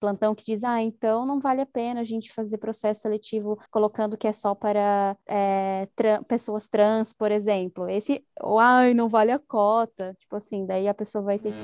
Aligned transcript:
plantão 0.00 0.34
que 0.34 0.44
diz, 0.44 0.64
ah, 0.64 0.80
então 0.80 1.26
não 1.26 1.38
vale 1.38 1.60
a 1.60 1.66
pena 1.66 2.00
a 2.00 2.04
gente 2.04 2.32
fazer 2.32 2.56
processo 2.56 3.02
seletivo 3.02 3.60
colocando 3.70 4.16
que 4.16 4.26
é 4.26 4.32
só 4.32 4.54
para 4.54 5.16
é, 5.28 5.86
pessoas 6.26 6.66
trans, 6.66 7.12
por 7.12 7.30
exemplo. 7.30 7.88
Esse, 7.88 8.24
ou, 8.40 8.58
ai, 8.58 8.94
não 8.94 9.08
vale 9.08 9.30
a 9.30 9.38
cota. 9.38 10.16
Tipo 10.18 10.36
assim, 10.36 10.64
daí 10.64 10.88
a 10.88 10.94
pessoa 10.94 11.22
vai 11.22 11.38
ter 11.38 11.52
que. 11.52 11.62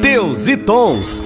Teus 0.00 0.46
e 0.46 0.56
Tons. 0.56 1.20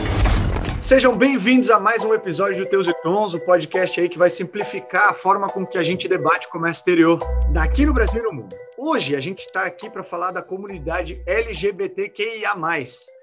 Sejam 0.80 1.14
bem-vindos 1.14 1.70
a 1.70 1.78
mais 1.78 2.02
um 2.02 2.14
episódio 2.14 2.64
do 2.64 2.70
Teus 2.70 2.88
e 2.88 2.94
Tons, 3.02 3.34
o 3.34 3.40
podcast 3.40 4.00
aí 4.00 4.08
que 4.08 4.16
vai 4.16 4.30
simplificar 4.30 5.10
a 5.10 5.12
forma 5.12 5.46
com 5.46 5.66
que 5.66 5.76
a 5.76 5.82
gente 5.82 6.08
debate 6.08 6.46
o 6.46 6.50
comércio 6.50 6.80
exterior 6.80 7.18
daqui 7.52 7.84
no 7.84 7.92
Brasil 7.92 8.22
e 8.22 8.32
no 8.32 8.40
mundo. 8.40 8.56
Hoje 8.82 9.14
a 9.14 9.20
gente 9.20 9.40
está 9.40 9.66
aqui 9.66 9.90
para 9.90 10.02
falar 10.02 10.30
da 10.30 10.40
comunidade 10.40 11.22
LGBTQIA+. 11.26 12.54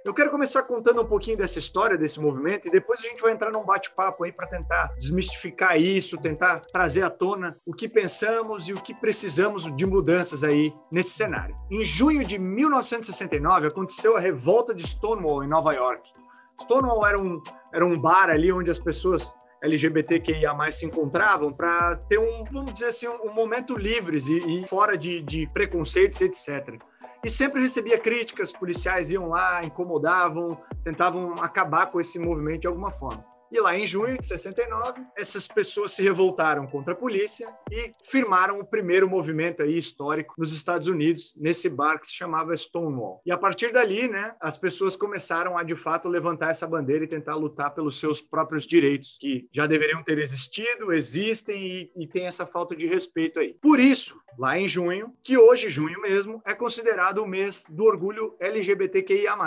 Eu 0.06 0.14
quero 0.14 0.30
começar 0.30 0.62
contando 0.62 1.02
um 1.02 1.06
pouquinho 1.08 1.36
dessa 1.36 1.58
história, 1.58 1.98
desse 1.98 2.20
movimento, 2.20 2.68
e 2.68 2.72
depois 2.72 3.00
a 3.00 3.08
gente 3.08 3.20
vai 3.20 3.32
entrar 3.32 3.52
num 3.52 3.66
bate-papo 3.66 4.24
aí 4.24 4.32
para 4.32 4.46
tentar 4.46 4.94
desmistificar 5.00 5.82
isso, 5.82 6.16
tentar 6.20 6.60
trazer 6.60 7.02
à 7.02 7.10
tona 7.10 7.58
o 7.66 7.74
que 7.74 7.90
pensamos 7.90 8.68
e 8.68 8.74
o 8.74 8.80
que 8.80 8.94
precisamos 8.94 9.76
de 9.76 9.84
mudanças 9.84 10.44
aí 10.44 10.72
nesse 10.92 11.18
cenário. 11.18 11.56
Em 11.72 11.84
junho 11.84 12.24
de 12.24 12.38
1969 12.38 13.70
aconteceu 13.70 14.16
a 14.16 14.20
revolta 14.20 14.76
de 14.76 14.86
Stonewall 14.86 15.44
em 15.44 15.48
Nova 15.48 15.74
York. 15.74 16.12
Stonewall 16.62 17.04
era 17.04 17.20
um, 17.20 17.42
era 17.74 17.84
um 17.84 18.00
bar 18.00 18.30
ali 18.30 18.54
onde 18.54 18.70
as 18.70 18.78
pessoas 18.78 19.34
LGBTQIA 19.68 20.54
se 20.72 20.86
encontravam 20.86 21.54
para 21.54 21.96
ter 22.10 22.20
um, 22.20 22.44
vamos 22.52 22.74
dizer 22.74 22.88
assim, 22.88 23.08
um, 23.08 23.34
momento 23.34 23.78
livres 23.78 24.28
e, 24.28 24.38
e 24.38 24.68
fora 24.68 24.98
de, 24.98 25.22
de, 25.22 25.48
preconceitos, 25.54 26.22
etc. 26.22 26.78
E 27.24 27.30
sempre 27.30 27.62
recebia 27.62 28.00
críticas, 28.00 28.52
policiais 28.52 29.12
iam 29.12 29.30
lá, 29.30 29.64
incomodavam, 29.64 30.60
tentavam 30.84 31.36
acabar 31.42 31.88
com 31.88 32.00
esse 32.00 32.18
movimento 32.18 32.62
de 32.62 32.68
alguma 32.68 32.92
forma. 32.92 33.24
E 33.52 33.60
lá 33.60 33.78
em 33.78 33.86
junho 33.86 34.18
de 34.18 34.28
69, 34.28 35.02
essas 35.16 35.48
pessoas 35.48 35.94
se 35.94 36.04
revoltaram 36.04 36.68
contra 36.68 36.94
a 36.94 36.96
polícia 36.96 37.48
e 37.72 37.92
firmaram 38.10 38.60
o 38.60 38.66
primeiro 38.66 39.10
movimento 39.10 39.64
aí 39.64 39.78
histórico 39.78 40.34
nos 40.38 40.52
Estados 40.52 40.88
Unidos, 40.88 41.34
nesse 41.38 41.70
bar 41.70 42.00
que 42.00 42.08
se 42.08 42.14
chamava 42.14 42.56
Stonewall. 42.56 43.22
E 43.26 43.32
a 43.32 43.38
partir 43.38 43.72
dali, 43.72 44.08
né, 44.08 44.36
as 44.42 44.58
pessoas 44.58 44.96
começaram 44.96 45.58
a 45.58 45.64
de 45.64 45.76
fato 45.76 46.10
levantar 46.10 46.52
essa 46.52 46.68
bandeira 46.68 47.06
e 47.06 47.08
tentar 47.08 47.36
lutar 47.36 47.74
pelos 47.74 48.00
seus 48.00 48.22
próprios 48.22 48.68
direitos, 48.68 49.18
que 49.20 49.48
já 49.54 49.66
deveriam 49.66 50.04
ter 50.04 50.20
existido, 50.20 50.94
existem 50.94 51.92
e, 51.98 52.04
e 52.04 52.08
tem 52.08 52.28
essa 52.28 52.46
falta 52.46 52.76
de 52.76 52.86
respeito 52.86 53.40
aí. 53.40 53.56
Por 53.62 53.80
isso, 53.80 54.20
lá 54.38 54.58
em 54.60 54.68
junho, 54.68 55.14
que 55.24 55.38
hoje, 55.38 55.70
junho 55.70 56.02
mesmo, 56.02 56.42
é 56.46 56.54
considerado 56.54 57.20
o 57.20 57.28
mês 57.28 57.66
do 57.70 57.86
orgulho 57.86 58.36
LGBTQIA. 58.40 59.38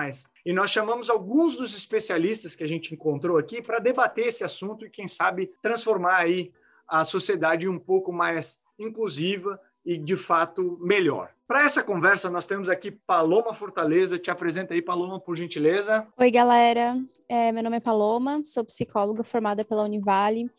E 0.45 0.53
nós 0.53 0.71
chamamos 0.71 1.11
alguns 1.11 1.57
dos 1.57 1.77
especialistas 1.77 2.57
que 2.57 2.65
a 2.65 2.69
gente 2.69 2.95
encontrou 2.95 3.39
aqui 3.39 3.61
para 3.61 3.79
debater 3.79 4.27
esse 4.27 4.45
assunto 4.45 4.85
e, 4.85 4.91
quem 4.91 5.07
sabe, 5.07 5.53
transformar 5.63 6.17
aí 6.17 6.53
a 6.89 7.05
sociedade 7.05 7.69
um 7.69 7.79
pouco 7.79 8.13
mais 8.13 8.59
inclusiva 8.79 9.61
e, 9.85 9.97
de 9.97 10.17
fato, 10.17 10.79
melhor. 10.81 11.31
Para 11.47 11.65
essa 11.65 11.83
conversa, 11.83 12.31
nós 12.31 12.47
temos 12.47 12.69
aqui 12.69 12.93
Paloma 12.93 13.53
Fortaleza. 13.53 14.19
Te 14.19 14.31
apresenta 14.31 14.73
aí, 14.73 14.81
Paloma, 14.81 15.19
por 15.19 15.37
gentileza. 15.37 16.07
Oi, 16.17 16.31
galera. 16.31 16.97
É, 17.29 17.51
meu 17.51 17.63
nome 17.63 17.77
é 17.77 17.81
Paloma, 17.81 18.43
sou 18.47 18.65
psicóloga 18.65 19.25
formada 19.25 19.65
pela 19.65 19.83
Univale. 19.83 20.51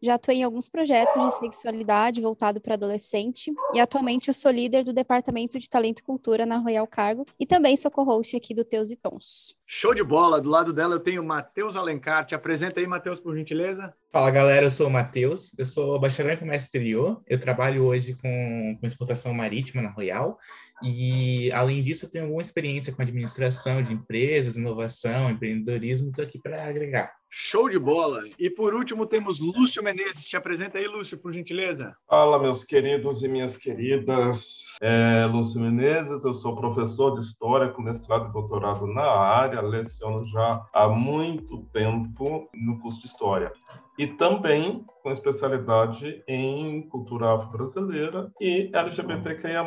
Já 0.00 0.14
atuei 0.14 0.38
em 0.38 0.42
alguns 0.44 0.68
projetos 0.68 1.22
de 1.24 1.34
sexualidade 1.34 2.20
voltado 2.20 2.60
para 2.60 2.74
adolescente 2.74 3.52
e 3.74 3.80
atualmente 3.80 4.28
eu 4.28 4.34
sou 4.34 4.50
líder 4.50 4.84
do 4.84 4.92
Departamento 4.92 5.58
de 5.58 5.68
Talento 5.68 6.00
e 6.00 6.02
Cultura 6.04 6.46
na 6.46 6.58
Royal 6.58 6.86
Cargo 6.86 7.26
e 7.38 7.44
também 7.44 7.76
sou 7.76 7.90
co-host 7.90 8.36
aqui 8.36 8.54
do 8.54 8.64
Teus 8.64 8.90
e 8.90 8.96
Tons. 8.96 9.56
Show 9.66 9.94
de 9.94 10.04
bola! 10.04 10.40
Do 10.40 10.48
lado 10.48 10.72
dela 10.72 10.94
eu 10.94 11.00
tenho 11.00 11.22
Matheus 11.22 11.76
Alencar. 11.76 12.24
Te 12.24 12.34
apresenta 12.34 12.80
aí, 12.80 12.86
Matheus, 12.86 13.20
por 13.20 13.36
gentileza. 13.36 13.92
Fala 14.10 14.30
galera, 14.30 14.66
eu 14.66 14.70
sou 14.70 14.86
o 14.86 14.90
Matheus, 14.90 15.52
eu 15.58 15.66
sou 15.66 15.98
bacharel 16.00 16.34
em 16.34 16.38
comércio 16.38 16.66
exterior, 16.66 17.20
eu 17.26 17.38
trabalho 17.38 17.84
hoje 17.84 18.14
com, 18.14 18.78
com 18.80 18.86
exportação 18.86 19.34
marítima 19.34 19.82
na 19.82 19.90
Royal 19.90 20.38
e, 20.82 21.52
além 21.52 21.82
disso, 21.82 22.06
eu 22.06 22.10
tenho 22.10 22.24
alguma 22.24 22.40
experiência 22.40 22.92
com 22.92 23.02
administração 23.02 23.82
de 23.82 23.92
empresas, 23.92 24.56
inovação, 24.56 25.30
empreendedorismo, 25.30 26.08
estou 26.08 26.24
aqui 26.24 26.38
para 26.38 26.66
agregar. 26.66 27.17
Show 27.30 27.68
de 27.68 27.78
bola! 27.78 28.22
E 28.38 28.48
por 28.48 28.74
último 28.74 29.06
temos 29.06 29.38
Lúcio 29.38 29.82
Menezes. 29.82 30.24
Te 30.24 30.36
apresenta 30.36 30.78
aí, 30.78 30.86
Lúcio, 30.86 31.18
por 31.18 31.32
gentileza. 31.32 31.94
Fala, 32.08 32.38
meus 32.38 32.64
queridos 32.64 33.22
e 33.22 33.28
minhas 33.28 33.56
queridas. 33.56 34.76
É 34.80 35.26
Lúcio 35.26 35.60
Menezes, 35.60 36.24
eu 36.24 36.32
sou 36.32 36.56
professor 36.56 37.14
de 37.14 37.26
História 37.26 37.68
com 37.68 37.82
mestrado 37.82 38.28
e 38.28 38.32
doutorado 38.32 38.86
na 38.86 39.02
área, 39.02 39.60
leciono 39.60 40.24
já 40.24 40.64
há 40.72 40.88
muito 40.88 41.64
tempo 41.72 42.48
no 42.54 42.80
curso 42.80 43.00
de 43.00 43.06
História. 43.06 43.52
E 43.98 44.06
também 44.06 44.84
com 45.02 45.10
especialidade 45.10 46.22
em 46.26 46.88
cultura 46.88 47.34
afro-brasileira 47.34 48.32
e 48.40 48.70
LGBTQIA+, 48.72 49.64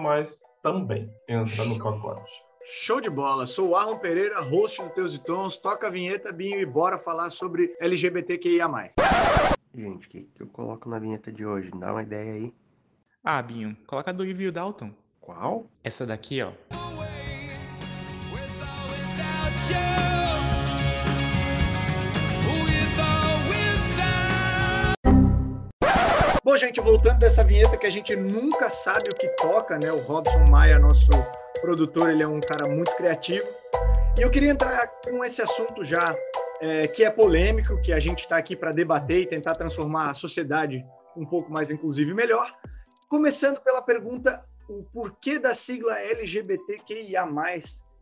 também 0.64 1.10
entra 1.28 1.66
no 1.66 1.78
pacote. 1.78 2.51
Show 2.64 3.02
de 3.02 3.10
bola! 3.10 3.48
Sou 3.48 3.70
o 3.70 3.76
Arlon 3.76 3.98
Pereira, 3.98 4.40
host 4.40 4.84
do 4.84 4.90
Teus 4.90 5.16
e 5.16 5.20
Tons. 5.20 5.58
Toca 5.58 5.88
a 5.88 5.90
vinheta, 5.90 6.32
Binho, 6.32 6.60
e 6.60 6.66
bora 6.66 7.00
falar 7.00 7.32
sobre 7.32 7.76
LGBTQIA+. 7.80 8.70
Gente, 9.74 10.06
o 10.06 10.10
que, 10.10 10.22
que 10.22 10.44
eu 10.44 10.48
coloco 10.48 10.88
na 10.88 11.00
vinheta 11.00 11.32
de 11.32 11.44
hoje? 11.44 11.72
Dá 11.76 11.92
uma 11.92 12.04
ideia 12.04 12.34
aí. 12.34 12.54
Ah, 13.24 13.42
Binho, 13.42 13.76
coloca 13.88 14.14
do 14.14 14.24
Ivy 14.24 14.52
Dalton. 14.52 14.92
Qual? 15.20 15.66
Essa 15.84 16.06
daqui, 16.06 16.42
ó. 16.42 16.52
Bom, 26.44 26.58
gente, 26.58 26.80
voltando 26.82 27.20
dessa 27.20 27.44
vinheta 27.44 27.78
que 27.78 27.88
a 27.88 27.92
gente 27.92 28.16
nunca 28.16 28.70
sabe 28.70 29.10
o 29.12 29.16
que 29.16 29.28
toca, 29.30 29.80
né? 29.80 29.92
O 29.92 30.00
Robson 30.02 30.44
Maia, 30.50 30.78
nosso 30.78 31.10
produtor, 31.62 32.10
ele 32.10 32.24
é 32.24 32.28
um 32.28 32.40
cara 32.40 32.70
muito 32.70 32.94
criativo. 32.96 33.48
E 34.18 34.22
eu 34.22 34.30
queria 34.30 34.50
entrar 34.50 34.88
com 35.04 35.24
esse 35.24 35.42
assunto 35.42 35.84
já, 35.84 36.04
é, 36.60 36.88
que 36.88 37.04
é 37.04 37.10
polêmico, 37.10 37.82
que 37.82 37.94
a 37.94 38.00
gente 38.00 38.20
está 38.20 38.38
aqui 38.38 38.56
para 38.56 38.72
debater 38.72 39.22
e 39.22 39.26
tentar 39.26 39.56
transformar 39.56 40.10
a 40.10 40.14
sociedade 40.14 40.86
um 41.16 41.26
pouco 41.26 41.52
mais 41.52 41.72
inclusiva 41.72 42.12
e 42.12 42.14
melhor. 42.14 42.54
Começando 43.08 43.62
pela 43.62 43.82
pergunta: 43.82 44.44
o 44.68 44.84
porquê 44.92 45.40
da 45.40 45.54
sigla 45.54 46.00
LGBTQIA 46.00 47.26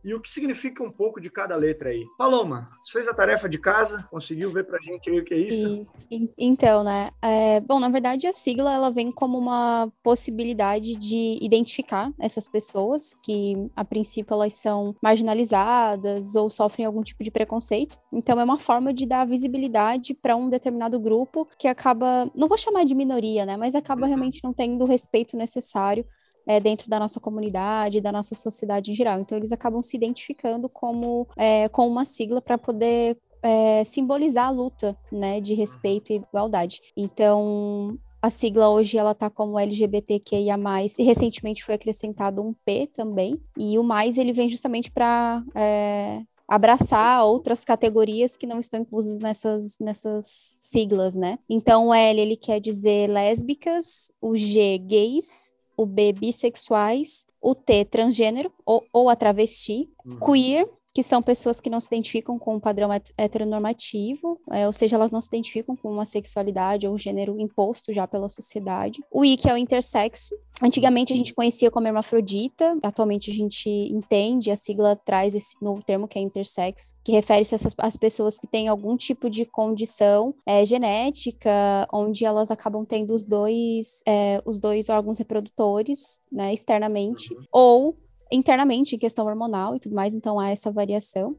e 0.04 0.14
o 0.14 0.20
que 0.20 0.30
significa 0.30 0.82
um 0.82 0.90
pouco 0.90 1.20
de 1.20 1.30
cada 1.30 1.56
letra 1.56 1.90
aí. 1.90 2.04
Paloma, 2.16 2.70
você 2.82 2.92
fez 2.92 3.08
a 3.08 3.14
tarefa 3.14 3.48
de 3.48 3.58
casa? 3.58 4.06
Conseguiu 4.10 4.50
ver 4.50 4.64
pra 4.64 4.78
gente 4.80 5.10
aí 5.10 5.20
o 5.20 5.24
que 5.24 5.34
é 5.34 5.38
isso? 5.38 5.80
isso. 5.80 5.92
Então, 6.38 6.82
né? 6.82 7.10
É, 7.22 7.60
bom, 7.60 7.78
na 7.78 7.88
verdade, 7.88 8.26
a 8.26 8.32
sigla 8.32 8.74
ela 8.74 8.90
vem 8.90 9.10
como 9.12 9.38
uma 9.38 9.92
possibilidade 10.02 10.96
de 10.96 11.38
identificar 11.40 12.12
essas 12.18 12.48
pessoas 12.48 13.14
que, 13.22 13.54
a 13.76 13.84
princípio, 13.84 14.34
elas 14.34 14.54
são 14.54 14.94
marginalizadas 15.02 16.34
ou 16.34 16.48
sofrem 16.48 16.86
algum 16.86 17.02
tipo 17.02 17.22
de 17.22 17.30
preconceito. 17.30 17.98
Então, 18.12 18.40
é 18.40 18.44
uma 18.44 18.58
forma 18.58 18.92
de 18.92 19.06
dar 19.06 19.26
visibilidade 19.26 20.14
para 20.14 20.36
um 20.36 20.48
determinado 20.48 20.98
grupo 20.98 21.48
que 21.58 21.68
acaba, 21.68 22.30
não 22.34 22.48
vou 22.48 22.58
chamar 22.58 22.84
de 22.84 22.94
minoria, 22.94 23.44
né? 23.44 23.56
Mas 23.56 23.74
acaba 23.74 24.02
uhum. 24.02 24.08
realmente 24.08 24.40
não 24.42 24.52
tendo 24.52 24.84
o 24.84 24.88
respeito 24.88 25.36
necessário 25.36 26.06
é, 26.46 26.60
dentro 26.60 26.88
da 26.88 26.98
nossa 26.98 27.20
comunidade, 27.20 28.00
da 28.00 28.12
nossa 28.12 28.34
sociedade 28.34 28.90
em 28.90 28.94
geral. 28.94 29.20
Então, 29.20 29.36
eles 29.36 29.52
acabam 29.52 29.82
se 29.82 29.96
identificando 29.96 30.68
como 30.68 31.26
é, 31.36 31.68
com 31.68 31.86
uma 31.86 32.04
sigla 32.04 32.40
para 32.40 32.58
poder 32.58 33.16
é, 33.42 33.84
simbolizar 33.84 34.46
a 34.46 34.50
luta, 34.50 34.96
né, 35.10 35.40
de 35.40 35.54
respeito 35.54 36.12
e 36.12 36.16
igualdade. 36.16 36.80
Então, 36.96 37.98
a 38.22 38.28
sigla 38.28 38.68
hoje 38.68 38.98
ela 38.98 39.14
tá 39.14 39.30
como 39.30 39.58
LGBTQIA+, 39.58 40.58
e 40.98 41.02
recentemente 41.02 41.64
foi 41.64 41.74
acrescentado 41.74 42.42
um 42.42 42.52
P 42.64 42.86
também, 42.86 43.40
e 43.56 43.78
o 43.78 43.82
mais 43.82 44.18
ele 44.18 44.32
vem 44.32 44.48
justamente 44.48 44.90
para 44.90 45.42
é, 45.54 46.22
abraçar 46.46 47.24
outras 47.24 47.64
categorias 47.64 48.36
que 48.36 48.46
não 48.46 48.60
estão 48.60 48.80
inclusas 48.80 49.20
nessas, 49.20 49.78
nessas 49.78 50.26
siglas, 50.26 51.14
né? 51.14 51.38
Então, 51.48 51.88
o 51.88 51.94
L 51.94 52.20
ele 52.20 52.36
quer 52.36 52.60
dizer 52.60 53.08
lésbicas, 53.08 54.12
o 54.20 54.36
G 54.36 54.76
gays, 54.78 55.54
o 55.80 55.86
B, 55.86 56.12
bissexuais, 56.12 57.24
o 57.40 57.54
T, 57.54 57.86
transgênero 57.86 58.52
ou, 58.66 58.84
ou 58.92 59.08
a 59.08 59.16
travesti, 59.16 59.88
uhum. 60.04 60.18
queer, 60.18 60.68
que 60.92 61.02
são 61.02 61.22
pessoas 61.22 61.60
que 61.60 61.70
não 61.70 61.80
se 61.80 61.86
identificam 61.86 62.38
com 62.38 62.56
o 62.56 62.60
padrão 62.60 62.90
heteronormativo, 63.16 64.40
é, 64.50 64.66
ou 64.66 64.72
seja, 64.72 64.96
elas 64.96 65.12
não 65.12 65.22
se 65.22 65.28
identificam 65.28 65.76
com 65.76 65.90
uma 65.90 66.04
sexualidade 66.04 66.86
ou 66.86 66.94
um 66.94 66.98
gênero 66.98 67.38
imposto 67.38 67.92
já 67.92 68.06
pela 68.06 68.28
sociedade. 68.28 69.00
O 69.10 69.24
I, 69.24 69.36
que 69.36 69.48
é 69.48 69.54
o 69.54 69.56
intersexo. 69.56 70.34
Antigamente 70.62 71.12
a 71.12 71.16
gente 71.16 71.32
conhecia 71.32 71.70
como 71.70 71.86
hermafrodita, 71.86 72.76
atualmente 72.82 73.30
a 73.30 73.34
gente 73.34 73.68
entende, 73.68 74.50
a 74.50 74.56
sigla 74.56 74.94
traz 74.94 75.34
esse 75.34 75.56
novo 75.62 75.82
termo 75.82 76.06
que 76.06 76.18
é 76.18 76.22
intersexo, 76.22 76.94
que 77.02 77.12
refere-se 77.12 77.54
às 77.78 77.96
pessoas 77.96 78.38
que 78.38 78.46
têm 78.46 78.68
algum 78.68 78.94
tipo 78.94 79.30
de 79.30 79.46
condição 79.46 80.34
é, 80.44 80.64
genética, 80.66 81.50
onde 81.90 82.26
elas 82.26 82.50
acabam 82.50 82.84
tendo 82.84 83.14
os 83.14 83.24
dois, 83.24 84.02
é, 84.06 84.42
os 84.44 84.58
dois 84.58 84.90
órgãos 84.90 85.18
reprodutores, 85.18 86.20
né, 86.30 86.52
externamente, 86.52 87.34
ou 87.50 87.96
internamente 88.30 88.96
em 88.96 88.98
questão 88.98 89.26
hormonal 89.26 89.76
e 89.76 89.80
tudo 89.80 89.94
mais, 89.94 90.14
então 90.14 90.38
há 90.38 90.50
essa 90.50 90.70
variação. 90.70 91.32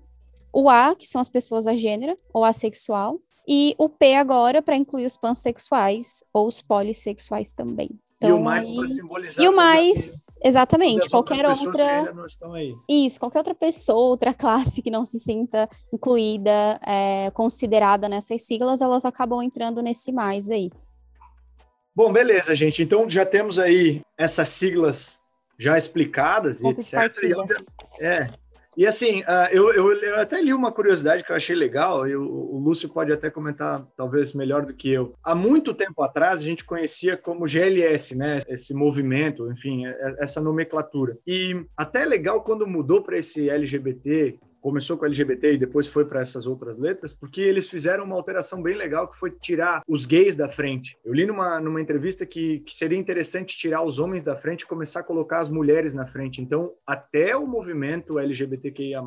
o 0.54 0.70
A, 0.70 0.96
que 0.96 1.08
são 1.08 1.22
as 1.22 1.30
pessoas 1.30 1.66
agênera 1.66 2.18
ou 2.34 2.44
assexual, 2.44 3.20
e 3.48 3.76
o 3.78 3.90
P 3.90 4.16
agora 4.16 4.62
para 4.62 4.76
incluir 4.76 5.06
os 5.06 5.18
pansexuais 5.18 6.24
ou 6.34 6.48
os 6.48 6.62
polissexuais 6.62 7.54
também. 7.54 7.90
Então, 8.18 8.30
e 8.30 8.34
o 8.34 8.44
mais 8.44 8.70
aí... 8.70 8.76
para 8.76 8.88
simbolizar. 8.88 9.44
E 9.44 9.50
o 9.50 9.56
mais, 9.56 10.38
exatamente, 10.44 11.10
qualquer 11.10 11.44
outra. 11.44 12.14
Isso, 12.88 13.20
qualquer 13.20 13.40
outra 13.40 13.56
pessoa, 13.56 14.10
outra 14.10 14.32
classe 14.32 14.82
que 14.82 14.92
não 14.92 15.04
se 15.04 15.20
sinta 15.20 15.68
incluída, 15.92 16.80
é, 16.86 17.32
considerada 17.32 18.08
nessas 18.08 18.46
siglas, 18.46 18.80
elas 18.80 19.06
acabam 19.06 19.42
entrando 19.42 19.82
nesse 19.82 20.12
mais 20.12 20.52
aí. 20.52 20.70
Bom, 21.96 22.14
beleza, 22.14 22.54
gente. 22.54 22.84
Então 22.84 23.10
já 23.10 23.26
temos 23.26 23.58
aí 23.58 24.02
essas 24.18 24.50
siglas 24.50 25.21
já 25.62 25.78
explicadas 25.78 26.63
e 26.63 26.68
etc. 26.69 26.94
E, 28.00 28.04
é, 28.04 28.30
e 28.75 28.88
assim, 28.88 29.19
uh, 29.22 29.52
eu, 29.52 29.72
eu, 29.74 29.94
eu, 29.94 30.16
até 30.16 30.42
li 30.42 30.54
uma 30.54 30.72
curiosidade 30.72 31.24
que 31.24 31.31
eu 31.31 31.36
achei 31.36 31.56
legal, 31.56 32.08
e 32.08 32.16
o, 32.16 32.24
o, 32.24 32.58
Lúcio 32.58 32.88
pode 32.88 33.12
até 33.12 33.30
comentar 33.30 33.86
talvez 33.98 34.34
melhor 34.34 34.66
do 34.66 34.74
que 34.74 34.90
eu. 34.90 35.13
Há 35.24 35.36
muito 35.36 35.74
tempo 35.74 36.02
atrás, 36.02 36.42
a 36.42 36.46
gente 36.46 36.63
conhecia 36.63 37.18
como 37.18 37.48
GLS, 37.48 38.18
né? 38.18 38.40
Esse 38.48 38.74
movimento, 38.74 39.52
enfim, 39.52 39.86
é, 39.86 39.90
é, 39.90 40.16
essa 40.24 40.42
nomenclatura. 40.42 41.18
E 41.28 41.63
até 41.75 42.06
legal 42.06 42.44
quando 42.44 42.66
mudou 42.66 43.04
para 43.04 43.18
esse 43.18 43.50
LGBT, 43.50 44.40
começou 44.62 44.98
com 44.98 45.06
LGBT 45.06 45.54
e 45.54 45.58
depois 45.58 45.88
foi 45.88 46.06
para 46.06 46.22
essas 46.22 46.46
outras 46.46 46.78
letras, 46.78 47.13
porque 47.13 47.42
eles 47.42 47.69
fizeram 47.69 48.06
uma 48.06 48.16
alteração 48.16 48.62
bem 48.62 48.75
legal 48.75 49.08
que 49.10 49.18
foi 49.18 49.31
tirar 49.31 49.81
os 49.88 50.06
gays 50.06 50.36
da 50.36 50.48
frente. 50.48 50.98
Eu 51.04 51.13
li 51.13 51.25
numa, 51.25 51.60
numa 51.60 51.81
entrevista 51.81 52.25
que, 52.25 52.60
que 52.60 52.74
seria 52.74 52.98
interessante 52.98 53.58
tirar 53.58 53.81
os 53.81 53.98
homens 53.98 54.24
da 54.24 54.36
frente 54.36 54.62
e 54.62 54.68
começar 54.68 55.00
a 55.00 55.04
colocar 55.04 55.40
as 55.40 55.50
mulheres 55.50 55.96
na 55.96 56.06
frente. 56.06 56.42
Então, 56.42 56.74
até 56.86 57.36
o 57.36 57.48
movimento 57.48 58.19
LGBTQIA+, 58.19 59.02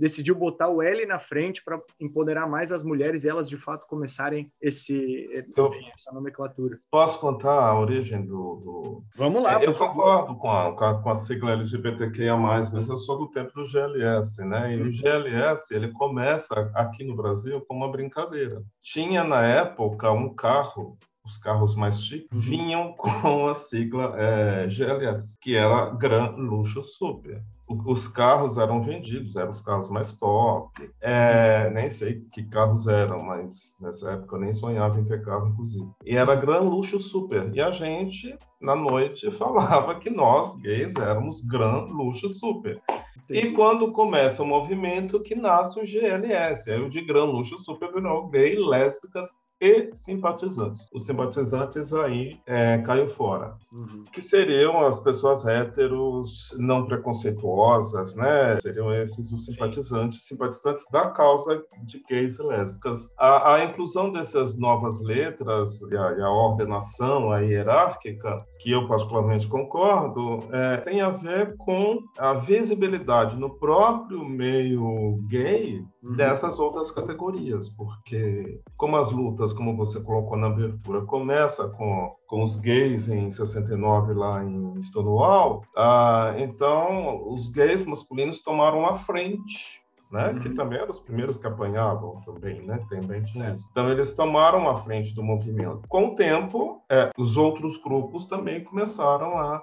decidiu 0.00 0.34
botar 0.34 0.68
o 0.68 0.80
L 0.80 1.04
na 1.04 1.18
frente 1.18 1.62
para 1.62 1.78
empoderar 2.00 2.48
mais 2.48 2.72
as 2.72 2.82
mulheres 2.82 3.24
e 3.24 3.28
elas 3.28 3.48
de 3.48 3.58
fato 3.58 3.86
começarem 3.86 4.50
esse 4.60 5.28
então, 5.34 5.70
essa 5.94 6.10
nomenclatura. 6.12 6.78
Posso 6.90 7.20
contar 7.20 7.52
a 7.52 7.78
origem 7.78 8.24
do. 8.24 8.56
do... 8.56 9.04
Vamos 9.14 9.42
lá. 9.42 9.62
É, 9.62 9.66
eu 9.66 9.74
concordo 9.74 10.34
com 10.36 10.50
a, 10.50 10.72
com 10.72 11.10
a 11.10 11.16
sigla 11.16 11.52
LGBTQIA, 11.52 12.36
mas 12.36 12.72
eu 12.72 12.96
sou 12.96 13.18
do 13.18 13.28
tempo 13.28 13.52
do 13.52 13.64
GLS, 13.64 14.42
né? 14.42 14.74
E 14.74 14.80
o 14.80 14.90
GLS 14.90 15.74
ele 15.74 15.92
começa 15.92 16.70
aqui 16.74 17.04
no 17.04 17.14
Brasil 17.14 17.60
com 17.68 17.76
uma 17.76 17.90
brincadeira. 17.90 18.62
Tinha 18.82 19.22
na 19.22 19.46
época 19.46 20.10
um 20.10 20.34
carro 20.34 20.96
os 21.22 21.36
carros 21.36 21.76
mais 21.76 22.02
chiques 22.02 22.32
uhum. 22.32 22.40
vinham 22.40 22.92
com 22.96 23.46
a 23.46 23.54
sigla 23.54 24.14
é, 24.16 24.66
GLS, 24.66 25.38
que 25.38 25.54
era 25.54 25.90
Gran 25.90 26.30
Luxo 26.36 26.82
Super 26.82 27.42
os 27.86 28.08
carros 28.08 28.58
eram 28.58 28.82
vendidos, 28.82 29.36
eram 29.36 29.50
os 29.50 29.60
carros 29.60 29.88
mais 29.88 30.12
top. 30.18 30.90
É, 31.00 31.70
nem 31.70 31.88
sei 31.88 32.20
que 32.32 32.42
carros 32.42 32.88
eram, 32.88 33.22
mas 33.22 33.74
nessa 33.80 34.10
época 34.10 34.36
eu 34.36 34.40
nem 34.40 34.52
sonhava 34.52 34.98
em 34.98 35.04
ter 35.04 35.24
carro, 35.24 35.48
inclusive. 35.48 35.88
E 36.04 36.16
era 36.16 36.34
gran 36.34 36.60
luxo 36.60 36.98
super. 36.98 37.50
E 37.54 37.60
a 37.60 37.70
gente, 37.70 38.36
na 38.60 38.74
noite, 38.74 39.30
falava 39.38 39.94
que 40.00 40.10
nós, 40.10 40.54
gays, 40.56 40.94
éramos 40.96 41.40
gran 41.40 41.84
luxo 41.84 42.28
super. 42.28 42.80
Entendi. 43.24 43.48
E 43.48 43.52
quando 43.52 43.92
começa 43.92 44.42
o 44.42 44.46
movimento, 44.46 45.20
que 45.20 45.34
nasce 45.34 45.78
o 45.78 45.84
GLS. 45.84 46.70
Aí 46.70 46.82
o 46.82 46.90
de 46.90 47.00
gran 47.00 47.24
luxo 47.24 47.58
super 47.58 47.92
virou 47.92 48.28
gay, 48.28 48.56
lésbicas 48.56 49.30
e 49.60 49.94
simpatizantes. 49.94 50.88
Os 50.92 51.04
simpatizantes 51.04 51.92
aí 51.92 52.40
é, 52.46 52.78
caiu 52.78 53.08
fora. 53.08 53.54
Uhum. 53.70 54.04
Que 54.12 54.22
seriam 54.22 54.86
as 54.86 54.98
pessoas 55.00 55.46
héteros 55.46 56.56
não 56.58 56.86
preconceituosas, 56.86 58.14
né? 58.14 58.58
Seriam 58.60 58.92
esses 58.94 59.30
os 59.30 59.44
simpatizantes, 59.44 60.22
Sim. 60.22 60.28
simpatizantes 60.28 60.84
da 60.90 61.10
causa 61.10 61.62
de 61.84 62.02
gays 62.08 62.38
e 62.38 62.42
lésbicas. 62.42 63.10
A, 63.18 63.54
a 63.54 63.64
inclusão 63.64 64.12
dessas 64.12 64.58
novas 64.58 65.00
letras 65.00 65.80
e 65.82 65.96
a, 65.96 66.12
e 66.12 66.22
a, 66.22 66.30
ordenação 66.30 67.30
a 67.30 67.40
hierárquica, 67.40 68.44
que 68.60 68.70
eu 68.70 68.86
particularmente 68.86 69.48
concordo, 69.48 70.40
é, 70.52 70.76
tem 70.78 71.00
a 71.00 71.08
ver 71.08 71.56
com 71.56 71.98
a 72.18 72.34
visibilidade 72.34 73.36
no 73.36 73.58
próprio 73.58 74.22
meio 74.24 75.18
gay 75.28 75.82
uhum. 76.02 76.14
dessas 76.14 76.58
outras 76.58 76.90
categorias, 76.90 77.70
porque 77.70 78.60
como 78.76 78.98
as 78.98 79.10
lutas, 79.10 79.52
como 79.52 79.76
você 79.76 80.00
colocou 80.00 80.36
na 80.36 80.48
abertura, 80.48 81.00
começa 81.02 81.68
com, 81.68 82.14
com 82.26 82.42
os 82.42 82.56
gays 82.56 83.08
em 83.08 83.30
69 83.30 84.12
lá 84.12 84.44
em 84.44 84.80
Stonewall, 84.82 85.62
ah, 85.76 86.34
então 86.36 87.32
os 87.32 87.48
gays 87.48 87.84
masculinos 87.86 88.42
tomaram 88.42 88.86
a 88.86 88.94
frente 88.94 89.79
né? 90.10 90.30
Uhum. 90.30 90.40
Que 90.40 90.50
também 90.50 90.78
eram 90.78 90.90
os 90.90 90.98
primeiros 90.98 91.36
que 91.36 91.46
apanhavam 91.46 92.20
também, 92.22 92.60
né? 92.62 92.84
Também 92.88 93.22
tinha 93.22 93.52
isso. 93.52 93.66
Então 93.70 93.90
eles 93.90 94.12
tomaram 94.12 94.68
a 94.68 94.76
frente 94.76 95.14
do 95.14 95.22
movimento. 95.22 95.82
Com 95.88 96.08
o 96.08 96.14
tempo, 96.16 96.82
é, 96.90 97.10
os 97.16 97.36
outros 97.36 97.76
grupos 97.76 98.26
também 98.26 98.64
começaram 98.64 99.38
a, 99.38 99.62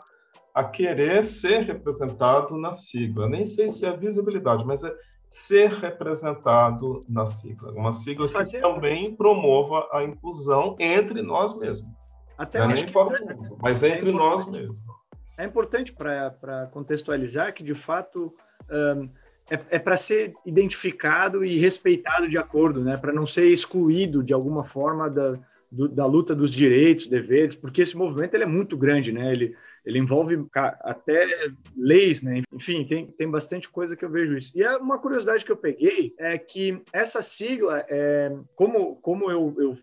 a 0.54 0.64
querer 0.64 1.24
ser 1.26 1.64
representado 1.64 2.58
na 2.58 2.74
sigla. 2.74 3.28
Nem 3.28 3.44
sei 3.44 3.70
se 3.70 3.86
é 3.86 3.92
visibilidade, 3.92 4.66
mas 4.66 4.84
é 4.84 4.94
ser 5.30 5.72
representado 5.72 7.04
na 7.10 7.26
sigla. 7.26 7.72
Uma 7.74 7.92
sigla 7.92 8.28
que 8.28 8.62
também 8.62 9.16
promova 9.16 9.88
a 9.92 10.04
inclusão 10.04 10.76
entre 10.80 11.22
nós 11.22 11.58
mesmos. 11.58 11.92
Até 12.38 12.60
Não 12.60 12.72
é 12.72 12.76
nem 12.76 12.92
para 12.92 13.04
o 13.04 13.16
é 13.16 13.20
mundo, 13.20 13.58
mas 13.62 13.84
é, 13.84 13.90
é 13.90 13.98
entre 13.98 14.12
nós 14.12 14.46
mesmos. 14.46 14.78
É 15.38 15.46
importante 15.46 15.94
para 15.94 16.68
contextualizar 16.72 17.54
que, 17.54 17.64
de 17.64 17.76
fato, 17.76 18.34
um, 18.70 19.10
é, 19.50 19.60
é 19.72 19.80
para 19.80 19.98
ser 19.98 20.34
identificado 20.46 21.44
e 21.44 21.58
respeitado 21.58 22.30
de 22.30 22.38
acordo, 22.38 22.84
né? 22.84 22.98
para 22.98 23.14
não 23.14 23.26
ser 23.26 23.46
excluído 23.46 24.24
de 24.24 24.34
alguma 24.34 24.64
forma 24.64 25.10
da, 25.10 25.40
do, 25.72 25.88
da 25.88 26.06
luta 26.06 26.36
dos 26.36 26.52
direitos, 26.52 27.08
deveres, 27.08 27.56
porque 27.56 27.82
esse 27.82 27.98
movimento 27.98 28.34
ele 28.34 28.44
é 28.44 28.48
muito 28.48 28.78
grande, 28.78 29.12
né? 29.12 29.32
ele, 29.32 29.56
ele 29.86 30.00
envolve 30.00 30.46
até 30.54 31.26
leis, 31.76 32.22
né? 32.22 32.42
Enfim, 32.52 32.86
tem, 32.86 33.08
tem 33.08 33.30
bastante 33.30 33.70
coisa 33.70 33.96
que 33.96 34.04
eu 34.04 34.10
vejo 34.10 34.38
isso. 34.38 34.52
E 34.54 34.62
é 34.62 34.76
uma 34.78 35.00
curiosidade 35.00 35.46
que 35.46 35.52
eu 35.52 35.58
peguei 35.58 36.14
é 36.20 36.38
que 36.38 36.82
essa 36.92 37.22
sigla, 37.22 37.86
é, 37.90 38.36
como, 38.56 38.98
como 38.98 39.32
eu, 39.32 39.56
eu 39.58 39.78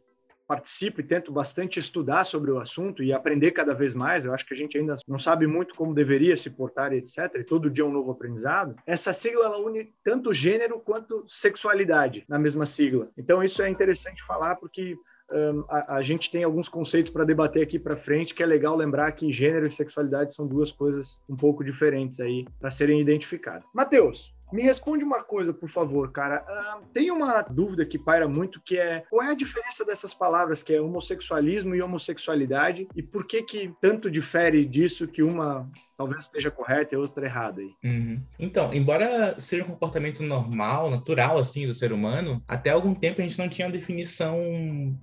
participo 0.55 1.01
e 1.01 1.05
tento 1.05 1.33
bastante 1.33 1.81
estudar 1.81 2.23
sobre 2.23 2.51
o 2.53 2.59
assunto 2.59 3.03
e 3.03 3.13
aprender 3.13 3.51
cada 3.51 3.75
vez 3.75 3.93
mais. 3.93 4.25
Eu 4.25 4.33
acho 4.33 4.47
que 4.47 4.55
a 4.55 4.57
gente 4.57 4.79
ainda 4.79 4.95
não 5.09 5.19
sabe 5.19 5.49
muito 5.49 5.75
como 5.75 5.93
deveria 5.93 6.37
se 6.37 6.49
portar 6.49 6.93
e 6.93 6.99
etc. 6.99 7.35
E 7.35 7.45
todo 7.45 7.69
dia 7.71 7.83
é 7.83 7.87
um 7.87 7.93
novo 7.93 8.13
aprendizado. 8.13 8.77
Essa 8.87 9.13
sigla 9.13 9.47
ela 9.47 9.59
une 9.59 9.93
tanto 10.05 10.33
gênero 10.33 10.79
quanto 10.79 11.25
sexualidade 11.27 12.25
na 12.29 12.39
mesma 12.39 12.67
sigla. 12.67 13.09
Então 13.19 13.43
isso 13.43 13.63
é 13.63 13.69
interessante 13.69 14.25
falar 14.25 14.55
porque 14.57 14.97
um, 15.33 15.65
a, 15.69 15.97
a, 15.97 16.03
gente 16.03 16.31
tem 16.31 16.45
alguns 16.45 16.69
conceitos 16.69 17.11
para 17.11 17.25
debater 17.25 17.63
aqui 17.63 17.79
para 17.79 17.97
frente, 17.97 18.35
que 18.35 18.43
é 18.43 18.47
legal 18.47 18.77
lembrar 18.77 19.11
que 19.13 19.33
gênero 19.33 19.67
e 19.67 19.71
sexualidade 19.71 20.35
são 20.35 20.47
duas 20.47 20.71
coisas 20.71 21.19
um 21.29 21.35
pouco 21.35 21.65
diferentes 21.65 22.21
aí 22.21 22.47
para 22.61 22.71
serem 22.71 23.01
identificadas. 23.01 23.65
Matheus, 23.75 24.33
me 24.53 24.63
responde 24.63 25.05
uma 25.05 25.23
coisa, 25.23 25.53
por 25.53 25.69
favor, 25.69 26.13
cara. 26.13 26.45
Uh, 26.49 26.87
tem 26.93 27.11
uma 27.11 27.43
dúvida 27.43 27.85
que 27.85 27.99
paira 27.99 28.29
muito, 28.29 28.61
que 28.61 28.79
é 28.79 29.03
qual 29.11 29.23
é 29.23 29.33
a 29.33 29.37
diferença 29.37 29.85
dessas 29.85 30.15
palavras, 30.15 30.63
que 30.63 30.73
é 30.73 30.81
homossexualismo 30.81 31.75
e 31.75 31.83
homossexualidade, 31.83 32.87
e 32.95 33.03
por 33.03 33.27
que 33.27 33.43
que 33.43 33.73
tanto 33.81 34.11
difere 34.11 34.65
disso 34.65 35.09
que 35.09 35.23
uma 35.23 35.69
talvez 35.97 36.25
esteja 36.25 36.51
correta 36.51 36.95
e 36.95 36.99
outra 36.99 37.27
errada 37.27 37.61
aí? 37.61 37.75
Uhum. 37.85 38.21
Então, 38.39 38.73
embora 38.73 39.39
seja 39.39 39.65
um 39.65 39.69
comportamento 39.69 40.23
normal, 40.23 40.91
natural, 40.91 41.39
assim, 41.39 41.67
do 41.67 41.75
ser 41.75 41.93
humano, 41.93 42.43
até 42.47 42.71
algum 42.71 42.95
tempo 42.95 43.21
a 43.21 43.25
gente 43.25 43.39
não 43.39 43.49
tinha 43.49 43.67
uma 43.67 43.73
definição 43.73 44.39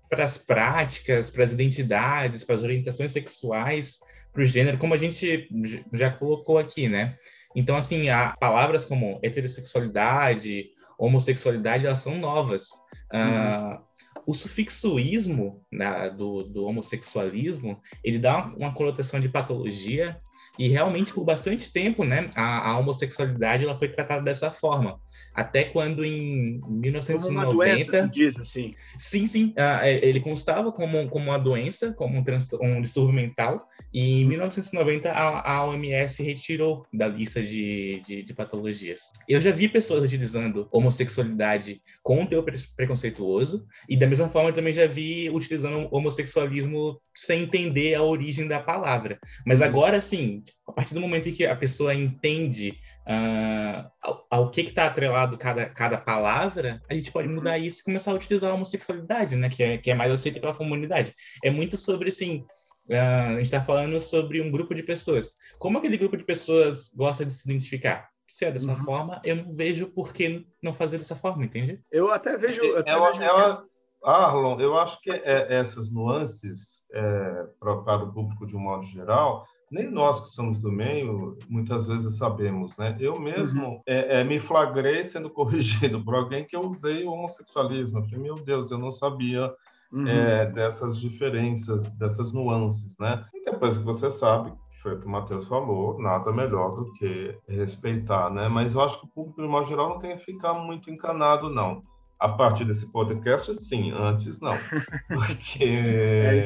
para 0.09 0.23
as 0.23 0.37
práticas, 0.37 1.31
para 1.31 1.43
as 1.43 1.51
identidades, 1.51 2.43
para 2.43 2.55
as 2.55 2.63
orientações 2.63 3.11
sexuais, 3.11 3.99
para 4.31 4.41
o 4.41 4.45
gênero, 4.45 4.77
como 4.77 4.93
a 4.93 4.97
gente 4.97 5.47
já 5.93 6.09
colocou 6.09 6.57
aqui, 6.57 6.87
né? 6.87 7.15
Então, 7.55 7.75
assim, 7.75 8.09
há 8.09 8.35
palavras 8.39 8.85
como 8.85 9.19
heterossexualidade, 9.21 10.69
homossexualidade, 10.97 11.85
elas 11.85 11.99
são 11.99 12.17
novas. 12.17 12.69
Uhum. 13.13 13.73
Uh, 13.73 13.81
o 14.25 14.33
sufixo 14.33 14.99
ismo 14.99 15.63
né, 15.71 16.09
do, 16.09 16.43
do, 16.43 16.65
homossexualismo, 16.65 17.81
ele 18.03 18.19
dá 18.19 18.45
uma 18.57 18.73
conotação 18.73 19.19
de 19.19 19.29
patologia 19.29 20.19
e 20.57 20.67
realmente 20.67 21.13
por 21.13 21.23
bastante 21.23 21.71
tempo, 21.71 22.03
né, 22.03 22.29
a, 22.35 22.71
a 22.71 22.79
homossexualidade 22.79 23.63
ela 23.63 23.75
foi 23.75 23.87
tratada 23.87 24.23
dessa 24.23 24.51
forma 24.51 24.99
até 25.33 25.63
quando 25.63 26.03
em 26.03 26.61
1990 26.67 27.23
como 27.23 27.39
uma 27.39 27.53
doença, 27.53 28.07
diz 28.07 28.37
assim. 28.37 28.71
Sim, 28.99 29.27
sim, 29.27 29.53
uh, 29.57 29.85
ele 29.85 30.19
constava 30.19 30.71
como, 30.71 31.07
como 31.09 31.25
uma 31.25 31.37
doença, 31.37 31.93
como 31.93 32.17
um, 32.17 32.23
um 32.61 32.81
distúrbio 32.81 33.13
mental, 33.13 33.67
e 33.93 34.21
em 34.21 34.25
1990 34.25 35.09
a, 35.09 35.51
a 35.53 35.65
OMS 35.65 36.21
retirou 36.21 36.85
da 36.93 37.07
lista 37.07 37.41
de, 37.41 38.01
de, 38.05 38.23
de, 38.23 38.33
patologias. 38.33 38.99
Eu 39.27 39.39
já 39.39 39.51
vi 39.51 39.69
pessoas 39.69 40.03
utilizando 40.03 40.67
homossexualidade 40.71 41.81
com 42.03 42.21
um 42.21 42.25
teor 42.25 42.45
preconceituoso, 42.75 43.65
e 43.87 43.97
da 43.97 44.07
mesma 44.07 44.27
forma 44.27 44.49
eu 44.49 44.53
também 44.53 44.73
já 44.73 44.87
vi 44.87 45.29
utilizando 45.29 45.87
homossexualismo 45.91 46.99
sem 47.15 47.43
entender 47.43 47.95
a 47.95 48.03
origem 48.03 48.47
da 48.47 48.59
palavra. 48.59 49.19
Mas 49.45 49.59
uhum. 49.59 49.65
agora, 49.65 50.01
sim, 50.01 50.40
a 50.67 50.71
partir 50.71 50.93
do 50.93 50.99
momento 50.99 51.29
em 51.29 51.33
que 51.33 51.45
a 51.45 51.55
pessoa 51.55 51.93
entende 51.93 52.77
uh, 53.07 53.89
ao, 54.01 54.27
ao, 54.29 54.49
que 54.49 54.61
está 54.61 54.85
atrelado 54.85 55.37
cada, 55.37 55.65
cada 55.65 55.97
palavra, 55.97 56.81
a 56.89 56.93
gente 56.93 57.11
pode 57.11 57.27
uhum. 57.27 57.35
mudar 57.35 57.57
isso 57.57 57.81
e 57.81 57.83
começar 57.83 58.11
a 58.11 58.15
utilizar 58.15 58.51
a 58.51 58.53
homossexualidade, 58.53 59.35
né? 59.35 59.49
Que 59.49 59.63
é, 59.63 59.77
que 59.77 59.91
é 59.91 59.95
mais 59.95 60.11
aceita 60.11 60.39
pela 60.39 60.53
comunidade. 60.53 61.13
É 61.43 61.49
muito 61.49 61.77
sobre, 61.77 62.09
assim, 62.09 62.45
uh, 62.89 63.29
a 63.29 63.35
gente 63.35 63.45
está 63.45 63.61
falando 63.61 63.99
sobre 63.99 64.41
um 64.41 64.51
grupo 64.51 64.73
de 64.73 64.83
pessoas. 64.83 65.33
Como 65.59 65.77
aquele 65.77 65.97
grupo 65.97 66.17
de 66.17 66.23
pessoas 66.23 66.89
gosta 66.95 67.25
de 67.25 67.33
se 67.33 67.49
identificar? 67.49 68.09
Se 68.27 68.45
é 68.45 68.51
dessa 68.51 68.71
uhum. 68.71 68.85
forma, 68.85 69.21
eu 69.25 69.35
não 69.35 69.51
vejo 69.51 69.87
por 69.87 70.13
que 70.13 70.47
não 70.63 70.73
fazer 70.73 70.97
dessa 70.97 71.15
forma, 71.15 71.43
entende? 71.43 71.81
Eu 71.91 72.11
até 72.11 72.37
vejo. 72.37 72.63
Eu 72.63 72.77
até 72.77 72.91
ela, 72.91 73.11
vejo 73.11 73.23
ela, 73.23 73.65
Arlon, 74.03 74.59
eu 74.59 74.77
acho 74.77 74.99
que 75.01 75.11
é, 75.11 75.53
essas 75.53 75.91
nuances 75.91 76.85
é, 76.93 77.45
para 77.59 78.03
o 78.03 78.13
público 78.13 78.45
de 78.45 78.55
um 78.55 78.59
modo 78.59 78.83
geral, 78.83 79.45
nem 79.71 79.89
nós 79.89 80.19
que 80.19 80.27
somos 80.35 80.57
do 80.57 80.71
meio 80.71 81.37
muitas 81.47 81.87
vezes 81.87 82.17
sabemos, 82.17 82.75
né? 82.77 82.95
Eu 82.99 83.19
mesmo 83.19 83.65
uhum. 83.65 83.81
é, 83.87 84.19
é, 84.19 84.23
me 84.23 84.39
flagrei 84.39 85.03
sendo 85.03 85.29
corrigido 85.31 86.03
por 86.03 86.13
alguém 86.13 86.45
que 86.45 86.55
eu 86.55 86.61
usei 86.61 87.05
o 87.05 87.11
homossexualismo. 87.11 87.99
Eu 87.99 88.03
falei, 88.03 88.19
meu 88.19 88.35
Deus, 88.35 88.69
eu 88.69 88.77
não 88.77 88.91
sabia 88.91 89.51
uhum. 89.91 90.05
é, 90.05 90.45
dessas 90.47 90.99
diferenças, 90.99 91.95
dessas 91.97 92.33
nuances, 92.33 92.97
né? 92.99 93.25
E 93.33 93.45
depois 93.45 93.77
que 93.77 93.83
você 93.85 94.11
sabe, 94.11 94.51
que 94.71 94.81
foi 94.81 94.95
o 94.95 94.99
que 94.99 95.05
o 95.05 95.09
Matheus 95.09 95.47
falou, 95.47 95.97
nada 96.01 96.33
melhor 96.33 96.75
do 96.75 96.91
que 96.93 97.37
respeitar, 97.47 98.29
né? 98.29 98.49
Mas 98.49 98.75
eu 98.75 98.81
acho 98.81 98.99
que 98.99 99.05
o 99.05 99.09
público, 99.09 99.41
de 99.41 99.47
modo 99.47 99.67
geral, 99.67 99.89
não 99.89 99.99
tem 99.99 100.17
que 100.17 100.25
ficar 100.25 100.53
muito 100.53 100.91
encanado, 100.91 101.49
não 101.49 101.81
a 102.21 102.29
partir 102.29 102.65
desse 102.65 102.85
podcast, 102.85 103.51
sim, 103.55 103.91
antes 103.91 104.39
não. 104.39 104.53
Porque 105.09 105.63
é 105.63 106.39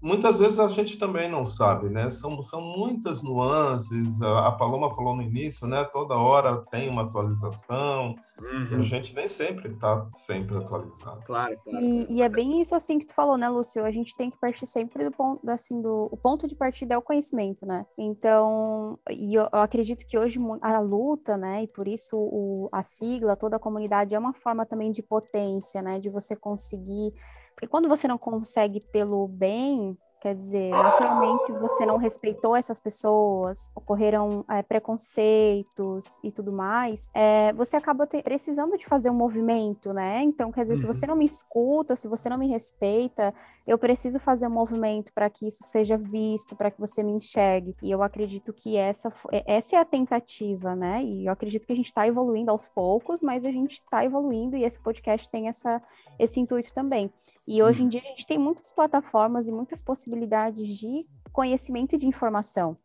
muitas 0.00 0.38
vezes 0.38 0.58
a 0.58 0.66
gente 0.68 0.96
também 0.96 1.30
não 1.30 1.44
sabe, 1.44 1.90
né? 1.90 2.08
São, 2.08 2.42
são 2.42 2.62
muitas 2.62 3.22
nuances. 3.22 4.22
A, 4.22 4.48
a 4.48 4.52
Paloma 4.52 4.88
falou 4.94 5.14
no 5.14 5.20
início, 5.20 5.66
né? 5.66 5.84
Toda 5.84 6.14
hora 6.14 6.64
tem 6.70 6.88
uma 6.88 7.02
atualização. 7.02 8.16
Uhum. 8.40 8.78
A 8.78 8.82
gente 8.82 9.14
nem 9.14 9.26
sempre 9.26 9.72
está 9.72 10.08
sempre 10.14 10.56
atualizado. 10.56 11.22
Claro, 11.26 11.58
claro. 11.64 11.84
E, 11.84 12.06
e, 12.08 12.22
é 12.22 12.28
bem 12.28 12.60
isso 12.60 12.74
assim 12.74 12.98
que 12.98 13.06
tu 13.06 13.14
falou, 13.14 13.36
né, 13.36 13.48
Lúcio? 13.48 13.84
A 13.84 13.90
gente 13.90 14.16
tem 14.16 14.30
que 14.30 14.38
partir 14.38 14.66
sempre 14.66 15.04
do 15.04 15.10
ponto, 15.10 15.48
assim, 15.50 15.82
do 15.82 16.08
o 16.12 16.16
ponto 16.16 16.46
de 16.46 16.54
partida 16.54 16.94
é 16.94 16.98
o 16.98 17.02
conhecimento, 17.02 17.66
né? 17.66 17.84
Então, 17.98 18.98
e 19.10 19.34
eu, 19.34 19.48
eu 19.52 19.58
acredito 19.58 20.06
que 20.06 20.16
hoje 20.16 20.38
a 20.62 20.80
luta, 20.80 21.36
né, 21.36 21.64
e 21.64 21.68
por 21.68 21.88
isso 21.88 22.16
o, 22.16 22.68
a 22.72 22.82
sigla, 22.82 23.36
toda 23.36 23.56
a 23.56 23.60
comunidade 23.60 24.14
é 24.14 24.18
uma 24.18 24.32
forma 24.32 24.64
também 24.64 24.90
de 24.92 25.02
potência, 25.02 25.82
né, 25.82 25.98
de 25.98 26.08
você 26.08 26.36
conseguir 26.36 27.12
porque 27.58 27.66
quando 27.66 27.88
você 27.88 28.06
não 28.06 28.16
consegue 28.16 28.78
pelo 28.92 29.26
bem, 29.26 29.98
Quer 30.20 30.34
dizer, 30.34 30.70
naturalmente 30.70 31.52
você 31.52 31.86
não 31.86 31.96
respeitou 31.96 32.56
essas 32.56 32.80
pessoas, 32.80 33.70
ocorreram 33.72 34.44
é, 34.50 34.62
preconceitos 34.62 36.18
e 36.24 36.32
tudo 36.32 36.52
mais, 36.52 37.08
é, 37.14 37.52
você 37.52 37.76
acaba 37.76 38.04
te, 38.04 38.20
precisando 38.20 38.76
de 38.76 38.84
fazer 38.84 39.10
um 39.10 39.14
movimento, 39.14 39.92
né? 39.92 40.20
Então, 40.22 40.50
quer 40.50 40.62
dizer, 40.62 40.74
uhum. 40.74 40.80
se 40.80 40.86
você 40.86 41.06
uhum. 41.06 41.10
não 41.10 41.16
me 41.18 41.24
escuta, 41.24 41.94
se 41.94 42.08
você 42.08 42.28
não 42.28 42.36
me 42.36 42.48
respeita, 42.48 43.32
eu 43.64 43.78
preciso 43.78 44.18
fazer 44.18 44.48
um 44.48 44.50
movimento 44.50 45.12
para 45.12 45.30
que 45.30 45.46
isso 45.46 45.62
seja 45.62 45.96
visto, 45.96 46.56
para 46.56 46.70
que 46.70 46.80
você 46.80 47.02
me 47.02 47.12
enxergue. 47.12 47.76
E 47.80 47.90
eu 47.90 48.02
acredito 48.02 48.52
que 48.52 48.76
essa, 48.76 49.12
é, 49.30 49.44
essa 49.46 49.76
é 49.76 49.78
a 49.78 49.84
tentativa, 49.84 50.74
né? 50.74 51.02
E 51.04 51.26
eu 51.26 51.32
acredito 51.32 51.64
que 51.64 51.72
a 51.72 51.76
gente 51.76 51.86
está 51.86 52.08
evoluindo 52.08 52.50
aos 52.50 52.68
poucos, 52.68 53.22
mas 53.22 53.44
a 53.44 53.52
gente 53.52 53.74
está 53.74 54.04
evoluindo 54.04 54.56
e 54.56 54.64
esse 54.64 54.80
podcast 54.80 55.30
tem 55.30 55.46
essa, 55.46 55.80
esse 56.18 56.40
intuito 56.40 56.72
também. 56.72 57.12
E 57.50 57.62
hoje 57.62 57.80
em 57.80 57.84
uhum. 57.84 57.88
dia 57.88 58.02
a 58.04 58.08
gente 58.10 58.26
tem 58.26 58.36
muitas 58.36 58.70
plataformas 58.70 59.48
e 59.48 59.52
muitas 59.52 59.80
possibilidades 59.80 60.78
de 60.78 61.08
conhecimento 61.32 61.94
e 61.94 61.98
de 61.98 62.06
informação. 62.06 62.76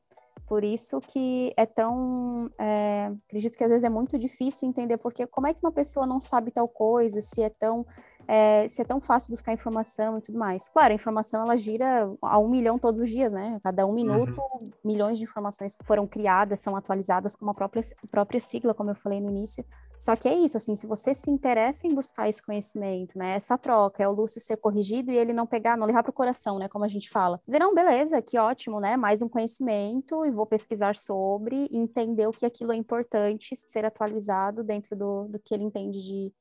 Por 0.47 0.63
isso 0.63 1.01
que 1.01 1.53
é 1.57 1.65
tão. 1.65 2.49
É, 2.57 3.11
acredito 3.27 3.57
que 3.57 3.63
às 3.65 3.69
vezes 3.69 3.83
é 3.83 3.89
muito 3.89 4.17
difícil 4.17 4.69
entender 4.69 4.97
porque 4.97 5.27
como 5.27 5.47
é 5.47 5.53
que 5.53 5.59
uma 5.61 5.71
pessoa 5.71 6.07
não 6.07 6.21
sabe 6.21 6.49
tal 6.49 6.69
coisa, 6.69 7.19
se 7.19 7.41
é 7.41 7.49
tão 7.49 7.85
é, 8.27 8.67
se 8.67 8.81
é 8.81 8.85
tão 8.85 8.99
fácil 8.99 9.31
buscar 9.31 9.53
informação 9.53 10.17
e 10.17 10.21
tudo 10.21 10.37
mais. 10.37 10.69
Claro, 10.69 10.91
a 10.91 10.95
informação 10.95 11.41
ela 11.41 11.57
gira 11.57 12.11
a 12.21 12.39
um 12.39 12.49
milhão 12.49 12.79
todos 12.79 13.01
os 13.01 13.09
dias, 13.09 13.31
né? 13.31 13.59
Cada 13.63 13.85
um 13.85 13.89
uhum. 13.89 13.95
minuto, 13.95 14.41
uhum. 14.41 14.71
milhões 14.83 15.17
de 15.17 15.23
informações 15.23 15.77
foram 15.83 16.07
criadas, 16.07 16.59
são 16.59 16.75
atualizadas 16.75 17.35
com 17.35 17.49
a 17.49 17.53
própria, 17.53 17.81
própria 18.09 18.39
sigla, 18.39 18.73
como 18.73 18.91
eu 18.91 18.95
falei 18.95 19.19
no 19.19 19.29
início. 19.29 19.65
Só 20.03 20.17
que 20.17 20.27
é 20.27 20.35
isso, 20.35 20.57
assim, 20.57 20.75
se 20.75 20.85
você 20.85 21.15
se 21.15 21.31
interessa 21.31 21.87
em 21.87 21.95
buscar 21.95 22.27
esse 22.27 22.43
conhecimento, 22.43 23.17
né? 23.17 23.35
Essa 23.35 23.57
troca, 23.57 24.03
é 24.03 24.07
o 24.07 24.11
Lúcio 24.11 24.41
ser 24.41 24.57
corrigido 24.57 25.09
e 25.09 25.17
ele 25.17 25.31
não 25.31 25.47
pegar, 25.47 25.77
não 25.77 25.87
levar 25.87 26.03
para 26.03 26.09
o 26.09 26.13
coração, 26.13 26.59
né? 26.59 26.67
Como 26.67 26.83
a 26.83 26.89
gente 26.89 27.09
fala. 27.09 27.39
Dizer, 27.47 27.59
não, 27.59 27.73
beleza, 27.73 28.21
que 28.21 28.37
ótimo, 28.37 28.81
né? 28.81 28.97
Mais 28.97 29.21
um 29.21 29.29
conhecimento 29.29 30.25
e 30.25 30.31
vou 30.31 30.45
pesquisar 30.45 30.97
sobre, 30.97 31.69
entender 31.71 32.27
o 32.27 32.31
que 32.31 32.45
aquilo 32.45 32.73
é 32.73 32.75
importante 32.75 33.55
ser 33.55 33.85
atualizado 33.85 34.61
dentro 34.61 34.93
do, 34.93 35.29
do 35.29 35.39
que 35.39 35.53
ele 35.53 35.63
entende 35.63 36.03
de, 36.03 36.33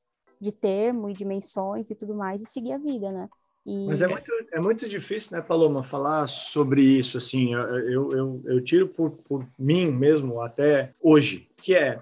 de 0.43 0.51
termo 0.51 1.09
e 1.09 1.13
dimensões 1.13 1.89
e 1.89 1.95
tudo 1.95 2.13
mais, 2.13 2.41
e 2.41 2.45
seguir 2.45 2.73
a 2.73 2.77
vida, 2.77 3.11
né? 3.11 3.29
E... 3.65 3.87
Mas 3.87 4.01
é 4.01 4.07
muito, 4.07 4.31
é 4.51 4.59
muito 4.59 4.89
difícil, 4.89 5.37
né, 5.37 5.41
Paloma, 5.41 5.81
falar 5.81 6.27
sobre 6.27 6.81
isso, 6.83 7.17
assim, 7.17 7.53
eu, 7.53 8.11
eu, 8.11 8.41
eu 8.45 8.63
tiro 8.63 8.87
por, 8.89 9.11
por 9.11 9.47
mim 9.57 9.89
mesmo 9.89 10.41
até 10.41 10.93
hoje, 11.01 11.47
que 11.57 11.73
é, 11.73 12.01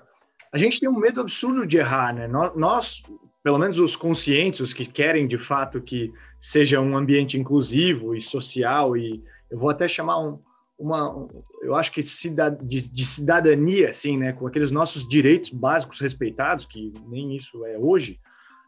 a 0.52 0.58
gente 0.58 0.80
tem 0.80 0.90
um 0.90 1.00
medo 1.00 1.22
absurdo 1.22 1.66
de 1.66 1.78
errar, 1.78 2.16
né, 2.16 2.28
nós, 2.28 3.04
pelo 3.44 3.60
menos 3.60 3.78
os 3.78 3.96
conscientes, 3.96 4.60
os 4.60 4.74
que 4.74 4.86
querem 4.86 5.28
de 5.28 5.38
fato 5.38 5.80
que 5.80 6.12
seja 6.40 6.82
um 6.82 6.98
ambiente 6.98 7.38
inclusivo 7.38 8.16
e 8.16 8.22
social, 8.22 8.98
e 8.98 9.24
eu 9.52 9.60
vou 9.60 9.70
até 9.70 9.88
chamar 9.88 10.20
um, 10.20 10.40
uma, 10.80 11.28
eu 11.62 11.76
acho 11.76 11.92
que 11.92 12.02
de, 12.02 12.92
de, 12.92 13.06
cidadania, 13.06 13.92
assim, 13.92 14.18
né, 14.18 14.34
com 14.34 14.48
aqueles 14.48 14.72
nossos 14.72 15.08
direitos 15.08 15.52
básicos 15.52 16.00
respeitados, 16.02 16.66
que 16.66 16.92
nem 17.08 17.36
isso 17.36 17.64
é 17.66 17.78
hoje, 17.78 18.20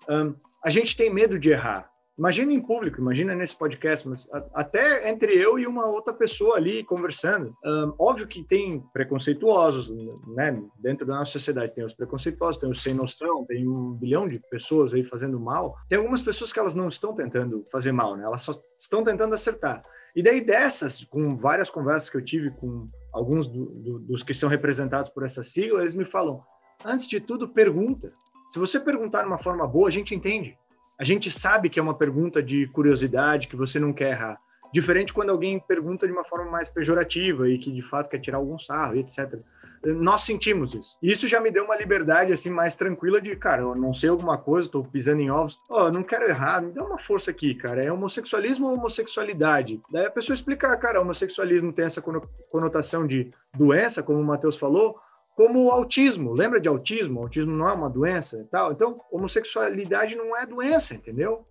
um, 0.10 0.36
a 0.64 0.70
gente 0.70 0.96
tem 0.96 1.14
medo 1.14 1.38
de 1.38 1.52
errar. 1.52 1.94
Imagina 2.18 2.54
em 2.54 2.62
público, 2.62 3.02
imagina 3.02 3.34
nesse 3.34 3.58
podcast, 3.58 4.08
mas 4.08 4.28
até 4.54 5.10
entre 5.10 5.34
eu 5.34 5.58
e 5.58 5.66
uma 5.66 5.88
outra 5.88 6.14
pessoa 6.14 6.58
ali 6.58 6.84
conversando. 6.84 7.56
Um, 7.66 7.96
óbvio 7.98 8.28
que 8.28 8.44
tem 8.44 8.84
preconceituosos, 8.94 9.92
né? 10.36 10.62
Dentro 10.80 11.08
da 11.08 11.16
nossa 11.16 11.32
sociedade 11.32 11.74
tem 11.74 11.84
os 11.84 11.96
preconceituosos, 11.96 12.62
tem 12.62 12.70
os 12.70 12.84
sem 12.84 12.94
noção, 12.94 13.44
tem 13.46 13.68
um 13.68 13.94
bilhão 13.94 14.28
de 14.28 14.40
pessoas 14.52 14.94
aí 14.94 15.04
fazendo 15.04 15.40
mal. 15.40 15.76
Tem 15.90 15.98
algumas 15.98 16.22
pessoas 16.22 16.54
que 16.54 16.60
elas 16.60 16.76
não 16.76 16.88
estão 16.88 17.16
tentando 17.16 17.66
fazer 17.72 17.92
mal, 17.92 18.16
né? 18.16 18.24
Elas 18.24 18.44
só 18.44 18.52
estão 18.78 19.04
tentando 19.04 19.34
acertar. 19.34 19.84
E 20.16 20.22
daí 20.22 20.40
dessas, 20.40 21.04
com 21.04 21.36
várias 21.36 21.72
conversas 21.72 22.12
que 22.12 22.18
eu 22.18 22.24
tive 22.24 22.52
com 22.52 22.88
alguns 23.12 23.48
do, 23.48 23.66
do, 23.66 24.00
dos 24.00 24.22
que 24.22 24.36
são 24.36 24.48
representados 24.48 25.10
por 25.10 25.26
essa 25.26 25.42
sigla, 25.42 25.82
eles 25.82 25.96
me 25.96 26.06
falam: 26.06 26.44
antes 26.86 27.08
de 27.08 27.20
tudo, 27.20 27.50
pergunta. 27.50 28.14
Se 28.54 28.60
você 28.60 28.80
perguntar 28.80 29.24
de 29.24 29.28
uma 29.28 29.40
forma 29.40 29.66
boa, 29.66 29.88
a 29.88 29.92
gente 29.92 30.14
entende. 30.14 30.56
A 31.00 31.04
gente 31.04 31.32
sabe 31.32 31.72
que 31.72 31.80
é 31.80 31.82
uma 31.82 31.96
pergunta 31.96 32.40
de 32.40 32.68
curiosidade, 32.68 33.48
que 33.48 33.56
você 33.56 33.80
não 33.80 33.92
quer 33.92 34.12
errar. 34.12 34.40
Diferente 34.72 35.12
quando 35.12 35.32
alguém 35.32 35.60
pergunta 35.60 36.06
de 36.06 36.14
uma 36.14 36.24
forma 36.24 36.52
mais 36.52 36.70
pejorativa 36.70 37.50
e 37.50 37.58
que 37.58 37.72
de 37.72 37.82
fato 37.82 38.12
quer 38.12 38.20
tirar 38.20 38.38
algum 38.38 38.60
sarro, 38.60 38.96
etc. 38.98 39.40
Nós 39.84 40.22
sentimos 40.22 40.76
isso. 40.76 41.00
E 41.02 41.12
isso 41.12 41.28
já 41.28 41.42
me 41.42 41.50
deu 41.50 41.66
uma 41.66 41.76
liberdade 41.76 42.32
assim 42.32 42.52
mais 42.52 42.76
tranquila 42.76 43.20
de, 43.20 43.36
cara, 43.36 43.64
eu 43.64 43.74
não 43.74 43.92
sei 43.92 44.12
alguma 44.12 44.38
coisa, 44.38 44.68
estou 44.68 44.84
pisando 44.84 45.22
em 45.22 45.32
ovos. 45.32 45.58
Ó, 45.68 45.90
não 45.90 46.04
quero 46.04 46.30
errar, 46.30 46.62
me 46.62 46.72
dá 46.72 46.84
uma 46.84 47.00
força 47.00 47.32
aqui, 47.32 47.56
cara. 47.56 47.84
É 47.84 47.92
homossexualismo 47.92 48.68
ou 48.68 48.76
homossexualidade? 48.76 49.82
Daí 49.90 50.06
a 50.06 50.12
pessoa 50.12 50.36
explica, 50.36 50.78
cara, 50.78 51.02
homossexualismo 51.02 51.74
tem 51.74 51.86
essa 51.86 52.04
conotação 52.52 53.08
de 53.08 53.34
doença, 53.58 54.04
como 54.04 54.20
o 54.20 54.24
Matheus 54.24 54.58
falou, 54.58 55.00
como 55.36 55.66
o 55.66 55.72
autismo. 55.72 56.34
Lembra 56.34 56.60
de 56.60 56.68
autismo? 56.68 57.20
O 57.20 57.24
autismo 57.24 57.56
não 57.56 57.70
é 57.70 57.74
uma 57.74 57.90
doença 57.90 58.38
e 58.38 58.46
tal. 58.46 58.72
Então, 58.72 59.02
homossexualidade 59.12 60.16
não 60.16 60.36
é 60.38 60.46
doença, 60.46 60.96
entendeu? 60.96 61.44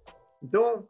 Então, 0.42 0.84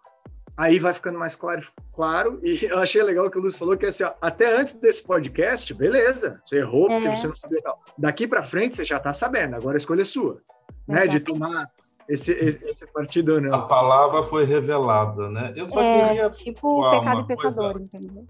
aí 0.56 0.78
vai 0.78 0.94
ficando 0.94 1.18
mais 1.18 1.34
claro, 1.34 1.66
claro. 1.94 2.40
E 2.42 2.64
eu 2.66 2.78
achei 2.78 3.02
legal 3.02 3.30
que 3.30 3.38
o 3.38 3.42
Lúcio 3.42 3.58
falou 3.58 3.76
que 3.76 3.86
assim, 3.86 4.04
ó, 4.04 4.12
até 4.20 4.56
antes 4.56 4.74
desse 4.74 5.02
podcast, 5.02 5.72
beleza, 5.74 6.40
você 6.46 6.58
errou 6.58 6.88
porque 6.88 7.08
é. 7.08 7.16
você 7.16 7.28
não 7.28 7.36
sabia 7.36 7.60
tal. 7.62 7.80
Daqui 7.96 8.26
para 8.26 8.42
frente 8.42 8.76
você 8.76 8.84
já 8.84 8.96
está 8.96 9.12
sabendo. 9.12 9.56
Agora 9.56 9.76
a 9.76 9.78
escolha 9.78 10.02
é 10.02 10.06
sua, 10.06 10.40
né? 10.86 11.06
De 11.06 11.20
tomar 11.20 11.70
esse, 12.08 12.32
esse, 12.32 12.64
esse, 12.64 12.92
partido 12.92 13.40
não. 13.40 13.54
A 13.54 13.66
palavra 13.66 14.22
foi 14.24 14.44
revelada, 14.44 15.30
né? 15.30 15.52
Eu 15.56 15.66
só 15.66 15.80
é, 15.80 16.08
queria 16.08 16.30
tipo 16.30 16.90
pecado 16.90 17.20
e 17.20 17.26
pecador, 17.26 17.72
coisa... 17.72 17.84
entendeu? 17.84 18.26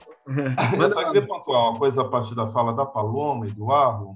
Eu 0.79 0.91
só 0.91 1.05
queria 1.05 1.27
pontuar 1.27 1.71
uma 1.71 1.79
coisa 1.79 2.03
a 2.03 2.05
partir 2.05 2.35
da 2.35 2.47
fala 2.49 2.75
da 2.75 2.85
Paloma 2.85 3.47
e 3.47 3.51
do 3.51 3.73
Arlon, 3.73 4.15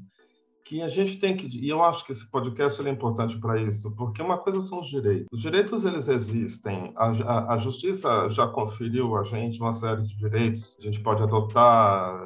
que 0.67 0.83
a 0.83 0.89
gente 0.89 1.19
tem 1.19 1.37
que 1.37 1.47
e 1.47 1.69
eu 1.69 1.83
acho 1.83 2.05
que 2.05 2.11
esse 2.11 2.29
podcast 2.29 2.85
é 2.85 2.91
importante 2.91 3.39
para 3.39 3.61
isso 3.63 3.95
porque 3.95 4.21
uma 4.21 4.37
coisa 4.37 4.61
são 4.61 4.81
os 4.81 4.89
direitos. 4.89 5.29
Os 5.33 5.41
direitos 5.41 5.85
eles 5.85 6.09
existem. 6.09 6.93
A, 6.97 7.07
a, 7.07 7.55
a, 7.55 7.57
justiça 7.57 8.29
já 8.29 8.49
conferiu 8.49 9.17
a 9.17 9.23
gente 9.23 9.61
uma 9.61 9.73
série 9.73 10.03
de 10.03 10.17
direitos. 10.17 10.77
A 10.81 10.83
gente 10.83 11.01
pode 11.01 11.23
adotar 11.23 12.21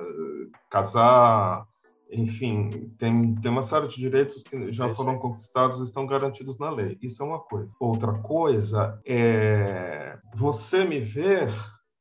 casar 0.70 1.66
enfim 2.10 2.70
tem 2.98 3.34
tem 3.36 3.50
uma 3.50 3.62
série 3.62 3.86
de 3.86 3.96
direitos 3.96 4.42
que 4.42 4.72
já 4.72 4.88
foram 4.94 5.18
conquistados 5.18 5.78
e 5.80 5.84
estão 5.84 6.06
garantidos 6.06 6.58
na 6.58 6.70
lei. 6.70 6.96
Isso 7.02 7.22
é 7.22 7.26
uma 7.26 7.40
coisa. 7.40 7.74
Outra 7.78 8.14
coisa 8.20 8.98
é 9.04 10.18
você 10.34 10.82
me 10.82 10.98
ver 10.98 11.52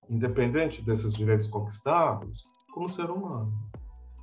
independente 0.09 0.81
desses 0.81 1.13
direitos 1.13 1.47
conquistados 1.47 2.43
como 2.73 2.87
ser 2.87 3.09
humano 3.11 3.51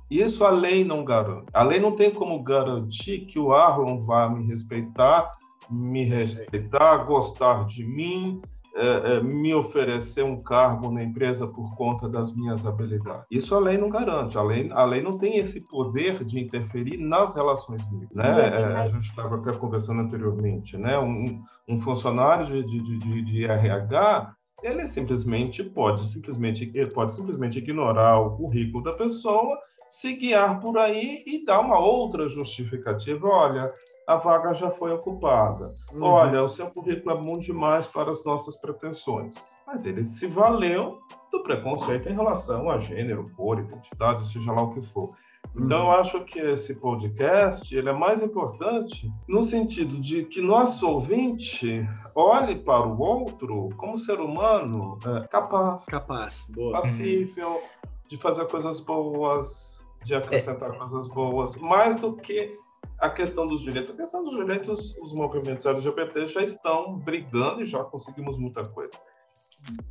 Isso 0.09 0.43
a 0.43 0.51
lei 0.51 0.83
não 0.83 1.03
garante. 1.03 1.47
A 1.53 1.63
lei 1.63 1.79
não 1.79 1.91
tem 1.91 2.11
como 2.11 2.41
garantir 2.41 3.25
que 3.25 3.37
o 3.37 3.53
Arlon 3.53 4.05
vai 4.05 4.33
me 4.33 4.45
respeitar, 4.45 5.31
me 5.69 6.05
respeitar, 6.05 6.97
gostar 7.05 7.65
de 7.65 7.83
mim, 7.83 8.41
é, 8.79 9.15
é, 9.15 9.23
me 9.23 9.55
oferecer 9.55 10.23
um 10.23 10.41
cargo 10.41 10.91
na 10.91 11.03
empresa 11.03 11.47
por 11.47 11.75
conta 11.75 12.07
das 12.07 12.31
minhas 12.31 12.63
habilidades. 12.65 13.25
Isso 13.31 13.55
a 13.55 13.59
lei 13.59 13.75
não 13.75 13.89
garante. 13.89 14.37
A 14.37 14.43
lei, 14.43 14.69
a 14.71 14.85
lei 14.85 15.01
não 15.01 15.17
tem 15.17 15.37
esse 15.37 15.61
poder 15.61 16.23
de 16.23 16.39
interferir 16.39 16.97
nas 16.97 17.33
relações 17.33 17.83
livres. 17.91 18.11
Né? 18.13 18.49
É, 18.49 18.63
a 18.75 18.87
gente 18.87 19.09
estava 19.09 19.37
até 19.37 19.51
conversando 19.53 20.01
anteriormente. 20.01 20.77
Né? 20.77 20.97
Um, 20.99 21.41
um 21.67 21.79
funcionário 21.79 22.45
de, 22.45 22.63
de, 22.63 22.99
de, 22.99 23.21
de 23.23 23.45
RH 23.45 24.33
ele 24.63 24.87
simplesmente 24.87 25.63
pode 25.63 26.07
simplesmente 26.07 26.71
ele 26.73 26.89
pode 26.89 27.13
simplesmente 27.13 27.59
ignorar 27.59 28.19
o 28.19 28.35
currículo 28.37 28.83
da 28.83 28.93
pessoa 28.93 29.55
se 29.89 30.13
guiar 30.13 30.59
por 30.59 30.77
aí 30.77 31.23
e 31.25 31.45
dar 31.45 31.59
uma 31.59 31.79
outra 31.79 32.27
justificativa. 32.27 33.27
Olha, 33.27 33.69
a 34.07 34.15
vaga 34.15 34.53
já 34.53 34.71
foi 34.71 34.93
ocupada. 34.93 35.73
Uhum. 35.91 36.03
Olha, 36.03 36.43
o 36.43 36.47
seu 36.47 36.67
currículo 36.67 37.17
é 37.17 37.21
bom 37.21 37.37
demais 37.37 37.87
para 37.87 38.09
as 38.09 38.23
nossas 38.23 38.55
pretensões. 38.55 39.35
Mas 39.65 39.85
ele 39.85 40.07
se 40.07 40.27
valeu 40.27 40.99
do 41.31 41.43
preconceito 41.43 42.07
em 42.07 42.13
relação 42.13 42.69
a 42.69 42.77
gênero, 42.77 43.29
cor, 43.35 43.59
identidade, 43.59 44.31
seja 44.31 44.51
lá 44.53 44.61
o 44.61 44.73
que 44.73 44.81
for. 44.81 45.13
Então, 45.55 45.85
uhum. 45.85 45.91
eu 45.93 45.99
acho 45.99 46.23
que 46.25 46.39
esse 46.39 46.75
podcast 46.75 47.75
ele 47.75 47.89
é 47.89 47.93
mais 47.93 48.21
importante 48.21 49.11
no 49.27 49.41
sentido 49.41 49.99
de 49.99 50.23
que 50.23 50.41
nosso 50.41 50.87
ouvinte 50.87 51.87
olhe 52.15 52.55
para 52.55 52.87
o 52.87 52.99
outro 52.99 53.69
como 53.77 53.97
ser 53.97 54.19
humano 54.19 54.97
é, 55.05 55.27
capaz, 55.27 55.85
capaz, 55.85 56.47
boa. 56.49 56.81
passível 56.81 57.61
de 58.07 58.17
fazer 58.17 58.45
coisas 58.47 58.79
boas, 58.79 59.76
de 60.07 60.15
acrescentar 60.15 60.73
é. 60.73 60.77
coisas 60.77 61.07
boas, 61.09 61.55
mais 61.57 61.95
do 61.95 62.15
que 62.15 62.57
a 62.97 63.09
questão 63.09 63.45
dos 63.45 63.61
direitos. 63.61 63.91
A 63.91 63.93
questão 63.93 64.23
dos 64.23 64.35
direitos, 64.35 64.95
os 65.01 65.13
movimentos 65.13 65.65
LGBT 65.65 66.25
já 66.27 66.41
estão 66.41 66.97
brigando 66.97 67.61
e 67.61 67.65
já 67.65 67.83
conseguimos 67.83 68.37
muita 68.37 68.65
coisa. 68.69 68.93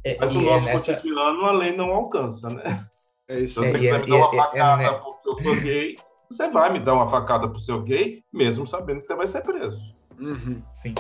É, 0.02 0.16
Mas 0.18 0.34
o 0.34 0.40
é 0.40 0.42
nosso 0.42 0.68
é 0.68 0.72
nessa... 0.72 0.94
cotidiano 0.94 1.44
a 1.44 1.52
lei 1.52 1.76
não 1.76 1.92
alcança, 1.92 2.48
né? 2.48 2.84
É 3.28 3.40
isso. 3.40 3.62
Se 3.62 3.70
você 3.70 3.78
quiser 3.78 4.00
me 4.00 4.06
dar 4.06 4.16
uma 4.16 4.32
facada 4.32 4.94
porque 4.94 5.28
eu 5.28 5.36
sou 5.36 5.62
gay, 5.62 5.96
você 6.30 6.50
vai 6.50 6.72
me 6.72 6.80
dar 6.80 6.94
uma 6.94 7.08
facada 7.08 7.48
pro 7.48 7.58
seu 7.58 7.82
gay, 7.82 8.24
mesmo 8.32 8.66
sabendo 8.66 9.00
que 9.00 9.06
você 9.06 9.14
vai 9.14 9.26
ser 9.26 9.42
preso. 9.42 9.94
Uhum. 10.18 10.62
Sim. 10.72 10.94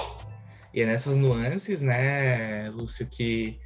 E 0.74 0.82
é 0.82 0.86
nessas 0.86 1.16
nuances, 1.16 1.80
né, 1.80 2.68
Lúcio, 2.70 3.08
que, 3.08 3.58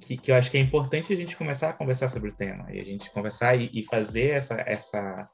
que, 0.00 0.16
que, 0.16 0.30
eu 0.30 0.36
acho 0.36 0.50
que 0.50 0.56
é 0.56 0.60
importante 0.60 1.12
a 1.12 1.16
gente 1.16 1.36
começar 1.36 1.70
a 1.70 1.72
conversar 1.72 2.08
sobre 2.08 2.30
o 2.30 2.34
tema. 2.34 2.66
E 2.72 2.80
a 2.80 2.84
gente 2.84 3.10
conversar 3.10 3.56
e, 3.56 3.70
e 3.72 3.82
fazer 3.84 4.30
essa, 4.30 4.62
essa 4.66 5.28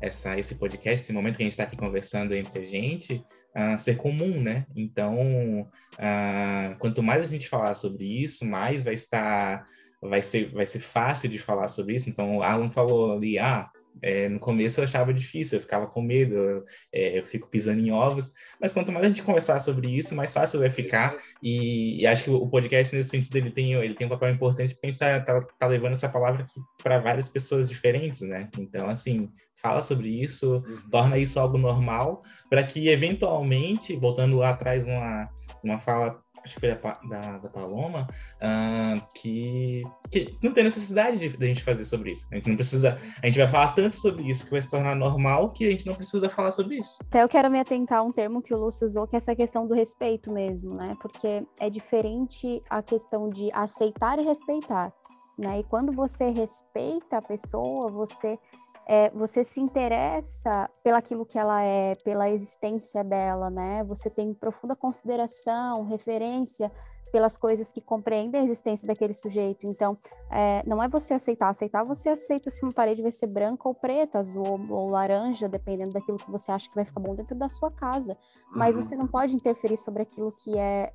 essa, 0.00 0.38
esse 0.38 0.54
podcast, 0.56 1.02
esse 1.02 1.12
momento 1.12 1.36
que 1.36 1.42
a 1.42 1.46
gente 1.46 1.52
está 1.52 1.64
aqui 1.64 1.76
conversando 1.76 2.34
entre 2.34 2.60
a 2.60 2.66
gente, 2.66 3.24
uh, 3.56 3.78
ser 3.78 3.96
comum, 3.96 4.40
né? 4.40 4.66
Então, 4.74 5.16
uh, 5.62 6.78
quanto 6.78 7.02
mais 7.02 7.22
a 7.22 7.30
gente 7.30 7.48
falar 7.48 7.74
sobre 7.74 8.04
isso, 8.04 8.44
mais 8.44 8.84
vai 8.84 8.94
estar, 8.94 9.64
vai 10.00 10.22
ser, 10.22 10.50
vai 10.52 10.66
ser 10.66 10.80
fácil 10.80 11.28
de 11.28 11.38
falar 11.38 11.68
sobre 11.68 11.94
isso. 11.94 12.10
Então, 12.10 12.36
o 12.36 12.42
Alan 12.42 12.70
falou 12.70 13.12
ali, 13.12 13.38
ah, 13.38 13.70
é, 14.02 14.28
no 14.28 14.38
começo 14.38 14.80
eu 14.80 14.84
achava 14.84 15.14
difícil, 15.14 15.58
eu 15.58 15.62
ficava 15.62 15.86
com 15.86 16.02
medo, 16.02 16.34
eu, 16.34 16.64
é, 16.92 17.18
eu, 17.18 17.24
fico 17.24 17.48
pisando 17.48 17.80
em 17.80 17.90
ovos, 17.90 18.32
mas 18.60 18.72
quanto 18.72 18.92
mais 18.92 19.04
a 19.04 19.08
gente 19.08 19.22
conversar 19.22 19.60
sobre 19.60 19.88
isso, 19.88 20.14
mais 20.14 20.32
fácil 20.32 20.60
vai 20.60 20.70
ficar. 20.70 21.16
E, 21.42 22.00
e 22.00 22.06
acho 22.06 22.24
que 22.24 22.30
o 22.30 22.48
podcast, 22.48 22.94
nesse 22.94 23.10
sentido, 23.10 23.36
ele 23.36 23.50
tem, 23.50 23.72
ele 23.74 23.94
tem 23.94 24.06
um 24.06 24.10
papel 24.10 24.30
importante 24.30 24.74
porque 24.74 24.86
a 24.86 24.90
gente 24.90 25.00
está 25.00 25.20
tá, 25.20 25.40
tá 25.58 25.66
levando 25.66 25.94
essa 25.94 26.08
palavra 26.08 26.46
para 26.82 26.98
várias 26.98 27.28
pessoas 27.28 27.68
diferentes, 27.68 28.22
né? 28.22 28.48
Então, 28.58 28.88
assim, 28.88 29.30
fala 29.54 29.82
sobre 29.82 30.08
isso, 30.08 30.56
uhum. 30.66 30.90
torna 30.90 31.18
isso 31.18 31.38
algo 31.38 31.56
normal, 31.56 32.22
para 32.50 32.62
que 32.64 32.88
eventualmente, 32.88 33.96
voltando 33.96 34.36
lá 34.36 34.50
atrás 34.50 34.86
numa, 34.86 35.28
numa 35.62 35.78
fala, 35.78 36.22
acho 36.44 36.54
que 36.54 36.60
foi 36.60 36.74
da, 36.74 37.00
da, 37.08 37.38
da 37.38 37.48
Paloma, 37.48 38.06
uh, 38.36 39.02
que, 39.14 39.82
que 40.10 40.36
não 40.42 40.52
tem 40.52 40.64
necessidade 40.64 41.18
de, 41.18 41.36
de, 41.36 41.44
a 41.44 41.48
gente 41.48 41.62
fazer 41.62 41.84
sobre 41.84 42.12
isso. 42.12 42.26
A 42.30 42.36
gente 42.36 42.48
não 42.48 42.56
precisa, 42.56 42.98
a 43.22 43.26
gente 43.26 43.38
vai 43.38 43.48
falar 43.48 43.72
tanto 43.72 43.96
sobre 43.96 44.22
isso 44.24 44.44
que 44.44 44.50
vai 44.50 44.62
se 44.62 44.70
tornar 44.70 44.94
normal 44.94 45.52
que 45.52 45.66
a 45.66 45.70
gente 45.70 45.86
não 45.86 45.94
precisa 45.94 46.28
falar 46.28 46.52
sobre 46.52 46.76
isso. 46.76 46.98
Até 47.08 47.22
eu 47.22 47.28
quero 47.28 47.50
me 47.50 47.58
atentar 47.58 47.98
a 47.98 48.02
um 48.02 48.12
termo 48.12 48.42
que 48.42 48.52
o 48.52 48.58
Lúcio 48.58 48.86
usou, 48.86 49.06
que 49.06 49.16
é 49.16 49.18
essa 49.18 49.34
questão 49.34 49.66
do 49.66 49.74
respeito 49.74 50.30
mesmo, 50.30 50.74
né? 50.74 50.96
Porque 51.00 51.46
é 51.58 51.70
diferente 51.70 52.62
a 52.68 52.82
questão 52.82 53.28
de 53.28 53.50
aceitar 53.52 54.18
e 54.18 54.22
respeitar. 54.22 54.92
Né? 55.36 55.60
E 55.60 55.64
quando 55.64 55.92
você 55.92 56.30
respeita 56.30 57.18
a 57.18 57.22
pessoa, 57.22 57.90
você 57.90 58.38
é, 58.86 59.10
você 59.10 59.42
se 59.42 59.60
interessa 59.60 60.68
pelaquilo 60.82 61.24
que 61.24 61.38
ela 61.38 61.62
é, 61.62 61.94
pela 61.96 62.28
existência 62.28 63.02
dela, 63.02 63.50
né? 63.50 63.82
Você 63.84 64.10
tem 64.10 64.34
profunda 64.34 64.76
consideração, 64.76 65.84
referência 65.84 66.70
pelas 67.14 67.36
coisas 67.36 67.70
que 67.70 67.80
compreendem 67.80 68.40
a 68.40 68.44
existência 68.44 68.88
daquele 68.88 69.12
sujeito. 69.12 69.68
Então, 69.68 69.96
é, 70.28 70.64
não 70.66 70.82
é 70.82 70.88
você 70.88 71.14
aceitar. 71.14 71.48
Aceitar, 71.48 71.84
você 71.84 72.08
aceita 72.08 72.50
se 72.50 72.64
uma 72.64 72.72
parede 72.72 73.02
vai 73.02 73.12
ser 73.12 73.28
branca 73.28 73.68
ou 73.68 73.74
preta, 73.74 74.18
azul 74.18 74.44
ou, 74.44 74.76
ou, 74.76 74.90
laranja, 74.90 75.48
dependendo 75.48 75.92
daquilo 75.92 76.18
que 76.18 76.28
você 76.28 76.50
acha 76.50 76.68
que 76.68 76.74
vai 76.74 76.84
ficar 76.84 76.98
bom 76.98 77.14
dentro 77.14 77.36
da 77.36 77.48
sua 77.48 77.70
casa. 77.70 78.18
Mas 78.50 78.74
uhum. 78.74 78.82
você 78.82 78.96
não 78.96 79.06
pode 79.06 79.36
interferir 79.36 79.76
sobre 79.76 80.02
aquilo 80.02 80.32
que 80.32 80.58
é, 80.58 80.92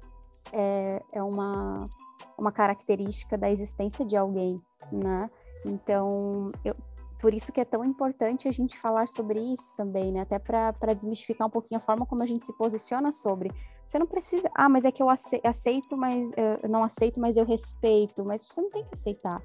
é, 0.51 1.01
é 1.13 1.23
uma, 1.23 1.87
uma 2.37 2.51
característica 2.51 3.37
da 3.37 3.49
existência 3.49 4.05
de 4.05 4.17
alguém, 4.17 4.61
né? 4.91 5.29
Então, 5.65 6.51
eu, 6.65 6.75
por 7.19 7.33
isso 7.33 7.51
que 7.51 7.59
é 7.59 7.65
tão 7.65 7.83
importante 7.83 8.47
a 8.47 8.51
gente 8.51 8.77
falar 8.77 9.07
sobre 9.07 9.39
isso 9.39 9.73
também, 9.75 10.11
né? 10.11 10.21
Até 10.21 10.39
para 10.39 10.93
desmistificar 10.93 11.47
um 11.47 11.51
pouquinho 11.51 11.77
a 11.77 11.81
forma 11.81 12.05
como 12.05 12.23
a 12.23 12.25
gente 12.25 12.45
se 12.45 12.53
posiciona 12.53 13.11
sobre. 13.11 13.51
Você 13.85 13.99
não 13.99 14.07
precisa, 14.07 14.49
ah, 14.55 14.69
mas 14.69 14.85
é 14.85 14.91
que 14.91 15.03
eu 15.03 15.09
aceito, 15.09 15.97
mas 15.97 16.31
eu 16.63 16.69
não 16.69 16.83
aceito, 16.83 17.19
mas 17.19 17.35
eu 17.35 17.45
respeito. 17.45 18.23
Mas 18.23 18.43
você 18.43 18.61
não 18.61 18.69
tem 18.69 18.83
que 18.85 18.93
aceitar, 18.93 19.41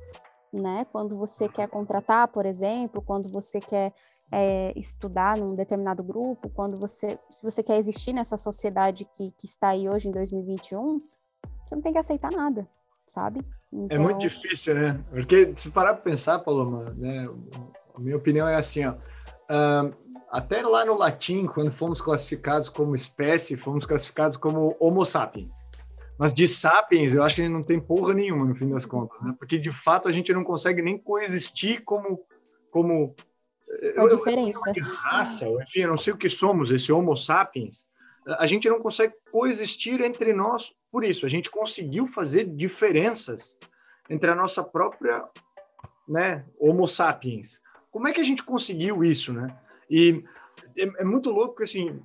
né? 0.52 0.86
Quando 0.92 1.16
você 1.16 1.48
quer 1.48 1.68
contratar, 1.68 2.28
por 2.28 2.46
exemplo, 2.46 3.02
quando 3.02 3.28
você 3.28 3.60
quer 3.60 3.92
é, 4.30 4.72
estudar 4.76 5.36
num 5.36 5.54
determinado 5.54 6.02
grupo, 6.02 6.48
quando 6.50 6.76
você, 6.76 7.18
se 7.30 7.42
você 7.42 7.62
quer 7.62 7.76
existir 7.76 8.12
nessa 8.12 8.36
sociedade 8.36 9.04
que, 9.04 9.32
que 9.32 9.46
está 9.46 9.68
aí 9.68 9.88
hoje 9.88 10.08
em 10.08 10.12
2021, 10.12 11.00
você 11.64 11.74
não 11.74 11.82
tem 11.82 11.92
que 11.92 11.98
aceitar 11.98 12.30
nada, 12.30 12.68
sabe? 13.06 13.44
Então... 13.74 13.88
É 13.90 13.98
muito 13.98 14.24
então 14.24 14.28
difícil, 14.28 14.74
né? 14.76 15.04
Porque 15.10 15.52
se 15.56 15.72
parar 15.72 15.94
para 15.94 16.02
pensar, 16.02 16.38
Paloma, 16.38 16.94
né? 16.96 17.26
A 17.94 18.00
minha 18.00 18.16
opinião 18.16 18.46
é 18.46 18.54
assim, 18.54 18.84
ó. 18.86 18.94
Até 20.30 20.62
lá 20.62 20.84
no 20.84 20.96
latim, 20.96 21.46
quando 21.46 21.72
fomos 21.72 22.00
classificados 22.00 22.68
como 22.68 22.94
espécie, 22.94 23.56
fomos 23.56 23.84
classificados 23.84 24.36
como 24.36 24.76
Homo 24.78 25.04
sapiens. 25.04 25.68
Mas 26.18 26.32
de 26.32 26.46
sapiens, 26.46 27.14
eu 27.14 27.24
acho 27.24 27.36
que 27.36 27.48
não 27.48 27.62
tem 27.62 27.80
porra 27.80 28.14
nenhuma 28.14 28.44
no 28.44 28.54
fim 28.54 28.68
das 28.68 28.86
contas, 28.86 29.20
né? 29.20 29.34
Porque 29.38 29.58
de 29.58 29.72
fato 29.72 30.08
a 30.08 30.12
gente 30.12 30.32
não 30.32 30.44
consegue 30.44 30.80
nem 30.80 30.96
coexistir 30.96 31.82
como 31.84 32.20
como 32.70 33.14
a 33.96 34.06
diferença. 34.06 34.60
Eu, 34.74 34.82
eu, 34.82 34.94
raça, 34.94 35.48
enfim, 35.48 35.80
eu 35.80 35.88
não 35.88 35.96
sei 35.96 36.12
o 36.12 36.16
que 36.16 36.28
somos, 36.28 36.70
esse 36.70 36.92
Homo 36.92 37.16
sapiens. 37.16 37.88
A 38.26 38.46
gente 38.46 38.68
não 38.68 38.78
consegue 38.78 39.14
coexistir 39.30 40.00
entre 40.00 40.32
nós 40.32 40.74
por 40.90 41.04
isso, 41.04 41.26
a 41.26 41.28
gente 41.28 41.50
conseguiu 41.50 42.06
fazer 42.06 42.44
diferenças 42.44 43.58
entre 44.08 44.30
a 44.30 44.34
nossa 44.34 44.62
própria 44.62 45.24
né, 46.06 46.44
Homo 46.58 46.86
sapiens. 46.86 47.62
Como 47.90 48.06
é 48.06 48.12
que 48.12 48.20
a 48.20 48.24
gente 48.24 48.44
conseguiu 48.44 49.02
isso, 49.02 49.32
né? 49.32 49.56
E 49.90 50.24
é, 50.78 51.02
é 51.02 51.04
muito 51.04 51.30
louco 51.30 51.56
que, 51.56 51.64
assim, 51.64 52.00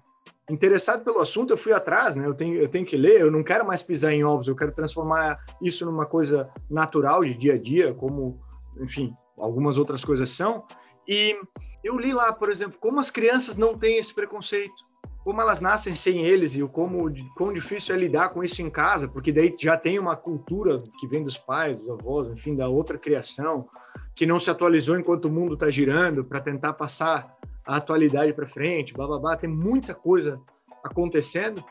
interessado 0.50 1.04
pelo 1.04 1.20
assunto, 1.20 1.54
eu 1.54 1.58
fui 1.58 1.72
atrás, 1.72 2.16
né? 2.16 2.26
Eu 2.26 2.34
tenho, 2.34 2.56
eu 2.56 2.68
tenho 2.68 2.86
que 2.86 2.98
ler, 2.98 3.22
eu 3.22 3.30
não 3.30 3.44
quero 3.44 3.66
mais 3.66 3.84
pisar 3.84 4.12
em 4.12 4.24
ovos, 4.24 4.48
eu 4.48 4.56
quero 4.56 4.72
transformar 4.72 5.38
isso 5.62 5.86
numa 5.86 6.06
coisa 6.06 6.50
natural 6.70 7.22
de 7.22 7.36
dia 7.36 7.54
a 7.54 7.58
dia, 7.58 7.94
como, 7.94 8.42
enfim, 8.80 9.16
algumas 9.38 9.78
outras 9.78 10.04
coisas 10.04 10.32
são. 10.32 10.66
E 11.08 11.40
eu 11.84 11.98
li 11.98 12.12
lá, 12.12 12.34
por 12.34 12.50
exemplo, 12.50 12.80
como 12.80 13.00
as 13.00 13.12
crianças 13.12 13.56
não 13.56 13.78
têm 13.78 13.98
esse 13.98 14.14
preconceito 14.14 14.89
como 15.24 15.42
elas 15.42 15.62
nascem 15.62 15.96
sem 15.96 16.26
eles 16.26 16.56
e 16.56 16.64
o 16.64 16.70
como 16.70 17.12
quão 17.36 17.54
difícil 17.54 17.94
é 17.94 18.00
lidar 18.00 18.30
com 18.30 18.44
isso 18.44 18.62
em 18.62 18.70
casa, 18.70 19.08
porque 19.08 19.32
daí 19.32 19.54
já 19.60 19.78
tem 19.78 20.00
uma 20.00 20.16
cultura 20.16 20.82
que 21.00 21.08
vem 21.08 21.24
dos 21.24 21.38
pais, 21.38 21.78
dos 21.78 21.90
avós, 21.90 22.30
enfim, 22.30 22.56
da 22.56 22.68
outra 22.68 22.98
criação, 22.98 23.68
que 24.16 24.26
não 24.26 24.40
se 24.40 24.50
atualizou 24.50 24.98
enquanto 24.98 25.26
o 25.26 25.32
mundo 25.32 25.54
está 25.54 25.70
girando 25.70 26.28
para 26.28 26.42
tentar 26.42 26.74
passar 26.74 27.38
a 27.68 27.78
atualidade 27.78 28.34
para 28.34 28.48
frente, 28.48 28.94
blá, 28.94 29.06
blá, 29.06 29.20
blá. 29.20 29.38
Tem 29.38 29.50
muita 29.50 29.94
coisa 29.94 30.42
acontecendo 30.84 31.64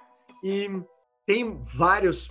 e 0.44 0.70
tem 1.26 1.60
vários 1.74 2.28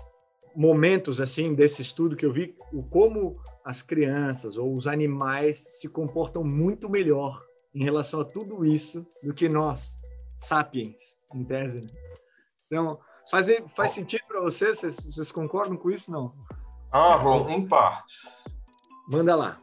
momentos 0.55 1.19
assim 1.19 1.53
desse 1.53 1.81
estudo 1.81 2.15
que 2.15 2.25
eu 2.25 2.31
vi 2.31 2.55
o 2.71 2.83
como 2.83 3.33
as 3.65 3.81
crianças 3.81 4.57
ou 4.57 4.73
os 4.73 4.87
animais 4.87 5.59
se 5.79 5.89
comportam 5.89 6.43
muito 6.43 6.89
melhor 6.89 7.43
em 7.75 7.83
relação 7.83 8.21
a 8.21 8.25
tudo 8.25 8.63
isso 8.65 9.05
do 9.21 9.33
que 9.33 9.49
nós 9.49 9.99
sapiens, 10.37 11.17
em 11.33 11.43
tese. 11.43 11.81
Né? 11.81 11.87
Então, 12.67 12.99
faz, 13.31 13.47
faz 13.75 13.91
sentido 13.91 14.23
para 14.27 14.41
vocês? 14.41 14.79
vocês? 14.79 14.95
Vocês 14.95 15.31
concordam 15.31 15.77
com 15.77 15.89
isso, 15.91 16.11
não? 16.11 16.33
Ah, 16.91 17.17
bom, 17.17 17.49
em 17.49 17.67
partes. 17.67 18.43
Manda 19.09 19.35
lá. 19.35 19.57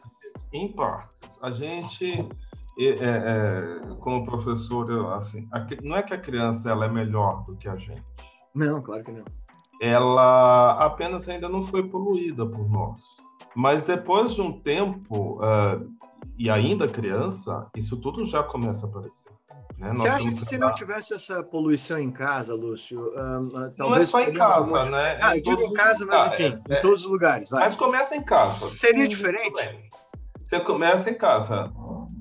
Em 0.52 0.72
partes. 0.72 1.38
A 1.42 1.50
gente 1.50 2.28
é, 2.78 2.88
é, 2.88 3.94
como 4.00 4.24
professor, 4.24 4.90
eu, 4.90 5.08
assim, 5.12 5.48
a, 5.52 5.66
não 5.82 5.96
é 5.96 6.02
que 6.02 6.12
a 6.12 6.20
criança 6.20 6.70
ela 6.70 6.87
é 6.87 6.88
melhor 6.88 7.44
do 7.44 7.56
que 7.56 7.68
a 7.68 7.76
gente. 7.76 8.02
Não, 8.54 8.82
claro 8.82 9.04
que 9.04 9.12
não. 9.12 9.24
Ela 9.80 10.72
apenas 10.84 11.28
ainda 11.28 11.48
não 11.48 11.62
foi 11.62 11.88
poluída 11.88 12.46
por 12.46 12.68
nós. 12.68 13.00
Mas 13.54 13.82
depois 13.82 14.34
de 14.34 14.40
um 14.40 14.60
tempo, 14.60 15.38
uh, 15.38 15.88
e 16.37 16.50
ainda 16.50 16.88
criança, 16.88 17.68
isso 17.76 18.00
tudo 18.00 18.24
já 18.24 18.42
começa 18.42 18.87
a 18.87 18.88
aparecer. 18.88 19.32
Né? 19.78 19.90
Você 19.90 20.08
acha 20.08 20.30
que 20.30 20.40
se 20.40 20.56
não 20.56 20.72
tivesse 20.72 21.14
essa 21.14 21.42
poluição 21.42 21.98
em 21.98 22.10
casa, 22.10 22.54
Lúcio, 22.54 23.00
um, 23.00 23.48
talvez 23.48 23.78
não 23.78 23.96
é 23.96 24.06
só 24.06 24.20
em 24.20 24.32
casa, 24.32 24.84
né? 24.84 25.18
Ah, 25.22 25.37
eu 25.37 25.42
digo 25.42 25.62
em 25.62 25.72
casa, 25.72 26.06
mas 26.06 26.32
enfim, 26.32 26.60
é, 26.68 26.78
em 26.78 26.82
todos 26.82 27.04
os 27.04 27.10
lugares. 27.10 27.50
Vai. 27.50 27.64
Mas 27.64 27.76
começa 27.76 28.14
em 28.16 28.22
casa. 28.22 28.52
Seria 28.52 29.08
diferente? 29.08 29.90
Você 30.44 30.60
começa 30.60 31.10
em 31.10 31.14
casa. 31.14 31.72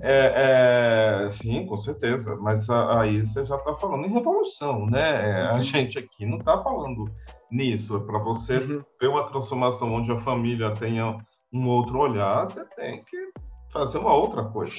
É, 0.02 1.26
é, 1.26 1.30
sim, 1.30 1.66
com 1.66 1.78
certeza, 1.78 2.36
mas 2.36 2.70
aí 2.70 3.26
você 3.26 3.46
já 3.46 3.56
está 3.56 3.74
falando 3.76 4.06
em 4.06 4.12
revolução, 4.12 4.86
né? 4.86 5.50
A 5.50 5.54
uhum. 5.54 5.62
gente 5.62 5.98
aqui 5.98 6.26
não 6.26 6.40
está 6.40 6.62
falando 6.62 7.06
nisso. 7.50 8.02
Para 8.02 8.20
você 8.20 8.58
uhum. 8.58 8.84
ter 9.00 9.08
uma 9.08 9.26
transformação 9.26 9.94
onde 9.94 10.12
a 10.12 10.18
família 10.18 10.72
tenha 10.72 11.16
um 11.54 11.68
outro 11.68 12.00
olhar, 12.00 12.46
você 12.46 12.66
tem 12.76 13.02
que 13.04 13.32
fazer 13.72 14.00
uma 14.00 14.14
outra 14.14 14.44
coisa, 14.44 14.76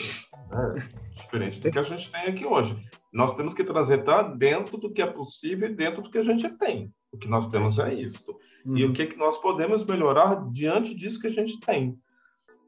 né? 0.50 0.84
Diferente 1.14 1.61
do 1.61 1.70
que 1.70 1.79
a 1.79 1.83
gente 1.83 2.11
tem 2.11 2.22
aqui 2.22 2.44
hoje. 2.44 2.77
Nós 3.12 3.35
temos 3.35 3.55
que 3.55 3.64
trazer 3.64 3.98
tá 3.98 4.22
dentro 4.22 4.77
do 4.77 4.92
que 4.92 5.00
é 5.00 5.07
possível 5.07 5.68
e 5.68 5.74
dentro 5.74 6.03
do 6.03 6.11
que 6.11 6.18
a 6.18 6.22
gente 6.22 6.48
tem. 6.50 6.92
O 7.12 7.16
que 7.16 7.29
nós 7.29 7.48
temos 7.48 7.79
é 7.79 7.94
isso. 7.94 8.24
Uhum. 8.66 8.77
E 8.77 8.85
o 8.85 8.92
que, 8.92 9.07
que 9.07 9.16
nós 9.16 9.38
podemos 9.38 9.85
melhorar 9.85 10.50
diante 10.50 10.94
disso 10.94 11.20
que 11.20 11.29
a 11.29 11.33
gente 11.33 11.61
tem. 11.61 11.96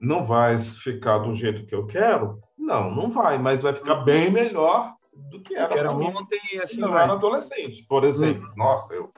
Não 0.00 0.22
vai 0.22 0.56
ficar 0.58 1.18
do 1.18 1.34
jeito 1.34 1.66
que 1.66 1.74
eu 1.74 1.86
quero? 1.86 2.38
Não, 2.56 2.94
não 2.94 3.10
vai, 3.10 3.38
mas 3.38 3.62
vai 3.62 3.74
ficar 3.74 3.96
bem 3.96 4.30
melhor 4.30 4.94
do 5.30 5.40
que 5.40 5.54
era, 5.54 5.74
era 5.74 5.90
ontem 5.90 6.38
e 6.52 6.58
assim 6.58 6.80
não 6.80 6.96
era 6.96 7.12
adolescente. 7.12 7.84
Por 7.88 8.04
exemplo, 8.04 8.46
uhum. 8.48 8.56
nossa, 8.56 8.94
eu, 8.94 9.10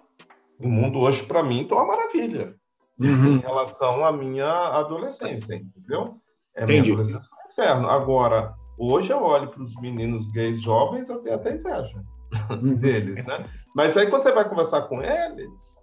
o 0.59 0.69
mundo 0.69 1.01
hoje 1.01 1.25
para 1.25 1.43
mim 1.43 1.63
está 1.63 1.75
uma 1.75 1.87
maravilha 1.87 2.55
uhum. 2.99 3.35
em 3.35 3.39
relação 3.39 4.05
à 4.05 4.13
minha 4.13 4.49
adolescência, 4.49 5.57
entendeu? 5.57 6.17
É 6.55 6.65
Entendi. 6.65 6.91
minha 6.91 6.95
adolescência 6.95 7.29
foi 7.29 7.39
um 7.39 7.51
inferno. 7.51 7.91
Agora, 7.91 8.55
hoje 8.79 9.13
eu 9.13 9.23
olho 9.23 9.49
para 9.49 9.63
os 9.63 9.75
meninos 9.81 10.29
gays 10.29 10.61
jovens, 10.61 11.09
eu 11.09 11.19
tenho 11.21 11.37
até 11.37 11.55
inveja 11.55 12.03
uhum. 12.51 12.75
deles, 12.75 13.25
né? 13.25 13.49
Mas 13.75 13.97
aí 13.97 14.09
quando 14.09 14.23
você 14.23 14.33
vai 14.33 14.49
conversar 14.49 14.83
com 14.83 15.03
eles, 15.03 15.77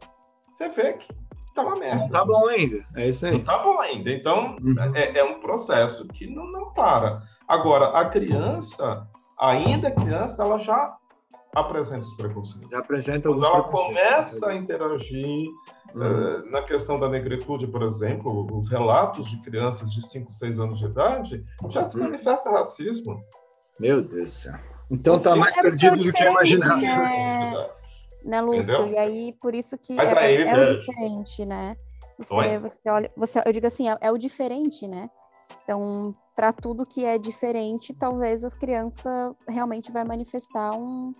você 0.54 0.70
vê 0.70 0.94
que 0.94 1.08
tá 1.56 1.64
uma 1.64 1.76
merda. 1.76 2.04
Não 2.04 2.10
tá 2.10 2.26
bom 2.26 2.48
ainda. 2.48 2.86
É 2.96 3.10
isso 3.10 3.26
aí. 3.26 3.32
Não 3.34 3.40
tá 3.40 3.58
bom 3.58 3.80
ainda. 3.80 4.12
Então, 4.12 4.58
uhum. 4.62 4.96
é, 4.96 5.18
é, 5.18 5.24
um 5.24 5.40
processo 5.40 6.06
que 6.08 6.28
não, 6.28 6.52
não 6.52 6.72
para. 6.74 7.24
Agora, 7.48 7.98
a 7.98 8.10
criança, 8.10 9.08
ainda 9.40 9.90
criança, 9.92 10.44
ela 10.44 10.58
já 10.60 10.96
apresenta 11.56 12.06
os 12.06 12.16
preconceitos. 12.16 12.70
Já 12.70 12.80
apresenta 12.80 13.30
Quando 13.30 13.46
ela 13.46 13.64
começa 13.64 14.48
a 14.48 14.56
interagir 14.56 15.48
uhum. 15.96 16.40
uh, 16.40 16.52
na 16.52 16.62
questão 16.64 17.00
da 17.00 17.10
negritude, 17.10 17.68
por 17.68 17.82
exemplo, 17.84 18.48
os 18.58 18.70
relatos 18.70 19.30
de 19.30 19.42
crianças 19.42 19.92
de 19.92 20.08
5, 20.08 20.32
6 20.32 20.60
anos 20.60 20.80
de 20.80 20.86
idade, 20.86 21.44
já 21.70 21.84
se 21.84 21.98
uhum. 21.98 22.04
manifesta 22.04 22.52
racismo. 22.52 23.24
Meu 23.80 24.02
Deus 24.02 24.24
do 24.24 24.30
céu. 24.30 24.60
Então 24.90 25.16
está 25.16 25.36
mais 25.36 25.58
é 25.58 25.62
perdido 25.62 25.98
do 25.98 26.14
que 26.14 26.24
eu 26.24 26.32
imaginava. 26.32 26.82
Né, 26.82 27.68
né 28.24 28.42
Lúcio? 28.42 28.74
Entendeu? 28.74 28.88
E 28.88 28.98
aí, 28.98 29.34
por 29.42 29.56
isso 29.56 29.78
que 29.78 29.94
Mas 29.96 30.10
é, 30.14 30.34
é, 30.34 30.42
é 30.42 30.72
o 30.72 30.80
diferente, 30.80 31.46
né? 31.46 31.76
Você, 32.18 32.60
você 32.60 32.90
olha, 32.90 33.12
você, 33.16 33.42
eu 33.46 33.52
digo 33.52 33.68
assim, 33.68 33.90
é, 33.90 33.98
é 34.00 34.12
o 34.12 34.18
diferente, 34.18 34.88
né? 34.88 35.10
Então, 35.64 36.14
para 36.36 36.54
tudo 36.54 36.86
que 36.86 37.04
é 37.04 37.18
diferente, 37.18 37.94
talvez 37.94 38.44
as 38.44 38.54
crianças 38.54 39.34
realmente 39.48 39.92
vai 39.92 40.04
manifestar 40.04 40.72
um, 40.76 41.14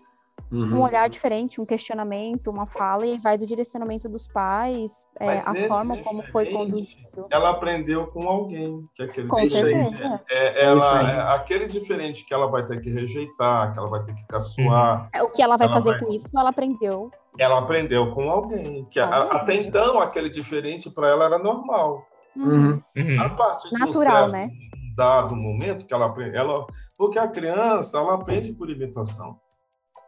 Uhum. 0.52 0.76
um 0.76 0.82
olhar 0.84 1.10
diferente, 1.10 1.60
um 1.60 1.66
questionamento, 1.66 2.52
uma 2.52 2.68
fala, 2.68 3.06
e 3.06 3.18
vai 3.18 3.38
do 3.38 3.48
direcionamento 3.48 4.08
dos 4.08 4.28
pais, 4.28 5.08
é, 5.20 5.40
a 5.40 5.56
forma 5.68 5.98
como 5.98 6.22
foi 6.24 6.46
conduzido. 6.46 7.28
Ela 7.32 7.50
aprendeu 7.50 8.06
com 8.08 8.30
alguém, 8.30 8.88
que 8.96 9.02
é 9.02 9.06
aquele 9.06 9.28
com 9.28 9.48
certeza. 9.48 10.22
É, 10.30 10.66
ela, 10.66 11.12
é, 11.12 11.36
aquele 11.36 11.68
diferente 11.68 12.24
que 12.26 12.34
ela 12.34 12.48
vai 12.48 12.66
ter 12.66 12.80
que 12.80 12.90
rejeitar, 12.90 13.74
que 13.74 13.80
ela 13.80 13.90
vai 13.90 14.04
ter 14.04 14.14
que 14.14 14.26
caçoar. 14.28 15.02
Uhum. 15.02 15.10
É, 15.14 15.24
o 15.24 15.30
que 15.30 15.42
ela 15.42 15.58
vai 15.58 15.68
ela 15.68 15.74
fazer 15.74 15.92
vai... 15.92 16.00
com 16.00 16.14
isso, 16.14 16.30
ela 16.38 16.50
aprendeu. 16.50 17.12
Ela 17.38 17.60
aprendeu 17.60 18.12
com 18.12 18.30
alguém. 18.30 18.86
que 18.86 19.00
a, 19.00 19.24
Até 19.24 19.56
então, 19.56 20.00
aquele 20.00 20.30
diferente 20.30 20.90
para 20.90 21.10
ela 21.10 21.26
era 21.26 21.40
normal. 21.40 22.06
Uhum. 22.36 22.80
uhum. 22.96 23.22
A 23.22 23.30
partir 23.30 23.74
Natural, 23.74 24.30
né? 24.30 24.50
dado 24.96 25.36
momento 25.36 25.86
que 25.86 25.94
ela 25.94 26.06
aprende, 26.06 26.38
ela, 26.38 26.66
porque 26.98 27.20
a 27.20 27.28
criança 27.28 27.98
ela 27.98 28.14
aprende 28.14 28.54
por 28.54 28.70
imitação. 28.70 29.38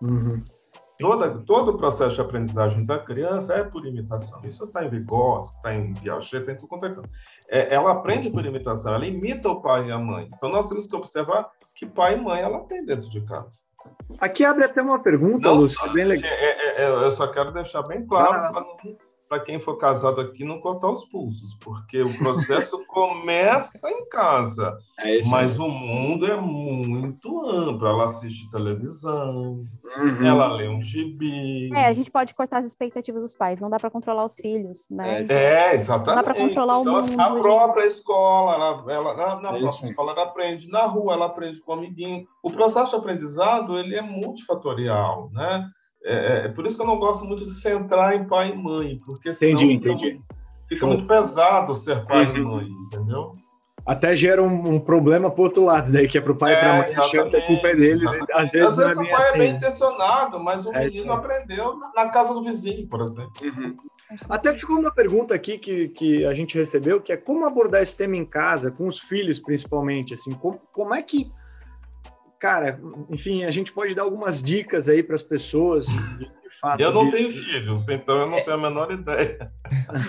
Uhum. 0.01 0.43
Toda, 0.99 1.29
todo 1.45 1.71
o 1.71 1.77
processo 1.77 2.15
de 2.15 2.21
aprendizagem 2.21 2.83
da 2.83 2.97
criança 2.97 3.53
é 3.53 3.63
por 3.63 3.85
imitação. 3.85 4.41
Isso 4.43 4.65
está 4.65 4.83
em 4.83 4.89
Vygotsky, 4.89 5.55
está 5.57 5.75
em 5.75 5.93
Piaget, 5.93 6.37
está 6.37 6.51
em 6.51 6.55
tudo 6.55 6.67
quanto 6.67 6.85
é, 6.85 6.95
é 7.49 7.73
Ela 7.73 7.91
aprende 7.91 8.31
por 8.31 8.43
imitação, 8.43 8.95
ela 8.95 9.05
imita 9.05 9.49
o 9.49 9.61
pai 9.61 9.87
e 9.87 9.91
a 9.91 9.99
mãe. 9.99 10.27
Então 10.35 10.49
nós 10.49 10.67
temos 10.67 10.87
que 10.87 10.95
observar 10.95 11.51
que 11.75 11.85
pai 11.85 12.15
e 12.15 12.21
mãe 12.21 12.41
ela 12.41 12.61
tem 12.61 12.83
dentro 12.83 13.09
de 13.09 13.21
casa. 13.21 13.59
Aqui 14.19 14.43
abre 14.43 14.65
até 14.65 14.81
uma 14.81 14.99
pergunta, 14.99 15.51
Lúcio, 15.51 15.85
é 15.85 15.93
bem 15.93 16.05
legal. 16.05 16.31
É, 16.31 16.45
é, 16.45 16.83
é, 16.83 16.89
eu 16.89 17.11
só 17.11 17.27
quero 17.27 17.51
deixar 17.51 17.83
bem 17.83 18.05
claro 18.05 18.33
ah. 18.33 18.51
para 18.51 18.61
não 18.61 18.97
para 19.27 19.39
quem 19.39 19.59
for 19.59 19.77
casado 19.77 20.21
aqui 20.21 20.43
não 20.43 20.59
cortar 20.59 20.89
os 20.89 21.05
pulsos, 21.05 21.53
porque 21.55 22.01
o 22.01 22.17
processo 22.17 22.83
começa 22.87 23.89
em 23.89 24.07
casa, 24.09 24.77
é 24.99 25.19
mas 25.29 25.59
o 25.59 25.67
mundo 25.67 26.25
é 26.25 26.39
muito 26.39 27.45
amplo. 27.45 27.87
Ela 27.87 28.05
assiste 28.05 28.49
televisão, 28.51 29.55
uhum. 29.97 30.25
ela 30.25 30.53
lê 30.55 30.67
um 30.67 30.81
gibi. 30.81 31.69
É, 31.73 31.85
a 31.85 31.93
gente 31.93 32.09
pode 32.09 32.33
cortar 32.33 32.59
as 32.59 32.65
expectativas 32.65 33.21
dos 33.21 33.35
pais, 33.35 33.59
não 33.59 33.69
dá 33.69 33.77
para 33.77 33.89
controlar 33.89 34.25
os 34.25 34.35
filhos, 34.35 34.87
né? 34.89 35.23
É, 35.29 35.75
exatamente. 35.75 36.07
Não 36.07 36.15
dá 36.15 36.23
para 36.23 36.33
controlar 36.33 36.81
então, 36.81 36.93
o 36.93 37.01
mundo. 37.01 37.21
A 37.21 37.31
própria 37.39 37.85
escola, 37.85 38.53
ela, 38.53 38.91
ela 38.91 39.13
na, 39.15 39.41
na 39.41 39.57
é 39.57 39.59
própria 39.59 39.87
escola 39.87 40.11
ela 40.13 40.23
aprende, 40.23 40.69
na 40.69 40.85
rua 40.85 41.13
ela 41.13 41.25
aprende 41.25 41.61
com 41.61 41.71
o 41.71 41.75
amiguinho. 41.75 42.25
O 42.41 42.51
processo 42.51 42.91
de 42.91 42.97
aprendizado 42.97 43.77
ele 43.77 43.95
é 43.95 44.01
multifatorial, 44.01 45.29
né? 45.31 45.69
É, 46.03 46.13
é, 46.13 46.45
é, 46.45 46.47
por 46.49 46.65
isso 46.65 46.75
que 46.75 46.81
eu 46.81 46.87
não 46.87 46.99
gosto 46.99 47.25
muito 47.25 47.43
de 47.43 47.53
centrar 47.53 48.15
em 48.15 48.25
pai 48.25 48.51
e 48.51 48.55
mãe, 48.55 48.97
porque 49.05 49.29
entendi, 49.29 49.73
entendi. 49.73 50.21
fica 50.69 50.85
muito 50.85 51.05
pesado 51.05 51.75
ser 51.75 52.05
pai 52.05 52.25
uhum. 52.27 52.37
e 52.37 52.41
mãe, 52.41 52.67
entendeu? 52.85 53.33
Até 53.85 54.15
gera 54.15 54.43
um, 54.43 54.75
um 54.75 54.79
problema 54.79 55.31
pro 55.31 55.43
outro 55.43 55.63
lado, 55.63 55.91
daí 55.91 56.07
que 56.07 56.17
é 56.17 56.21
pro 56.21 56.35
pai 56.35 56.53
é, 56.53 56.57
e 56.57 56.59
pra 56.59 56.73
mãe, 56.73 56.95
achando 56.95 57.29
que 57.29 57.37
a 57.37 57.45
culpa 57.45 57.69
é 57.69 57.75
deles, 57.75 58.13
e 58.13 58.19
às 58.33 58.51
vezes 58.51 58.77
às 58.77 58.77
não 58.77 58.89
é 58.89 58.95
bem 58.95 59.05
o 59.05 59.09
pai 59.09 59.17
assim. 59.17 59.35
é 59.35 59.37
bem 59.37 59.55
intencionado, 59.55 60.39
mas 60.39 60.65
o 60.65 60.71
é 60.73 60.85
menino 60.85 60.91
sim. 60.91 61.09
aprendeu 61.09 61.77
na 61.95 62.09
casa 62.09 62.33
do 62.33 62.43
vizinho, 62.43 62.87
por 62.87 63.01
exemplo. 63.01 63.31
Uhum. 63.41 63.77
Até 64.29 64.53
ficou 64.53 64.77
uma 64.77 64.93
pergunta 64.93 65.35
aqui 65.35 65.57
que, 65.57 65.89
que 65.89 66.25
a 66.25 66.33
gente 66.33 66.57
recebeu, 66.57 67.01
que 67.01 67.11
é 67.11 67.17
como 67.17 67.45
abordar 67.45 67.81
esse 67.81 67.95
tema 67.95 68.15
em 68.15 68.25
casa, 68.25 68.71
com 68.71 68.87
os 68.87 68.99
filhos 68.99 69.39
principalmente, 69.39 70.13
assim, 70.13 70.33
como, 70.33 70.59
como 70.71 70.93
é 70.93 71.01
que 71.01 71.29
cara, 72.39 72.79
enfim, 73.09 73.43
a 73.43 73.51
gente 73.51 73.71
pode 73.71 73.95
dar 73.95 74.03
algumas 74.03 74.41
dicas 74.41 74.89
aí 74.89 75.03
para 75.03 75.15
as 75.15 75.23
pessoas. 75.23 75.87
De, 75.87 76.31
fato, 76.61 76.79
eu 76.79 76.91
não 76.91 77.09
tenho 77.09 77.31
filhos, 77.31 77.87
então 77.87 78.17
eu 78.17 78.29
não 78.29 78.43
tenho 78.43 78.53
a 78.53 78.57
menor 78.57 78.91
ideia. 78.91 79.51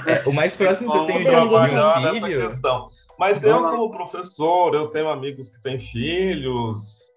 É, 0.06 0.28
o 0.28 0.32
mais 0.32 0.56
próximo 0.56 0.92
que 0.92 0.98
eu 0.98 1.06
tenho 1.06 1.24
de, 1.24 1.36
um 1.36 2.24
filho. 2.24 2.48
Questão. 2.48 2.88
Mas 3.18 3.42
eu, 3.42 3.62
como 3.62 3.90
professor, 3.90 4.74
eu 4.74 4.88
tenho 4.88 5.08
amigos 5.08 5.48
que 5.48 5.60
têm 5.62 5.78
filhos. 5.78 7.08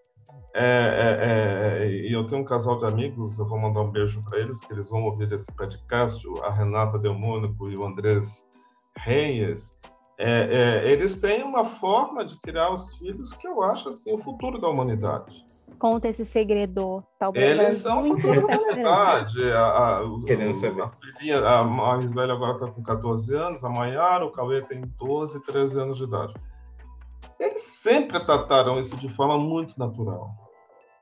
É, 0.53 0.63
é, 0.63 1.85
é, 1.85 1.89
e 1.89 2.11
eu 2.11 2.27
tenho 2.27 2.41
um 2.41 2.45
casal 2.45 2.77
de 2.77 2.85
amigos, 2.85 3.39
eu 3.39 3.47
vou 3.47 3.57
mandar 3.57 3.81
um 3.81 3.91
beijo 3.91 4.21
para 4.23 4.37
eles, 4.39 4.59
que 4.59 4.73
eles 4.73 4.89
vão 4.89 5.03
ouvir 5.03 5.31
esse 5.31 5.49
podcast, 5.53 6.21
a 6.43 6.51
Renata 6.51 6.99
Delmônico 6.99 7.69
e 7.69 7.77
o 7.77 7.85
Andrés 7.85 8.45
Reis 8.97 9.79
é, 10.23 10.83
é, 10.85 10.91
eles 10.91 11.19
têm 11.19 11.43
uma 11.43 11.65
forma 11.65 12.23
de 12.23 12.39
criar 12.41 12.71
os 12.71 12.97
filhos 12.97 13.33
que 13.33 13.47
eu 13.47 13.63
acho 13.63 13.89
assim 13.89 14.13
o 14.13 14.17
futuro 14.17 14.59
da 14.59 14.67
humanidade. 14.69 15.45
Conta 15.79 16.07
esse 16.07 16.23
segredo. 16.23 17.03
Tá 17.17 17.31
eles 17.33 17.77
são 17.77 18.01
o 18.01 18.19
futuro 18.19 18.47
da 18.47 18.57
humanidade. 18.57 19.41
A, 19.51 19.59
a, 19.59 19.99
a, 19.99 20.89
filhinha, 20.89 21.39
a 21.39 21.63
mais 21.63 22.11
velha 22.11 22.33
agora 22.33 22.53
está 22.53 22.67
com 22.67 22.83
14 22.83 23.35
anos, 23.35 23.63
a 23.63 23.69
Maiara, 23.69 24.25
o 24.25 24.31
Cauê 24.31 24.61
tem 24.61 24.81
12, 24.99 25.39
13 25.43 25.79
anos 25.79 25.97
de 25.97 26.03
idade. 26.03 26.33
Eles 27.39 27.63
sempre 27.81 28.19
trataram 28.23 28.79
isso 28.79 28.95
de 28.97 29.09
forma 29.09 29.39
muito 29.39 29.77
natural. 29.79 30.29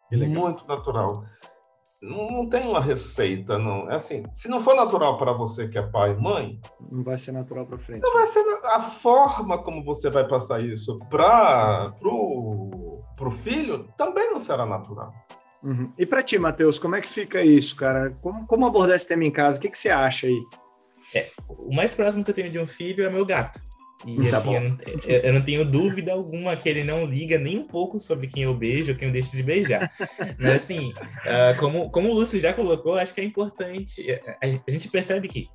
Muito 0.10 0.65
natural 0.65 1.25
não, 2.01 2.31
não 2.31 2.49
tem 2.49 2.65
uma 2.65 2.81
receita, 2.81 3.57
não. 3.57 3.89
É 3.91 3.95
assim, 3.95 4.23
se 4.31 4.47
não 4.47 4.62
for 4.62 4.75
natural 4.75 5.17
para 5.17 5.33
você 5.33 5.67
que 5.67 5.77
é 5.77 5.81
pai 5.81 6.12
e 6.12 6.21
mãe, 6.21 6.59
não 6.89 7.03
vai 7.03 7.17
ser 7.17 7.33
natural 7.33 7.65
para 7.65 7.77
frente. 7.77 8.01
Não 8.01 8.13
vai 8.13 8.27
ser 8.27 8.43
a 8.65 8.81
forma 8.81 9.62
como 9.63 9.83
você 9.83 10.09
vai 10.09 10.27
passar 10.27 10.63
isso 10.63 10.97
para 11.09 11.91
pro 11.99 13.01
pro 13.17 13.29
filho 13.29 13.85
também 13.97 14.31
não 14.31 14.39
será 14.39 14.65
natural. 14.65 15.13
Uhum. 15.62 15.91
E 15.97 16.05
para 16.05 16.23
ti, 16.23 16.39
Matheus, 16.39 16.79
como 16.79 16.95
é 16.95 17.01
que 17.01 17.09
fica 17.09 17.43
isso, 17.43 17.75
cara? 17.75 18.12
Como, 18.21 18.47
como 18.47 18.65
abordar 18.65 18.95
esse 18.95 19.07
tema 19.07 19.25
em 19.25 19.31
casa? 19.31 19.57
O 19.57 19.62
que, 19.62 19.69
que 19.69 19.77
você 19.77 19.89
acha 19.89 20.27
aí? 20.27 20.41
É, 21.13 21.29
o 21.49 21.75
mais 21.75 21.95
próximo 21.95 22.23
que 22.23 22.31
eu 22.31 22.35
tenho 22.35 22.49
de 22.49 22.59
um 22.59 22.67
filho 22.67 23.03
é 23.03 23.09
meu 23.09 23.25
gato. 23.25 23.59
E 24.07 24.29
Tá 24.29 24.38
assim, 24.38 24.55
eu 24.55 24.62
não, 24.62 24.77
eu- 25.05 25.33
não 25.33 25.41
tenho 25.41 25.65
dúvida 25.65 26.13
alguma 26.13 26.55
que 26.55 26.69
ele 26.69 26.83
não 26.83 27.05
liga 27.05 27.38
nem 27.38 27.57
um 27.57 27.67
pouco 27.67 27.99
sobre 27.99 28.27
quem 28.27 28.43
eu 28.43 28.53
beijo 28.55 28.91
ou 28.91 28.97
quem 28.97 29.09
eu 29.09 29.13
deixo 29.13 29.35
de 29.35 29.43
beijar. 29.43 29.91
Mas 30.39 30.63
assim, 30.63 30.93
ah, 31.25 31.53
como, 31.59 31.89
como 31.91 32.09
o 32.09 32.13
Lúcio 32.13 32.39
já 32.39 32.53
colocou, 32.53 32.95
acho 32.95 33.13
que 33.13 33.21
é 33.21 33.25
importante. 33.25 34.05
A 34.41 34.71
gente 34.71 34.88
percebe 34.89 35.27
que 35.27 35.49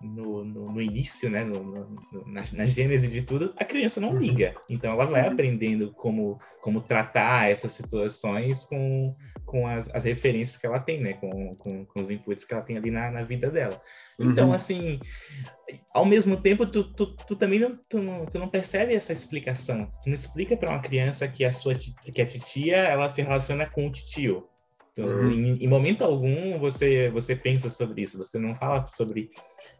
no, 0.00 0.44
no, 0.44 0.70
no 0.72 0.80
início, 0.80 1.30
né, 1.30 1.44
no, 1.44 1.62
no- 1.64 1.88
na, 2.26 2.44
na 2.52 2.66
gênese 2.66 3.08
de 3.08 3.22
tudo, 3.22 3.52
a 3.56 3.64
criança 3.64 4.00
não 4.00 4.18
liga. 4.18 4.54
Então 4.68 4.92
ela 4.92 5.04
vai 5.06 5.26
aprendendo 5.26 5.92
como, 5.94 6.38
como 6.60 6.80
tratar 6.80 7.50
essas 7.50 7.72
situações 7.72 8.64
com, 8.66 9.14
com 9.44 9.66
as, 9.66 9.88
as 9.94 10.04
referências 10.04 10.56
que 10.56 10.66
ela 10.66 10.80
tem, 10.80 11.00
né? 11.00 11.14
Com, 11.14 11.54
com, 11.56 11.84
com 11.86 12.00
os 12.00 12.10
inputs 12.10 12.44
que 12.44 12.52
ela 12.52 12.62
tem 12.62 12.76
ali 12.76 12.90
na, 12.90 13.10
na 13.10 13.22
vida 13.22 13.50
dela. 13.50 13.80
Então, 14.20 14.48
Uhum. 14.48 14.52
assim, 14.54 15.00
ao 15.94 16.04
mesmo 16.04 16.36
tempo, 16.36 16.66
tu, 16.66 16.84
tu, 16.94 17.16
tu 17.26 17.36
também 17.36 17.58
não, 17.58 17.76
tu 17.88 17.98
não, 18.02 18.26
tu 18.26 18.38
não 18.38 18.48
percebe 18.48 18.94
essa 18.94 19.12
explicação. 19.12 19.86
Tu 20.02 20.08
não 20.08 20.14
explica 20.14 20.56
para 20.56 20.70
uma 20.70 20.80
criança 20.82 21.26
que 21.28 21.44
a 21.44 21.52
sua 21.52 21.74
que 21.74 22.20
a 22.20 22.26
titia 22.26 22.76
ela 22.76 23.08
se 23.08 23.22
relaciona 23.22 23.66
com 23.66 23.86
o 23.86 23.92
titio. 23.92 24.46
Tu- 24.94 25.02
Uhum. 25.02 25.30
em, 25.30 25.64
em 25.64 25.68
momento 25.68 26.04
algum 26.04 26.58
você 26.58 27.08
você 27.10 27.34
pensa 27.34 27.70
sobre 27.70 28.02
isso. 28.02 28.18
Você 28.18 28.38
não 28.38 28.54
fala 28.54 28.86
sobre 28.86 29.30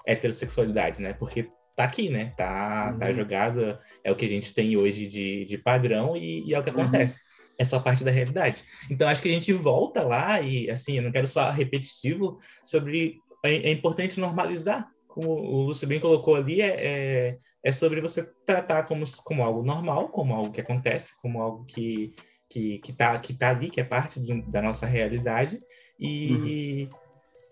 heterossexualidade, 0.06 1.00
né? 1.00 1.12
Porque 1.12 1.48
tá 1.76 1.84
aqui, 1.84 2.08
né? 2.08 2.32
Tá, 2.36 2.92
tá 2.98 3.06
Uhum. 3.08 3.12
jogado. 3.14 3.78
É 4.04 4.10
o 4.12 4.16
que 4.16 4.24
a 4.24 4.28
gente 4.28 4.54
tem 4.54 4.76
hoje 4.76 5.06
de, 5.08 5.44
de 5.44 5.58
padrão 5.58 6.16
e, 6.16 6.46
e 6.48 6.54
é 6.54 6.58
o 6.58 6.62
que 6.62 6.70
Uhum. 6.70 6.80
acontece. 6.82 7.20
É 7.58 7.64
só 7.64 7.78
parte 7.78 8.02
da 8.02 8.10
realidade. 8.10 8.64
Então 8.90 9.08
acho 9.08 9.22
que 9.22 9.28
a 9.28 9.32
gente 9.32 9.52
volta 9.52 10.02
lá 10.02 10.40
e 10.40 10.70
assim, 10.70 10.96
eu 10.96 11.02
não 11.02 11.12
quero 11.12 11.26
soar 11.26 11.54
repetitivo 11.54 12.38
sobre 12.64 13.16
é, 13.44 13.54
é 13.54 13.72
importante 13.72 14.18
normalizar. 14.20 14.88
Como 15.06 15.28
o 15.28 15.62
Lúcio 15.66 15.86
bem 15.86 16.00
colocou 16.00 16.34
ali, 16.34 16.62
é, 16.62 16.68
é, 16.68 17.38
é 17.62 17.70
sobre 17.72 18.00
você 18.00 18.24
tratar 18.46 18.84
como, 18.84 19.04
como 19.24 19.42
algo 19.42 19.62
normal, 19.62 20.08
como 20.08 20.32
algo 20.32 20.50
que 20.50 20.62
acontece, 20.62 21.12
como 21.20 21.42
algo 21.42 21.66
que, 21.66 22.14
que, 22.52 22.78
que, 22.80 22.92
tá, 22.92 23.18
que 23.18 23.32
tá 23.32 23.48
ali, 23.50 23.70
que 23.70 23.80
é 23.80 23.84
parte 23.84 24.20
do- 24.20 24.42
da 24.50 24.60
nossa 24.60 24.84
realidade. 24.84 25.58
E, 25.98 26.88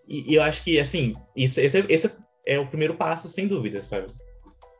e, 0.07 0.31
e 0.31 0.35
eu 0.35 0.43
acho 0.43 0.63
que, 0.63 0.79
assim, 0.79 1.15
isso, 1.35 1.59
esse, 1.59 1.79
é- 1.79 1.85
esse 1.89 2.11
é 2.45 2.59
o 2.59 2.67
primeiro 2.67 2.95
passo, 2.95 3.27
sem 3.27 3.47
dúvida, 3.47 3.81
sabe? 3.81 4.07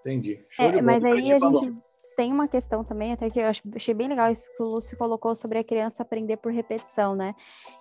Entendi. 0.02 0.40
É, 0.60 0.82
mas 0.82 1.04
aí 1.04 1.14
a 1.32 1.40
gente 1.40 1.82
tem 2.16 2.32
uma 2.32 2.48
questão 2.48 2.84
também, 2.84 3.14
até 3.14 3.30
que 3.30 3.40
eu 3.40 3.46
achei 3.76 3.94
bem 3.94 4.08
legal 4.08 4.32
isso 4.32 4.48
que 4.56 4.62
o 4.62 4.68
Lúcio 4.68 4.96
colocou 4.98 5.36
sobre 5.36 5.58
a 5.58 5.64
criança 5.64 6.04
aprender 6.04 6.38
por 6.38 6.52
repetição, 6.52 7.16
né? 7.16 7.34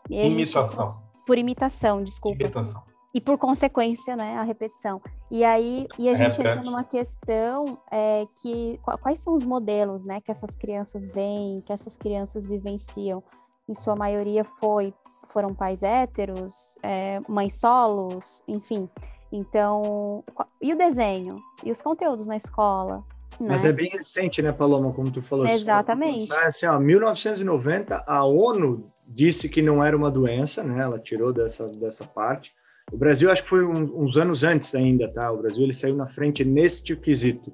E 0.08 0.18
a 0.18 0.22
gente- 0.22 0.32
Imitação. 0.34 1.02
por 1.26 1.36
imitação, 1.36 2.02
desculpa. 2.02 2.42
Imitação. 2.42 2.82
E 3.12 3.20
por 3.20 3.36
consequência, 3.38 4.14
né, 4.14 4.36
a 4.36 4.42
repetição. 4.44 5.00
E 5.30 5.42
aí, 5.44 5.86
e 5.98 6.08
a 6.08 6.14
gente 6.14 6.40
entra 6.40 6.62
numa 6.62 6.84
questão 6.84 7.78
é, 7.90 8.24
que 8.40 8.78
qua- 8.84 8.96
quais 8.98 9.18
são 9.20 9.34
os 9.34 9.44
modelos, 9.44 10.04
né, 10.04 10.20
que 10.20 10.30
essas 10.30 10.54
crianças 10.54 11.08
veem, 11.10 11.60
que 11.62 11.72
essas 11.72 11.96
crianças 11.96 12.46
vivenciam. 12.46 13.22
Em 13.68 13.74
sua 13.74 13.96
maioria 13.96 14.44
foi 14.44 14.94
foram 15.26 15.54
pais 15.54 15.82
héteros, 15.84 16.76
é, 16.82 17.20
mães 17.28 17.58
solos, 17.60 18.42
enfim. 18.48 18.88
Então, 19.32 20.24
e 20.60 20.72
o 20.72 20.76
desenho 20.76 21.38
e 21.64 21.70
os 21.70 21.80
conteúdos 21.80 22.26
na 22.26 22.36
escola, 22.36 23.04
Mas 23.38 23.62
né? 23.62 23.70
é 23.70 23.72
bem 23.72 23.88
recente, 23.90 24.42
né, 24.42 24.50
Paloma, 24.52 24.92
como 24.92 25.10
tu 25.10 25.22
falou. 25.22 25.46
Exatamente. 25.46 26.20
Pensar, 26.20 26.44
Assim, 26.44 26.66
ó, 26.66 26.78
1990, 26.80 28.04
a 28.06 28.24
ONU 28.24 28.90
disse 29.06 29.48
que 29.48 29.62
não 29.62 29.82
era 29.84 29.96
uma 29.96 30.10
doença, 30.10 30.62
né? 30.64 30.82
Ela 30.82 30.98
tirou 30.98 31.32
dessa, 31.32 31.66
dessa 31.68 32.04
parte. 32.04 32.52
O 32.92 32.96
Brasil, 32.96 33.30
acho 33.30 33.42
que 33.42 33.48
foi 33.48 33.64
um- 33.64 34.02
uns 34.02 34.16
anos 34.16 34.42
antes 34.44 34.74
ainda, 34.74 35.08
tá? 35.08 35.30
O 35.30 35.38
Brasil, 35.38 35.62
ele 35.62 35.72
saiu 35.74 35.94
na 35.96 36.06
frente 36.08 36.44
neste 36.44 36.96
quesito. 36.96 37.52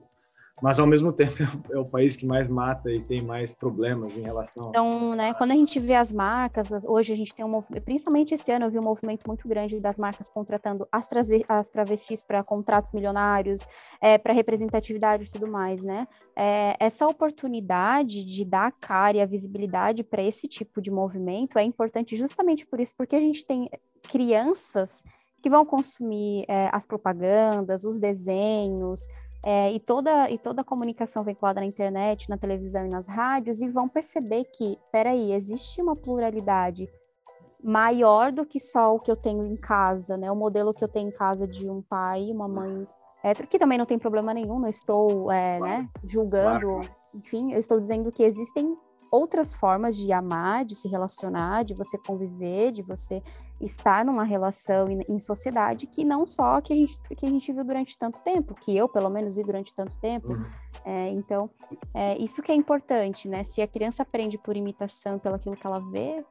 Mas, 0.63 0.79
ao 0.79 0.87
mesmo 0.87 1.13
tempo, 1.13 1.35
é 1.71 1.75
o, 1.75 1.77
é 1.77 1.79
o 1.81 1.85
país 1.85 2.17
que 2.17 2.25
mais 2.25 2.49
mata 2.49 2.91
e 2.91 3.03
tem 3.03 3.21
mais 3.21 3.53
problemas 3.53 4.17
em 4.17 4.23
relação... 4.23 4.71
Então, 4.71 5.15
né, 5.15 5.35
quando 5.35 5.51
a 5.51 5.55
gente 5.55 5.79
vê 5.79 5.95
as 5.95 6.11
marcas, 6.11 6.73
as- 6.73 6.87
hoje 6.87 7.13
a 7.13 7.17
gente 7.17 7.35
tem 7.35 7.45
um 7.45 7.49
movimento, 7.51 7.85
principalmente 7.85 8.33
esse 8.33 8.51
ano 8.51 8.65
eu 8.65 8.71
vi 8.71 8.79
um 8.79 8.83
movimento 8.83 9.25
muito 9.27 9.47
grande 9.47 9.79
das 9.79 9.99
marcas 9.99 10.31
contratando 10.31 10.89
as, 10.91 11.07
as 11.47 11.69
travestis 11.69 12.25
para 12.25 12.43
contratos 12.43 12.93
milionários, 12.93 13.67
para 14.23 14.33
representatividade 14.33 15.25
e 15.25 15.31
tudo 15.31 15.47
mais, 15.47 15.83
né? 15.83 16.09
É, 16.35 16.75
essa 16.81 17.07
oportunidade 17.07 18.25
de 18.25 18.43
dar 18.43 18.69
a 18.69 18.73
cara 18.73 19.19
e 19.19 19.21
a 19.21 19.27
visibilidade 19.27 20.03
para 20.03 20.23
esse 20.23 20.49
tipo 20.49 20.81
de 20.81 20.91
movimento 20.91 21.59
é 21.59 21.65
importante 21.65 22.17
justamente 22.17 22.67
por 22.67 22.81
isso, 22.81 22.95
porque 22.97 23.15
a 23.15 23.21
gente 23.21 23.45
tem 23.45 23.69
crianças 24.05 25.05
que 25.43 25.51
vão 25.51 25.65
consumir 25.65 26.45
é, 26.49 26.69
as 26.73 26.87
propagandas, 26.87 27.85
os 27.85 27.99
desenhos, 27.99 29.01
é, 29.43 29.73
e, 29.73 29.79
toda, 29.79 30.29
e 30.31 30.39
toda 30.39 30.63
a 30.63 30.65
comunicação 30.65 31.23
vinculada 31.23 31.61
na 31.61 31.67
internet, 31.67 32.29
na 32.29 32.37
televisão 32.37 32.85
e 32.85 32.89
nas 32.89 33.07
rádios, 33.07 33.61
e 33.61 33.69
vão 33.69 33.89
perceber 33.89 34.45
que, 34.45 34.77
peraí, 34.91 35.33
existe 35.33 35.81
uma 35.81 35.95
pluralidade 35.95 36.89
maior 37.63 38.33
do 38.33 38.45
que 38.45 38.59
só 38.59 38.95
o 38.95 38.99
que 39.01 39.11
eu 39.11 39.17
tenho 39.17 39.45
em 39.45 39.57
casa, 39.57 40.17
né? 40.17 40.31
O 40.31 40.37
modelo 40.37 40.75
que 40.75 40.83
eu 40.83 40.89
tenho 40.89 41.09
em 41.09 41.13
casa 41.13 41.47
de 41.47 41.71
um 41.71 41.81
pai 41.81 42.25
e 42.25 42.33
uma 42.33 42.49
mãe 42.49 42.87
hétero, 43.23 43.49
que 43.49 43.59
também 43.59 43.79
não 43.79 43.87
tem 43.87 43.99
problema 43.99 44.35
nenhum, 44.35 44.59
não 44.59 44.69
estou 44.69 45.31
é, 45.31 45.59
né, 45.61 45.89
julgando, 46.05 46.69
Claro, 46.69 46.91
enfim, 47.15 47.53
eu 47.53 47.59
estou 47.59 47.79
dizendo 47.79 48.11
que 48.13 48.23
existem 48.23 48.77
outras 49.11 49.55
formas 49.55 49.97
de 49.97 50.13
amar, 50.13 50.65
de 50.65 50.75
se 50.75 50.89
relacionar, 50.89 51.65
de 51.65 51.75
você 51.75 51.97
conviver, 51.99 52.73
de 52.73 52.83
você 52.83 53.23
estar 53.61 54.05
numa 54.05 54.25
relação 54.25 54.89
em, 55.09 55.19
sociedade 55.19 55.87
que 55.87 56.05
não 56.05 56.27
só 56.27 56.61
que 56.61 56.73
a 56.73 56.77
gente 56.77 57.01
que 57.17 57.27
a 57.27 57.31
gente 57.31 57.53
viu 57.53 57.65
durante 57.65 57.99
tanto 57.99 58.19
tempo, 58.19 58.55
que 58.55 58.77
eu 58.77 58.89
pelo 58.89 59.09
menos 59.09 59.37
vi 59.37 59.43
durante 59.43 59.75
tanto 59.75 59.99
tempo. 59.99 60.33
Uhum. 60.33 60.45
É, 60.85 61.09
então, 61.11 61.51
é, 61.93 62.17
isso 62.19 62.43
que 62.43 62.53
é 62.53 62.55
importante, 62.55 63.29
né? 63.29 63.43
Se 63.43 63.61
a 63.61 63.67
criança 63.67 64.03
aprende 64.03 64.39
por 64.39 64.57
imitação, 64.57 65.19
pelo 65.19 65.35
aquilo 65.35 65.57
que 65.57 65.67
ela 65.67 65.81
vê, 65.81 66.25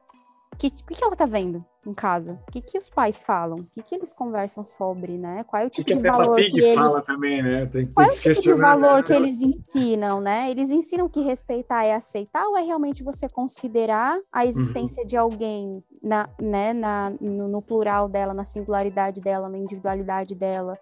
que, 0.56 0.68
o 0.68 0.70
que, 0.70 1.04
ela 1.04 1.16
tá 1.16 1.26
vendo 1.26 1.64
em 1.86 1.94
casa? 1.94 2.40
O 2.48 2.52
que, 2.52 2.60
que 2.60 2.78
os 2.78 2.90
pais 2.90 3.22
falam? 3.22 3.58
O 3.58 3.64
que, 3.64 3.82
que 3.82 3.94
eles 3.94 4.12
conversam 4.12 4.64
sobre, 4.64 5.16
né? 5.16 5.44
Qual 5.44 5.62
é 5.62 5.66
o 5.66 5.70
tipo 5.70 5.86
que 5.86 5.96
de 5.96 6.02
valor 6.02 6.36
Pig 6.36 6.50
que 6.50 6.60
eles 6.60 6.74
fala 6.74 7.02
também, 7.02 7.42
né? 7.42 7.66
Tem, 7.66 7.86
tem 7.86 7.94
qual 7.94 8.06
é 8.06 8.08
o 8.08 8.12
tipo 8.12 8.28
de 8.28 8.34
questionar. 8.34 8.76
valor 8.76 8.96
né? 8.96 9.02
que 9.02 9.12
eles 9.12 9.42
ensinam, 9.42 10.20
né? 10.20 10.50
Eles 10.50 10.70
ensinam 10.70 11.08
que 11.08 11.20
respeitar 11.20 11.84
é 11.84 11.94
aceitar 11.94 12.46
ou 12.46 12.56
é 12.56 12.62
realmente 12.62 13.04
você 13.04 13.28
considerar 13.28 14.18
a 14.32 14.44
existência 14.44 15.04
de 15.04 15.16
alguém 15.16 15.82
na, 16.02 16.28
né, 16.40 16.72
na, 16.72 17.12
no, 17.20 17.48
no 17.48 17.62
plural 17.62 18.08
dela, 18.08 18.34
na 18.34 18.44
singularidade 18.44 19.20
dela, 19.20 19.48
na 19.48 19.58
individualidade 19.58 20.34
dela, 20.34 20.78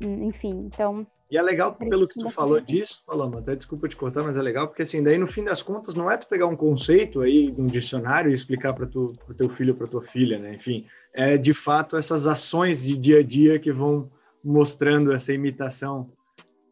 enfim. 0.00 0.58
Então, 0.64 1.06
E 1.30 1.36
é 1.36 1.42
legal 1.42 1.74
pelo 1.74 2.06
que 2.06 2.20
tu 2.20 2.28
falou 2.30 2.60
disso, 2.60 3.02
Paloma, 3.06 3.38
até 3.38 3.56
desculpa 3.56 3.88
te 3.88 3.96
cortar, 3.96 4.22
mas 4.22 4.36
é 4.36 4.42
legal 4.42 4.68
porque 4.68 4.82
assim, 4.82 5.02
daí 5.02 5.16
no 5.16 5.26
fim 5.26 5.42
das 5.44 5.62
contas 5.62 5.94
não 5.94 6.10
é 6.10 6.16
tu 6.18 6.28
pegar 6.28 6.46
um 6.46 6.56
conceito 6.56 7.20
aí 7.20 7.50
de 7.50 7.60
um 7.60 7.66
dicionário 7.66 8.30
e 8.30 8.34
explicar 8.34 8.74
para 8.74 8.86
tu, 8.86 9.12
pro 9.24 9.34
teu 9.34 9.48
filho 9.48 9.72
ou 9.72 9.78
para 9.78 9.86
tua 9.86 10.02
filha, 10.02 10.38
né? 10.38 10.54
Enfim, 10.54 10.86
é 11.14 11.36
de 11.36 11.54
fato 11.54 11.96
essas 11.96 12.26
ações 12.26 12.82
de 12.84 12.96
dia 12.96 13.20
a 13.20 13.22
dia 13.22 13.58
que 13.58 13.72
vão 13.72 14.10
mostrando 14.44 15.12
essa 15.12 15.32
imitação 15.32 16.10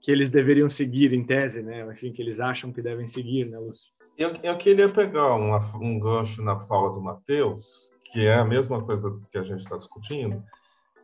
que 0.03 0.11
eles 0.11 0.31
deveriam 0.31 0.69
seguir 0.69 1.13
em 1.13 1.25
tese, 1.25 1.63
né? 1.63 1.87
Enfim, 1.93 2.13
que 2.13 2.21
eles 2.23 2.41
acham 2.41 2.73
que 2.73 2.83
devem 2.83 3.07
seguir, 3.07 3.45
né, 3.47 3.59
Lúcio? 3.59 3.85
Eu, 4.19 4.35
eu 4.43 4.59
queria 4.59 4.89
pegar 4.89 5.35
uma- 5.37 5.61
um 5.79 5.99
gancho 5.99 6.43
na 6.43 6.59
fala 6.61 6.93
do 6.93 7.01
Matheus, 7.01 7.65
que 8.13 8.27
é 8.27 8.35
a 8.35 8.45
mesma 8.45 8.83
coisa 8.85 9.19
que 9.31 9.39
a 9.39 9.43
gente 9.43 9.61
está 9.61 9.77
discutindo, 9.77 10.43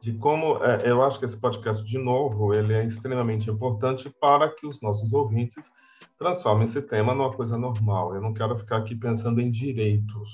de 0.07 0.13
como 0.19 0.63
é, 0.63 0.89
eu 0.89 1.03
acho 1.03 1.19
que 1.19 1.25
esse 1.25 1.37
podcast, 1.37 1.83
de 1.83 1.99
novo, 1.99 2.55
ele 2.55 2.73
é 2.73 2.85
extremamente 2.85 3.51
importante 3.51 4.09
para 4.21 4.49
que 4.49 4.65
os 4.65 4.81
nossos 4.81 5.13
ouvintes 5.13 5.73
transformem 6.17 6.65
esse 6.65 6.81
tema 6.81 7.13
numa 7.13 7.33
coisa 7.33 7.59
normal. 7.59 8.15
Eu 8.15 8.21
não 8.21 8.33
quero 8.33 8.57
ficar 8.57 8.77
aqui 8.77 8.95
pensando 8.95 9.41
em 9.41 9.51
direitos. 9.51 10.33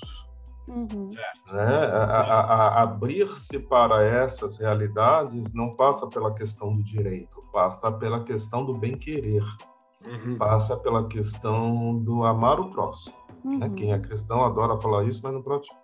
uhum, 0.67 1.07
né? 1.51 1.75
A- 1.91 2.03
a- 2.03 2.41
a- 2.53 2.81
Abrir-se 2.83 3.57
para 3.59 4.03
essas 4.03 4.57
realidades 4.59 5.51
não 5.53 5.75
passa 5.75 6.05
pela 6.07 6.31
questão 6.35 6.75
do 6.75 6.83
direito, 6.83 7.41
passa 7.51 7.91
pela 7.91 8.23
questão 8.23 8.63
do 8.63 8.75
bem-querer, 8.75 9.43
passa 10.37 10.77
pela 10.77 11.07
questão 11.07 11.97
do 11.97 12.23
amar 12.23 12.59
o 12.59 12.69
próximo. 12.69 13.15
né? 13.43 13.65
uhum. 13.67 13.73
Quem 13.75 13.91
é 13.91 13.97
cristão 13.99 14.45
adora 14.45 14.79
falar 14.79 15.03
isso, 15.05 15.19
mas 15.23 15.33
não 15.33 15.41
pratica. 15.41 15.75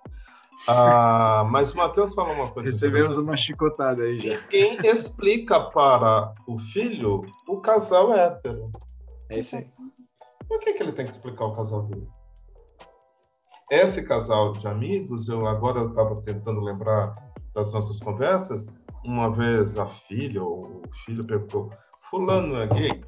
Ah, 0.68 1.48
mas 1.50 1.72
o 1.74 1.78
Matheus 1.78 2.14
falou 2.14 2.34
uma 2.34 2.50
coisa. 2.50 2.70
Recebemos 2.70 3.18
uma 3.18 3.38
chicotada 3.38 4.04
aí 4.04 4.20
já. 4.20 4.38
Ninguém 4.38 4.78
explica 4.84 5.60
para 5.60 6.34
o 6.48 6.58
filho 6.58 7.22
o 7.48 7.62
casal 7.62 8.14
hétero. 8.14 8.72
É 9.30 9.40
isso 9.40 9.56
aí. 9.56 9.68
Por 10.48 10.60
que, 10.60 10.74
que 10.74 10.84
ele 10.84 10.92
tem 10.92 11.06
que 11.06 11.12
explicar 11.12 11.46
o 11.46 11.56
casal 11.56 11.84
dele? 11.84 12.08
Esse 13.70 14.04
casal 14.04 14.52
de 14.54 14.68
amigos, 14.68 15.30
eu 15.30 15.46
agora 15.48 15.80
eu 15.80 15.90
estava 15.90 16.20
tentando 16.22 16.60
lembrar 16.60 17.16
das 17.54 17.72
nossas 17.72 18.00
conversas. 18.00 18.66
Uma 19.06 19.32
vez 19.32 19.78
a 19.78 19.88
filha 19.88 20.44
ou 20.44 20.82
o 20.82 20.96
filho 21.06 21.26
perguntou: 21.26 21.72
Fulano 22.10 22.58
é 22.58 22.68
gay? 22.68 23.04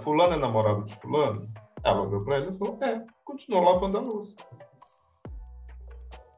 Fulano 0.00 0.34
é 0.34 0.36
namorado 0.36 0.84
de 0.84 0.94
Fulano? 0.96 1.48
Ela 1.84 2.02
olhou 2.02 2.24
para 2.24 2.38
ele 2.38 2.50
e 2.50 2.58
falou: 2.58 2.78
É, 2.82 3.04
continuou 3.24 3.64
lavando 3.64 3.98
a 3.98 4.00
luz. 4.00 4.34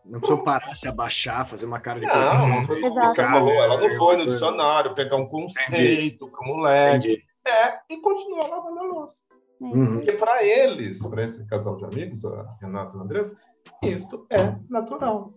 Não 0.05 0.21
precisou 0.21 0.45
parar, 0.45 0.75
se 0.75 0.87
abaixar, 0.87 1.47
fazer 1.47 1.65
uma 1.67 1.81
cara 1.81 1.99
de 1.99 2.07
Não, 2.07 2.49
não 2.49 2.67
foi 2.67 2.81
isso 2.83 2.95
falou. 3.15 3.51
Ela 3.53 3.81
não 3.81 3.97
foi 3.97 4.17
no 4.17 4.27
dicionário 4.27 4.95
pegar 4.95 5.17
um 5.17 5.27
conceito 5.27 6.29
para 6.29 6.41
o 6.41 6.47
moleque. 6.57 7.13
Entendi. 7.13 7.25
é 7.47 7.79
e 7.91 7.97
continua 7.99 8.47
lavando 8.47 8.79
a 8.81 8.83
louça. 8.83 9.25
É 9.31 9.65
Uhum. 9.65 9.77
isso. 9.77 9.93
Porque 9.95 10.13
para 10.13 10.45
eles, 10.45 11.07
para 11.07 11.25
esse 11.25 11.47
casal 11.47 11.77
de 11.77 11.85
amigos, 11.85 12.25
a 12.25 12.57
Renata 12.61 12.97
e 12.97 13.01
a 13.01 13.03
Andressa, 13.03 13.37
isto 13.83 14.27
é 14.31 14.55
natural. 14.69 15.33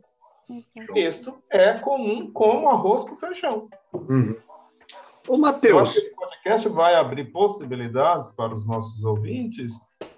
Exato. 0.49 0.97
Isto 0.97 1.43
é 1.49 1.73
comum 1.79 2.31
como 2.31 2.69
arroz 2.69 3.03
com 3.03 3.15
feijão. 3.15 3.69
Uhum. 3.93 4.35
Ô, 5.27 5.33
acho 5.33 5.41
Matheus, 5.41 5.93
que 5.93 5.99
esse 5.99 6.15
podcast 6.15 6.69
vai 6.69 6.95
abrir 6.95 7.25
possibilidades 7.31 8.31
para 8.31 8.53
os 8.53 8.65
nossos 8.65 9.03
ouvintes 9.03 9.73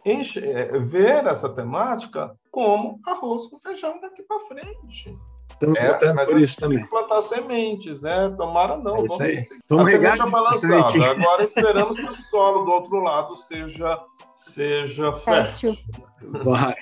enche- 0.05 0.39
eh, 0.45 0.79
ver 0.79 1.25
essa 1.27 1.49
temática 1.49 2.31
como 2.51 2.99
arroz 3.05 3.47
com 3.47 3.59
feijão 3.59 3.99
daqui 4.01 4.23
para 4.23 4.39
frente. 4.41 5.17
estamos 5.51 5.77
É, 5.79 5.91
lutando 5.91 6.25
por 6.25 6.35
a 6.37 6.39
isso 6.39 6.59
também. 6.61 6.81
que 6.83 6.89
plantar 6.89 7.21
sementes, 7.21 8.01
né? 8.01 8.33
Tomara 8.37 8.77
não. 8.77 8.97
É 8.97 9.05
isso 9.05 9.21
aí. 9.23 9.39
Vamos 9.67 9.87
regar 9.89 10.17
é 10.17 10.21
a 10.21 10.25
balançada. 10.25 11.05
Agora 11.11 11.43
esperamos 11.43 11.95
que 11.97 12.05
o 12.05 12.13
solo 12.13 12.63
do 12.63 12.71
outro 12.71 12.99
lado 13.01 13.35
seja, 13.35 13.99
seja 14.35 15.11
fértil. 15.13 15.73
Fértil. 15.75 16.43
Vai. 16.43 16.75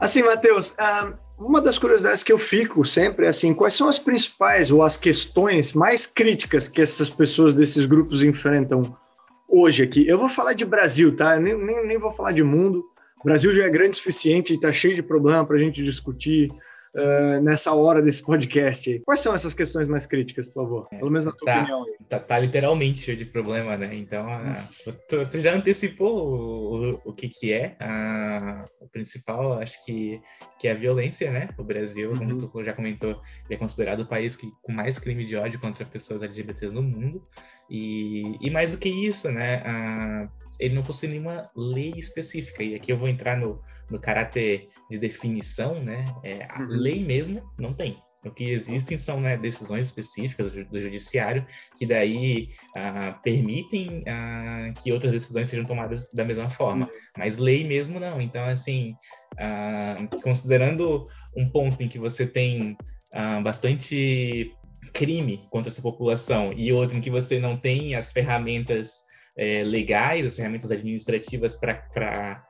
Assim, 0.00 0.22
Matheus, 0.22 0.74
ah, 0.78 1.14
uma 1.38 1.60
das 1.60 1.78
curiosidades 1.78 2.22
que 2.22 2.32
eu 2.32 2.38
fico 2.38 2.84
sempre 2.84 3.26
é 3.26 3.28
assim, 3.30 3.52
quais 3.54 3.74
são 3.74 3.88
as 3.88 3.98
principais 3.98 4.70
ou 4.70 4.82
as 4.82 4.96
questões 4.96 5.72
mais 5.72 6.06
críticas 6.06 6.68
que 6.68 6.80
essas 6.82 7.10
pessoas 7.10 7.54
desses 7.54 7.86
grupos 7.86 8.22
enfrentam 8.22 8.94
hoje 9.60 9.82
aqui? 9.82 10.06
Eu 10.06 10.18
vou 10.18 10.28
falar 10.28 10.52
de 10.52 10.64
Brasil, 10.64 11.14
tá? 11.14 11.36
Eu 11.36 11.40
nem, 11.40 11.56
nem, 11.56 11.86
nem 11.86 11.98
vou 11.98 12.12
falar 12.12 12.32
de 12.32 12.42
mundo. 12.42 12.84
O 13.20 13.24
Brasil 13.24 13.52
já 13.52 13.64
é 13.64 13.70
grande 13.70 13.92
o 13.92 13.96
suficiente 13.96 14.52
e 14.52 14.56
está 14.56 14.72
cheio 14.72 14.94
de 14.94 15.02
problema 15.02 15.44
para 15.44 15.56
a 15.56 15.58
gente 15.58 15.82
discutir 15.82 16.50
ah, 16.96 17.40
nessa 17.40 17.72
hora 17.74 18.00
desse 18.02 18.22
podcast. 18.22 19.00
Quais 19.04 19.20
são 19.20 19.34
essas 19.34 19.54
questões 19.54 19.86
mais 19.88 20.06
críticas, 20.06 20.46
por 20.46 20.54
favor? 20.54 20.88
Pelo 20.88 21.10
menos 21.10 21.26
na 21.26 21.32
tua 21.32 21.46
Tá. 21.46 21.60
opinião. 21.60 21.84
Tá, 22.08 22.18
tá 22.20 22.38
literalmente 22.38 23.00
cheio 23.00 23.16
de 23.16 23.24
problema, 23.24 23.76
né? 23.76 23.94
Então, 23.94 24.26
ah, 24.28 24.68
tu, 25.08 25.28
tu 25.28 25.40
já 25.40 25.52
antecipou 25.54 26.94
o, 26.94 27.00
o, 27.04 27.12
que 27.12 27.28
que 27.28 27.52
é. 27.52 27.76
Ah, 27.80 28.64
o 28.80 28.88
principal, 28.88 29.54
acho 29.60 29.84
que, 29.84 30.20
que 30.58 30.68
é 30.68 30.70
a 30.70 30.74
violência, 30.74 31.30
né? 31.30 31.48
O 31.58 31.64
Brasil, 31.64 32.10
como 32.16 32.30
Uhum. 32.30 32.38
tu 32.38 32.64
já 32.64 32.72
comentou, 32.72 33.20
é 33.50 33.56
considerado 33.56 34.00
o 34.00 34.06
país 34.06 34.36
que, 34.36 34.48
com 34.62 34.72
mais 34.72 34.98
crime 34.98 35.24
de 35.24 35.36
ódio 35.36 35.58
contra 35.60 35.84
pessoas 35.84 36.22
LGBTs 36.22 36.74
no 36.74 36.82
mundo. 36.82 37.22
E, 37.68 38.36
e 38.40 38.50
mais 38.50 38.70
do 38.70 38.78
que 38.78 38.88
isso, 38.88 39.30
né? 39.30 39.62
Ah, 39.66 40.28
ele 40.58 40.74
não 40.74 40.82
possui 40.82 41.08
nenhuma 41.08 41.50
lei 41.56 41.92
específica. 41.96 42.62
E 42.62 42.74
aqui 42.74 42.92
eu 42.92 42.96
vou 42.96 43.08
entrar 43.08 43.36
no, 43.36 43.60
no 43.90 44.00
caráter 44.00 44.68
de 44.90 44.98
definição, 44.98 45.74
né? 45.82 46.14
É, 46.22 46.44
a 46.50 46.60
Uhum. 46.60 46.68
lei 46.70 47.04
mesmo 47.04 47.42
não 47.58 47.72
tem. 47.72 47.98
O 48.24 48.30
que 48.30 48.50
existem 48.50 48.98
são 48.98 49.20
né, 49.20 49.36
decisões 49.36 49.86
específicas 49.86 50.48
do, 50.48 50.54
ju- 50.54 50.68
do 50.68 50.80
judiciário 50.80 51.46
que 51.78 51.86
daí 51.86 52.48
ah, 52.74 53.12
permitem 53.22 54.02
ah, 54.08 54.72
que 54.82 54.90
outras 54.90 55.12
decisões 55.12 55.48
sejam 55.48 55.64
tomadas 55.64 56.10
da 56.12 56.24
mesma 56.24 56.48
forma. 56.48 56.90
Mas 57.16 57.36
lei 57.36 57.62
mesmo 57.64 58.00
não. 58.00 58.20
Então, 58.20 58.44
assim, 58.44 58.96
ah, 59.38 59.96
considerando 60.24 61.06
um 61.36 61.48
ponto 61.48 61.80
em 61.80 61.88
que 61.88 62.00
você 62.00 62.26
tem 62.26 62.76
ah, 63.12 63.40
bastante 63.42 64.52
crime 64.92 65.46
contra 65.50 65.70
essa 65.70 65.82
população 65.82 66.52
e 66.52 66.72
outro 66.72 66.96
em 66.96 67.00
que 67.00 67.10
você 67.10 67.38
não 67.38 67.56
tem 67.56 67.94
as 67.94 68.10
ferramentas 68.12 68.90
eh, 69.36 69.62
legais, 69.64 70.26
as 70.26 70.36
ferramentas 70.36 70.70
administrativas 70.70 71.56
para 71.56 72.45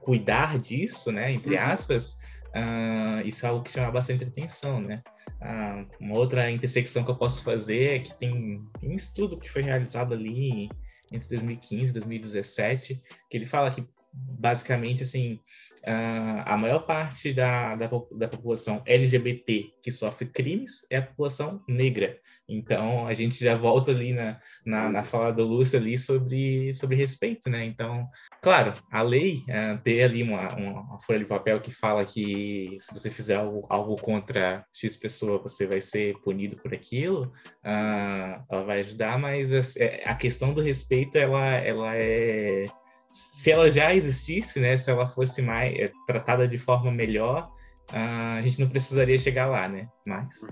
cuidar 0.00 0.58
disso, 0.58 1.10
né, 1.10 1.32
entre 1.32 1.54
Uhum. 1.56 1.62
aspas, 1.62 2.16
ah, 2.54 3.22
isso 3.24 3.46
é 3.46 3.48
algo 3.48 3.62
que 3.62 3.70
chama 3.70 3.90
bastante 3.90 4.24
atenção, 4.24 4.80
né? 4.80 5.02
Ah, 5.40 5.86
uma 6.00 6.14
outra 6.16 6.50
intersecção 6.50 7.04
que 7.04 7.10
eu 7.10 7.16
posso 7.16 7.42
fazer 7.44 7.96
é 7.96 7.98
que 8.00 8.14
tem, 8.14 8.64
tem 8.80 8.90
um 8.90 8.96
estudo 8.96 9.38
que 9.38 9.48
foi 9.48 9.62
realizado 9.62 10.14
ali 10.14 10.68
entre 11.12 11.28
2015 11.28 11.90
e 11.90 11.92
2017, 11.92 13.02
que 13.28 13.36
ele 13.36 13.46
fala 13.46 13.70
que 13.70 13.86
basicamente 14.12 15.02
assim 15.02 15.40
a 15.84 16.56
maior 16.58 16.80
parte 16.80 17.32
da, 17.32 17.74
da, 17.74 17.88
da 18.12 18.28
população 18.28 18.82
LGBT 18.84 19.72
que 19.82 19.90
sofre 19.90 20.26
crimes 20.26 20.86
é 20.90 20.98
a 20.98 21.02
população 21.02 21.62
negra. 21.68 22.18
Então 22.48 23.06
a 23.06 23.14
gente 23.14 23.42
já 23.42 23.54
volta 23.54 23.90
ali 23.90 24.12
na, 24.12 24.38
na, 24.66 24.90
na 24.90 25.02
fala 25.02 25.32
do 25.32 25.44
Lúcio 25.44 25.78
ali 25.78 25.98
sobre, 25.98 26.74
sobre 26.74 26.96
respeito, 26.96 27.48
né? 27.48 27.64
Então, 27.64 28.06
claro, 28.42 28.74
a 28.90 29.02
lei 29.02 29.42
ah, 29.48 29.78
ter 29.82 30.02
ali 30.02 30.22
uma, 30.22 30.54
uma, 30.54 31.00
folha 31.00 31.20
de 31.20 31.24
papel 31.24 31.60
que 31.60 31.70
fala 31.70 32.04
que 32.04 32.76
se 32.80 32.92
você 32.92 33.08
fizer 33.08 33.36
algo, 33.36 33.66
algo 33.70 33.96
contra 33.96 34.64
X 34.72 34.96
pessoa, 34.96 35.42
você 35.42 35.66
vai 35.66 35.80
ser 35.80 36.14
punido 36.22 36.56
por 36.56 36.74
aquilo, 36.74 37.32
ah, 37.64 38.44
ela 38.50 38.64
vai 38.64 38.80
ajudar, 38.80 39.18
mas 39.18 39.50
a, 39.52 39.82
é- 39.82 40.02
a 40.04 40.14
questão 40.14 40.52
do 40.52 40.60
respeito, 40.60 41.16
ela, 41.16 41.54
ela 41.54 41.96
é 41.96 42.66
se 43.10 43.50
ela 43.50 43.70
já 43.70 43.94
existisse, 43.94 44.60
né, 44.60 44.76
se 44.78 44.90
ela 44.90 45.06
fosse 45.08 45.42
mais 45.42 45.74
é, 45.78 45.92
tratada 46.06 46.46
de 46.46 46.58
forma 46.58 46.90
melhor, 46.92 47.50
ah, 47.92 48.34
a 48.38 48.42
gente 48.42 48.60
não 48.60 48.68
precisaria 48.68 49.18
chegar 49.18 49.46
lá, 49.46 49.68
né? 49.68 49.88
Mas 50.06 50.42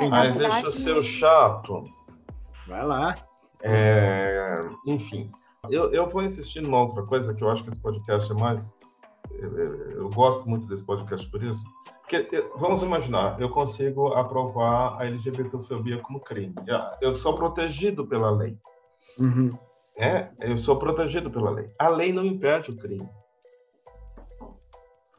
É, 0.00 0.08
Aí 0.10 0.32
deixa 0.38 0.66
eu 0.66 0.70
ser 0.70 0.96
o 0.96 1.02
chato. 1.02 1.84
Vai 2.66 2.84
lá. 2.86 3.16
É, 3.62 4.60
enfim, 4.86 5.30
eu, 5.70 5.92
eu 5.92 6.08
vou 6.08 6.22
insistir 6.22 6.60
numa 6.60 6.80
outra 6.80 7.02
coisa 7.04 7.32
que 7.34 7.42
eu 7.42 7.50
acho 7.50 7.62
que 7.62 7.70
esse 7.70 7.80
podcast 7.80 8.30
é 8.30 8.34
mais. 8.34 8.74
Eu, 9.30 9.56
eu- 9.90 10.10
gosto 10.10 10.48
muito 10.48 10.66
desse 10.66 10.84
podcast 10.84 11.28
por 11.30 11.42
isso. 11.42 11.64
Porque, 12.00 12.28
eu- 12.32 12.52
vamos 12.58 12.82
imaginar, 12.82 13.40
eu 13.40 13.48
consigo 13.48 14.08
aprovar 14.14 15.00
a 15.00 15.06
LGBTfobia 15.06 15.98
como 15.98 16.20
crime. 16.20 16.54
Eu- 16.66 17.10
Eu 17.10 17.14
sou 17.14 17.34
protegido 17.34 18.06
pela 18.06 18.30
lei. 18.30 18.58
Uhum. 19.18 19.50
É, 19.96 20.28
eu 20.40 20.56
sou 20.56 20.78
protegido 20.78 21.30
pela 21.30 21.50
lei. 21.50 21.66
A 21.78 21.88
lei 21.88 22.12
não 22.12 22.24
impede 22.24 22.70
o 22.70 22.76
crime. 22.76 23.08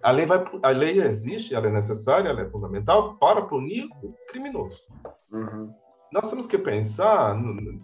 A 0.02 0.12
lei, 0.12 0.26
vai, 0.26 0.44
a 0.64 0.70
lei 0.70 1.00
existe, 1.02 1.56
ela 1.56 1.68
é 1.68 1.72
necessária, 1.72 2.28
ela 2.30 2.42
é 2.42 2.50
fundamental 2.50 3.16
para 3.16 3.42
punir 3.44 3.86
o 4.04 4.14
criminoso. 4.28 4.82
Uhum. 5.32 5.74
Nós 6.12 6.30
temos 6.30 6.46
que 6.46 6.58
pensar, 6.58 7.36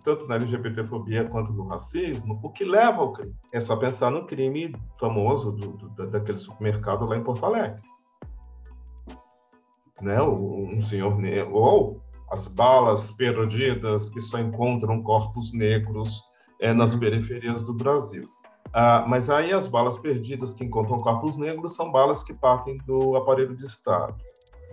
tanto 0.03 0.27
na 0.27 0.35
LGBTfobia 0.35 1.27
quanto 1.29 1.53
no 1.53 1.65
racismo, 1.67 2.39
o 2.43 2.49
que 2.51 2.65
leva 2.65 2.99
ao 3.01 3.13
crime. 3.13 3.33
É 3.53 3.59
só 3.59 3.75
pensar 3.77 4.11
no 4.11 4.25
crime 4.25 4.75
famoso 4.99 5.51
do, 5.51 5.69
do- 5.77 5.89
da- 5.91 6.05
daquele 6.05 6.37
supermercado 6.37 7.05
lá 7.07 7.15
em 7.17 7.23
Porto 7.23 7.45
Alegre. 7.45 7.81
Né? 10.01 10.21
O- 10.21 10.67
Um 10.73 10.81
senhor 10.81 11.17
negro. 11.17 11.53
Ou 11.55 12.01
as 12.29 12.47
balas 12.47 13.11
perdidas 13.11 14.09
que 14.09 14.19
só 14.19 14.37
encontram 14.39 15.01
corpos 15.01 15.51
negros 15.53 16.21
é, 16.59 16.73
nas 16.73 16.93
Uhum. 16.93 16.99
periferias 16.99 17.61
do 17.61 17.73
Brasil. 17.73 18.27
Ah, 18.73 19.03
mas 19.07 19.29
aí 19.29 19.51
as 19.51 19.67
balas 19.67 19.97
perdidas 19.97 20.53
que 20.53 20.63
encontram 20.63 20.99
corpos 20.99 21.37
negros 21.37 21.75
são 21.75 21.91
balas 21.91 22.21
que 22.23 22.33
partem 22.33 22.77
do 22.85 23.15
aparelho 23.15 23.55
de 23.55 23.65
Estado. 23.65 24.15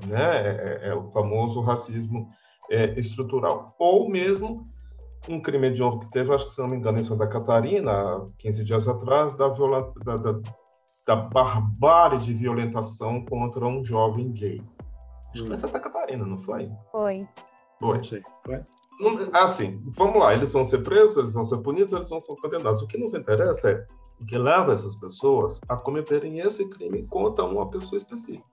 Né? 0.07 0.19
É, 0.23 0.81
é- 0.85 0.89
é 0.91 0.95
o 0.95 1.09
famoso 1.11 1.61
racismo 1.63 2.29
é, 2.71 2.99
estrutural. 2.99 3.75
Ou 3.79 4.09
mesmo 4.11 4.67
um 5.29 5.41
crime 5.41 5.69
hediondo 5.69 6.01
que 6.01 6.11
teve, 6.11 6.33
acho 6.35 6.47
que 6.47 6.53
se 6.53 6.61
não 6.61 6.69
me 6.69 6.77
engano, 6.77 6.99
em 6.99 7.03
Santa 7.03 7.27
Catarina, 7.27 7.91
há 7.93 8.27
15 8.39 8.63
dias 8.65 8.87
atrás, 8.87 9.33
da, 9.37 9.49
viola, 9.49 9.93
da, 10.05 10.17
da, 10.17 10.41
da 11.07 11.17
barbárie 11.17 12.19
de 12.19 12.35
violentação 12.35 13.25
contra 13.25 13.65
um 13.67 13.85
jovem 13.85 14.31
gay. 14.33 14.61
Acho 15.31 15.43
que 15.43 15.49
foi 15.49 15.57
em 15.57 15.61
Santa 15.61 15.81
Catarina, 15.81 16.27
não 16.27 16.39
foi? 16.39 16.71
Foi. 16.93 17.27
Foi. 17.81 17.97
Não 17.97 18.03
sei. 18.03 18.23
Vai. 18.47 18.63
Assim, 19.33 19.81
vamos 19.89 20.19
lá, 20.19 20.33
eles 20.35 20.53
vão 20.53 20.65
ser 20.65 20.83
presos, 20.83 21.17
eles 21.17 21.35
vão 21.35 21.45
ser 21.45 21.59
punidos, 21.59 21.93
eles 21.93 22.09
vão 22.09 22.21
ser 22.21 22.35
condenados. 22.37 22.83
O 22.83 22.87
que 22.87 22.97
nos 22.99 23.13
interessa 23.15 23.71
é 23.71 23.87
o 24.21 24.27
que 24.27 24.39
leva 24.39 24.73
essas 24.73 24.95
pessoas 24.97 25.61
a 25.69 25.77
cometerem 25.77 26.39
esse 26.41 26.67
crime 26.69 27.03
contra 27.07 27.45
uma 27.45 27.67
pessoa 27.69 27.99
específica. 27.99 28.45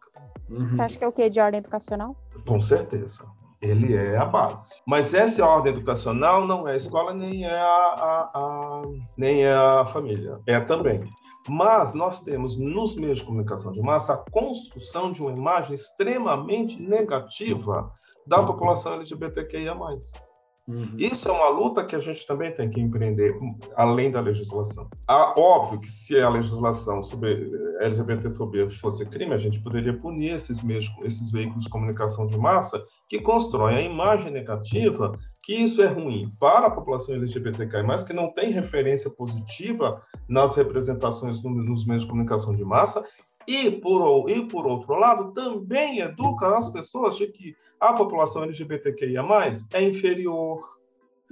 Uhum. 0.50 0.68
Você 0.74 0.82
acha 0.82 1.00
que 1.00 1.06
é 1.06 1.08
o 1.08 1.12
quê? 1.12 1.30
De 1.30 1.40
ordem 1.40 1.60
educacional? 1.60 2.16
Com 2.46 2.60
certeza. 2.60 3.24
Ele 3.62 3.96
é 3.96 4.18
a 4.18 4.26
base. 4.26 4.82
Mas 4.86 5.14
essa 5.14 5.46
ordem 5.46 5.72
educacional 5.72 6.46
não 6.46 6.68
é 6.68 6.74
a 6.74 6.76
escola, 6.76 7.14
nem 7.14 7.46
é 7.46 7.58
a, 7.58 7.64
a- 7.66 8.32
a- 8.36 8.82
nem 9.18 9.46
é 9.46 9.54
a 9.54 9.86
família. 9.86 10.38
É 10.46 10.60
também. 10.60 11.00
Mas 11.48 11.94
nós 11.94 12.20
temos 12.20 12.58
nos 12.58 12.96
meios 12.96 13.20
de 13.20 13.26
comunicação 13.26 13.72
de 13.72 13.82
massa 13.82 14.14
a 14.14 14.18
construção 14.18 15.14
de 15.14 15.22
uma 15.22 15.32
imagem 15.32 15.76
extremamente 15.76 16.82
negativa 16.82 17.90
da 18.28 18.44
população 18.44 18.94
LGBTQIA+. 18.96 19.76
Uhum. 20.66 20.96
Isso 20.98 21.28
é 21.28 21.32
uma 21.32 21.50
luta 21.50 21.84
que 21.84 21.94
a 21.96 22.00
gente 22.00 22.26
também 22.26 22.50
tem 22.56 22.70
que 22.70 22.80
empreender, 22.80 23.38
além 23.76 24.10
da 24.10 24.22
legislação. 24.22 24.88
Ah, 25.06 25.34
óbvio 25.38 25.82
que 25.82 25.90
se 25.90 26.18
a 26.18 26.30
legislação 26.30 27.04
sobre 27.04 27.34
eh, 27.34 27.86
LGBTfobia 27.86 28.70
fosse 28.70 29.06
crime, 29.06 29.34
a 29.34 29.38
gente 29.38 29.62
poderia 29.62 29.94
punir 30.00 30.36
esses, 30.36 30.62
meios, 30.62 30.90
esses 31.04 31.32
veículos 31.32 31.66
de 31.66 31.70
comunicação 31.70 32.26
de 32.26 32.38
massa 32.38 32.82
que 33.10 33.20
constroem 33.20 33.76
a 33.76 33.82
imagem 33.82 34.32
negativa 34.32 35.12
que 35.44 35.54
isso 35.54 35.82
é 35.82 35.88
ruim 35.88 36.32
para 36.40 36.68
a 36.68 36.72
população 36.72 37.14
LGBTQI+, 37.16 37.84
mas 37.84 38.02
que 38.04 38.14
não 38.14 38.32
tem 38.34 38.50
referência 38.50 39.10
positiva 39.10 40.02
nas 40.30 40.56
representações 40.56 41.44
no- 41.44 41.50
nos 41.52 41.86
meios 41.86 42.04
de 42.04 42.10
comunicação 42.10 42.54
de 42.54 42.64
massa, 42.64 43.04
e 43.48 43.72
por, 43.72 44.30
e, 44.30 44.46
por 44.48 44.66
outro 44.66 44.96
lado, 44.96 45.34
também 45.34 46.00
educa 46.00 46.58
as 46.58 46.70
pessoas 46.70 47.16
de 47.16 47.28
que 47.28 47.56
a 47.80 47.94
população 47.94 48.44
LGBTQIA+, 48.44 49.24
é 49.74 49.84
inferior, 49.84 50.74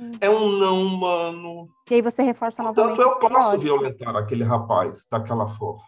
Hum. 0.01 0.11
É 0.19 0.29
um 0.29 0.51
não 0.57 0.81
humano. 0.81 1.69
E 1.89 1.93
aí 1.95 2.01
você 2.01 2.23
reforça 2.23 2.63
novamente. 2.63 2.97
Tanto 2.97 3.07
eu 3.07 3.19
posso 3.19 3.57
violentar 3.59 4.15
aquele 4.15 4.43
rapaz 4.43 5.05
daquela 5.09 5.47
forma. 5.47 5.83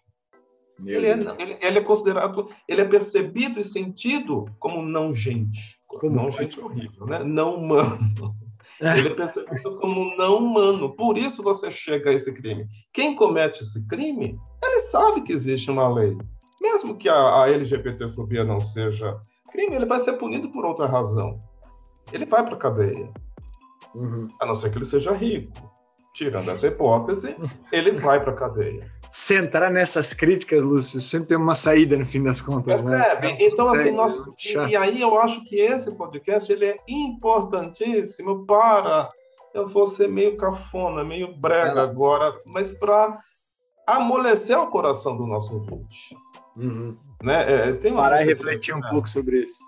Ele 0.86 1.08
é, 1.08 1.14
ele, 1.14 1.58
ele 1.62 1.80
é, 1.80 1.82
considerado, 1.82 2.50
ele 2.68 2.82
é 2.82 2.86
percebido 2.86 3.60
e 3.60 3.64
sentido 3.64 4.46
como 4.60 4.82
não 4.82 5.16
gente. 5.16 5.80
Como 5.88 6.14
não 6.14 6.30
gente 6.30 6.60
horrível, 6.60 7.06
né? 7.06 7.24
Não 7.24 7.56
humano. 7.56 8.36
Ele 8.80 9.08
é 9.08 9.14
percebido 9.14 9.78
como 9.80 10.16
não 10.18 10.38
humano. 10.38 10.96
Por 10.96 11.18
isso 11.18 11.44
você 11.44 11.70
chega 11.70 12.10
a 12.10 12.14
esse 12.14 12.32
crime. 12.34 12.68
Quem 12.94 13.16
comete 13.16 13.64
esse 13.64 13.82
crime, 13.88 14.38
ele 14.64 14.80
sabe 14.82 15.22
que 15.22 15.34
existe 15.34 15.70
uma 15.70 15.88
lei. 15.88 16.18
Mesmo 16.62 16.98
que 16.98 17.10
a, 17.10 17.44
a 17.44 17.50
LGBTfobia 17.50 18.44
não 18.44 18.62
seja 18.62 19.20
crime, 19.52 19.76
ele 19.76 19.86
vai 19.86 20.00
ser 20.00 20.14
punido 20.14 20.50
por 20.50 20.66
outra 20.66 20.88
razão. 20.88 21.40
Ele 22.12 22.26
vai 22.26 22.44
para 22.44 22.56
a 22.56 22.58
cadeia. 22.58 23.10
Uhum. 23.94 24.28
A 24.42 24.46
não 24.46 24.56
ser 24.56 24.72
que 24.72 24.78
ele 24.78 24.86
seja 24.86 25.14
rico. 25.14 25.73
Tirando 26.14 26.52
essa 26.52 26.68
hipótese, 26.68 27.36
ele 27.72 27.92
vai 27.94 28.22
para 28.22 28.32
a 28.32 28.36
cadeia. 28.36 28.88
Se 29.10 29.36
entrar 29.36 29.72
nessas 29.72 30.14
críticas, 30.14 30.64
Lúcio, 30.64 31.02
sempre 31.02 31.30
tem 31.30 31.38
uma 31.38 31.56
saída 31.56 31.98
no 31.98 32.06
fim 32.06 32.24
das 32.24 32.42
contas. 32.42 32.84
Né? 32.86 33.00
Percebe? 33.00 33.28
Né? 33.28 33.38
Então, 33.42 33.74
assim, 33.74 33.92
nós, 33.92 34.16
e, 34.46 34.72
e, 34.72 34.76
aí 34.76 35.02
eu 35.02 35.20
acho 35.20 35.44
que 35.46 35.56
esse 35.56 35.92
podcast 35.92 36.52
ele 36.52 36.66
é 36.66 36.78
importantíssimo 36.88 38.46
para. 38.46 39.10
Eu 39.54 39.68
vou 39.68 39.86
ser 39.86 40.08
meio 40.08 40.36
cafona, 40.38 41.04
meio 41.04 41.36
brega 41.36 41.80
é. 41.80 41.84
agora, 41.84 42.36
mas 42.48 42.72
para 42.72 43.20
amolecer 43.88 44.58
o 44.58 44.68
coração 44.68 45.16
do 45.16 45.28
nosso 45.28 45.54
ouvinte. 45.54 46.16
Uhum. 46.56 46.98
Né? 47.22 47.70
É, 47.70 47.74
tem 47.74 47.94
Parar 47.94 48.22
e 48.22 48.26
refletir 48.26 48.76
um 48.76 48.82
pouco 48.82 49.08
sobre 49.08 49.42
isso. 49.42 49.64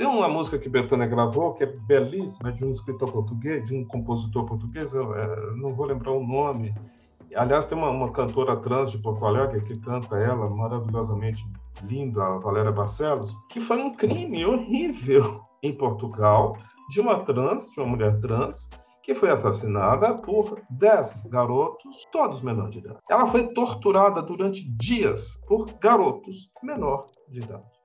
Tem 0.00 0.08
uma 0.08 0.30
música 0.30 0.58
que 0.58 0.66
Betânia 0.66 1.06
gravou, 1.06 1.52
que 1.52 1.62
é 1.62 1.66
belíssima, 1.66 2.50
de 2.50 2.64
um 2.64 2.70
escritor 2.70 3.12
português, 3.12 3.66
de 3.66 3.76
um 3.76 3.84
compositor 3.84 4.46
português, 4.46 4.94
eu 4.94 5.14
é, 5.14 5.54
não 5.56 5.74
vou 5.74 5.84
lembrar 5.84 6.12
o 6.12 6.26
nome. 6.26 6.74
Aliás, 7.36 7.66
tem 7.66 7.76
uma, 7.76 7.90
uma, 7.90 8.10
cantora 8.10 8.56
trans 8.56 8.92
de 8.92 8.96
Porto 8.96 9.26
Alegre 9.26 9.60
que 9.60 9.78
canta 9.78 10.16
ela 10.16 10.48
maravilhosamente 10.48 11.46
linda, 11.82 12.24
a 12.24 12.38
Valéria 12.38 12.72
Barcelos, 12.72 13.36
que 13.50 13.60
foi 13.60 13.76
um 13.82 13.94
crime 13.94 14.42
horrível 14.46 15.42
em 15.62 15.76
Portugal 15.76 16.56
de 16.88 16.98
uma 16.98 17.22
trans, 17.22 17.70
de 17.70 17.78
uma 17.78 17.90
mulher 17.90 18.18
trans, 18.22 18.70
que 19.02 19.14
foi 19.14 19.28
assassinada 19.28 20.16
por 20.16 20.62
10 20.70 21.24
garotos, 21.24 22.06
todos 22.10 22.40
menores 22.40 22.70
de 22.70 22.78
idade. 22.78 23.00
Ela 23.10 23.26
foi 23.26 23.48
torturada 23.48 24.22
durante 24.22 24.66
dias 24.78 25.38
por 25.46 25.70
garotos 25.78 26.50
menor 26.62 27.04
de 27.28 27.40
idade. 27.40 27.79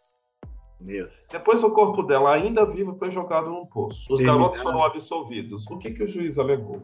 Meu. 0.79 1.07
Depois 1.31 1.63
o 1.63 1.71
corpo 1.71 2.03
dela, 2.03 2.33
ainda 2.33 2.65
vivo, 2.65 2.95
foi 2.95 3.09
jogado 3.09 3.49
num 3.49 3.65
poço. 3.65 4.11
Os 4.11 4.19
Sim, 4.19 4.25
garotos 4.25 4.59
foram 4.59 4.83
absolvidos. 4.83 5.65
O 5.67 5.77
que, 5.77 5.91
que 5.91 6.03
o 6.03 6.07
juiz 6.07 6.37
alegou? 6.37 6.81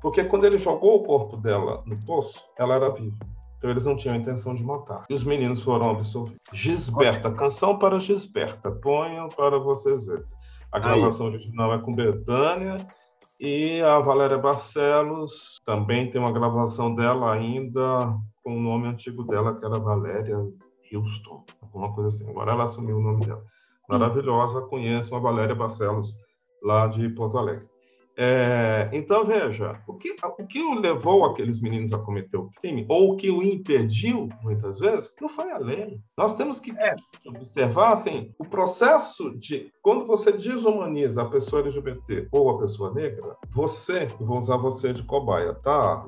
Porque 0.00 0.24
quando 0.24 0.46
ele 0.46 0.58
jogou 0.58 0.96
o 0.96 1.02
corpo 1.02 1.36
dela 1.36 1.82
no 1.86 1.98
poço, 2.06 2.46
ela 2.58 2.76
era 2.76 2.88
viva. 2.90 3.18
Então 3.58 3.68
eles 3.70 3.84
não 3.84 3.94
tinham 3.94 4.16
intenção 4.16 4.54
de 4.54 4.64
matar. 4.64 5.04
E 5.10 5.14
os 5.14 5.22
meninos 5.22 5.62
foram 5.62 5.90
absolvidos. 5.90 6.40
Gisberta, 6.52 7.30
canção 7.30 7.78
para 7.78 8.00
Gisberta. 8.00 8.70
Ponham 8.70 9.28
para 9.28 9.58
vocês 9.58 10.06
verem. 10.06 10.24
A 10.72 10.78
gravação 10.78 11.26
Aí. 11.26 11.32
original 11.32 11.74
é 11.74 11.78
com 11.78 11.94
Betânia 11.94 12.86
e 13.38 13.82
a 13.82 13.98
Valéria 13.98 14.38
Barcelos 14.38 15.56
também 15.64 16.10
tem 16.10 16.20
uma 16.20 16.32
gravação 16.32 16.94
dela 16.94 17.32
ainda 17.32 18.16
com 18.42 18.56
o 18.56 18.60
nome 18.60 18.86
antigo 18.86 19.24
dela, 19.24 19.58
que 19.58 19.64
era 19.64 19.78
Valéria 19.78 20.38
Houston, 20.92 21.44
alguma 21.60 21.92
coisa 21.94 22.08
assim. 22.08 22.28
Agora 22.28 22.52
ela 22.52 22.64
assumiu 22.64 22.98
o 22.98 23.02
nome 23.02 23.26
dela. 23.26 23.44
Maravilhosa, 23.88 24.62
conheço 24.62 25.14
a 25.14 25.18
Valéria 25.18 25.54
Barcelos, 25.54 26.14
lá 26.62 26.86
de 26.86 27.08
Porto 27.08 27.38
Alegre. 27.38 27.68
É, 28.22 28.90
então, 28.92 29.24
veja, 29.24 29.80
o 29.86 29.94
que, 29.94 30.14
o 30.22 30.46
que 30.46 30.74
levou 30.78 31.24
aqueles 31.24 31.58
meninos 31.58 31.90
a 31.92 31.98
cometer 31.98 32.36
o 32.36 32.50
crime, 32.60 32.84
ou 32.86 33.12
o 33.12 33.16
que 33.16 33.30
o 33.30 33.42
impediu, 33.42 34.28
muitas 34.42 34.78
vezes, 34.78 35.14
não 35.20 35.28
foi 35.28 35.50
a 35.50 35.58
lei. 35.58 35.98
Nós 36.18 36.34
temos 36.34 36.60
que 36.60 36.70
é. 36.72 36.94
observar, 37.26 37.92
assim, 37.92 38.30
o 38.38 38.44
processo 38.44 39.34
de, 39.38 39.72
quando 39.80 40.04
você 40.04 40.32
desumaniza 40.32 41.22
a 41.22 41.30
pessoa 41.30 41.62
LGBT 41.62 42.28
ou 42.30 42.50
a 42.50 42.58
pessoa 42.58 42.92
negra, 42.92 43.36
você, 43.48 44.06
vou 44.20 44.38
usar 44.38 44.58
você 44.58 44.92
de 44.92 45.02
cobaia, 45.02 45.54
tá, 45.54 46.04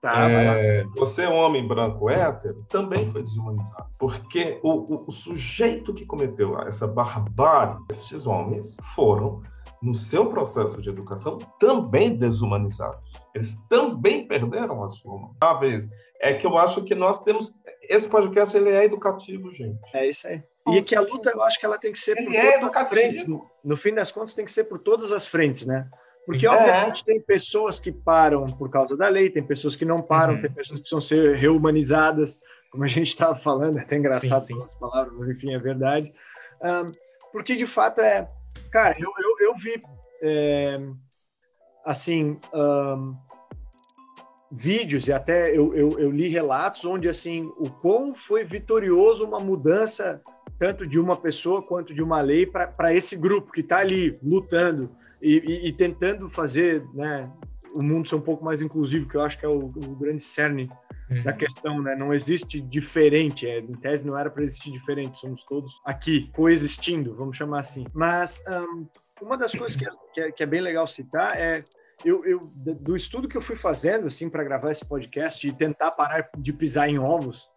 Tá, 0.00 0.30
é, 0.30 0.82
você, 0.96 1.26
homem 1.26 1.68
branco 1.68 2.08
hétero, 2.08 2.64
também 2.70 3.10
foi 3.12 3.22
desumanizado. 3.22 3.84
Porque 3.98 4.58
o, 4.62 4.94
o, 4.94 5.04
o 5.08 5.12
sujeito 5.12 5.92
que 5.92 6.06
cometeu 6.06 6.58
essa 6.62 6.86
barbárie, 6.86 7.76
esses 7.90 8.26
homens, 8.26 8.78
foram, 8.94 9.42
no 9.82 9.94
seu 9.94 10.26
processo 10.30 10.80
de 10.80 10.88
educação, 10.88 11.36
também 11.58 12.16
desumanizados. 12.16 13.06
Eles 13.34 13.54
também 13.68 14.26
perderam 14.26 14.82
a 14.82 14.88
sua 14.88 15.12
humanidade. 15.12 15.88
É 16.20 16.32
que 16.32 16.46
eu 16.46 16.56
acho 16.56 16.82
que 16.84 16.94
nós 16.94 17.22
temos. 17.22 17.52
Esse 17.82 18.08
podcast 18.08 18.56
ele 18.56 18.70
é 18.70 18.84
educativo, 18.84 19.52
gente. 19.52 19.78
É 19.92 20.08
isso 20.08 20.26
aí. 20.26 20.42
E 20.68 20.82
que 20.82 20.94
a 20.94 21.00
luta, 21.00 21.30
eu 21.30 21.42
acho 21.42 21.58
que 21.58 21.66
ela 21.66 21.78
tem 21.78 21.92
que 21.92 21.98
ser 21.98 22.16
ele 22.16 22.26
por 22.26 22.34
é 22.34 22.42
todas 22.52 22.54
educativo. 22.56 22.82
as 22.82 22.88
frentes. 22.88 23.26
No 23.64 23.76
fim 23.76 23.94
das 23.94 24.10
contas, 24.10 24.34
tem 24.34 24.44
que 24.44 24.52
ser 24.52 24.64
por 24.64 24.78
todas 24.78 25.12
as 25.12 25.26
frentes, 25.26 25.66
né? 25.66 25.88
Porque, 26.30 26.46
é. 26.46 26.50
obviamente, 26.50 27.04
tem 27.04 27.20
pessoas 27.20 27.80
que 27.80 27.90
param 27.90 28.46
por 28.52 28.70
causa 28.70 28.96
da 28.96 29.08
lei, 29.08 29.28
tem 29.28 29.42
pessoas 29.42 29.74
que 29.74 29.84
não 29.84 30.00
param, 30.00 30.34
uhum. 30.34 30.42
tem 30.42 30.50
pessoas 30.50 30.78
que 30.78 30.88
precisam 30.88 31.00
ser 31.00 31.34
reumanizadas, 31.34 32.40
como 32.70 32.84
a 32.84 32.88
gente 32.88 33.08
estava 33.08 33.34
falando, 33.34 33.78
é 33.78 33.82
até 33.82 33.96
engraçado 33.96 34.44
sim, 34.44 34.54
sim. 34.54 34.62
as 34.62 34.76
palavras, 34.76 35.12
mas 35.18 35.28
enfim, 35.28 35.52
é 35.52 35.58
verdade. 35.58 36.12
Um, 36.62 36.92
porque, 37.32 37.56
de 37.56 37.66
fato, 37.66 38.00
é. 38.00 38.28
Cara, 38.70 38.96
eu, 38.96 39.12
eu, 39.18 39.48
eu 39.48 39.56
vi, 39.56 39.82
é, 40.22 40.78
assim, 41.84 42.38
um, 42.54 43.16
vídeos 44.52 45.08
e 45.08 45.12
até 45.12 45.50
eu, 45.50 45.74
eu, 45.74 45.98
eu 45.98 46.12
li 46.12 46.28
relatos 46.28 46.84
onde, 46.84 47.08
assim, 47.08 47.50
o 47.58 47.68
quão 47.68 48.14
foi 48.14 48.44
vitorioso 48.44 49.24
uma 49.24 49.40
mudança 49.40 50.22
tanto 50.60 50.86
de 50.86 51.00
uma 51.00 51.16
pessoa 51.16 51.62
quanto 51.62 51.94
de 51.94 52.02
uma 52.02 52.20
lei 52.20 52.44
para 52.44 52.94
esse 52.94 53.16
grupo 53.16 53.50
que 53.50 53.62
está 53.62 53.78
ali 53.78 54.18
lutando 54.22 54.94
e, 55.20 55.38
e, 55.38 55.68
e, 55.68 55.72
tentando 55.72 56.28
fazer 56.28 56.84
né, 56.92 57.32
o 57.74 57.82
mundo 57.82 58.06
ser 58.06 58.16
um 58.16 58.20
pouco 58.20 58.44
mais 58.44 58.60
inclusivo, 58.60 59.08
que 59.08 59.14
eu 59.14 59.22
acho 59.22 59.38
que 59.38 59.46
é 59.46 59.48
o, 59.48 59.64
o 59.64 59.96
grande 59.96 60.22
cerne 60.22 60.68
uhum. 61.10 61.22
da 61.22 61.32
questão, 61.32 61.80
né? 61.80 61.96
Não 61.96 62.12
existe 62.12 62.60
diferente, 62.60 63.48
é, 63.48 63.58
em 63.58 63.72
tese 63.72 64.06
não 64.06 64.18
era 64.18 64.30
para 64.30 64.44
existir 64.44 64.70
diferente, 64.70 65.18
somos 65.18 65.42
todos 65.44 65.72
aqui 65.82 66.30
coexistindo, 66.34 67.14
vamos 67.14 67.38
chamar 67.38 67.60
assim. 67.60 67.86
Mas 67.94 68.44
um, 68.46 68.86
uma 69.22 69.38
das 69.38 69.52
coisas 69.52 69.74
que 69.74 69.86
é, 69.86 69.90
que 70.12 70.20
é, 70.20 70.30
que 70.30 70.42
é 70.42 70.46
bem 70.46 70.60
legal 70.60 70.86
citar 70.86 71.38
é 71.38 71.64
eu, 72.04 72.22
eu, 72.26 72.50
do 72.54 72.94
estudo 72.94 73.28
que 73.28 73.36
eu 73.36 73.42
fui 73.42 73.56
fazendo 73.56 74.06
assim 74.06 74.28
para 74.28 74.44
gravar 74.44 74.70
esse 74.70 74.84
podcast 74.84 75.46
e 75.46 75.52
tentar 75.52 75.92
parar 75.92 76.28
de 76.36 76.52
pisar 76.52 76.88
em 76.88 76.98
ovos 76.98 77.50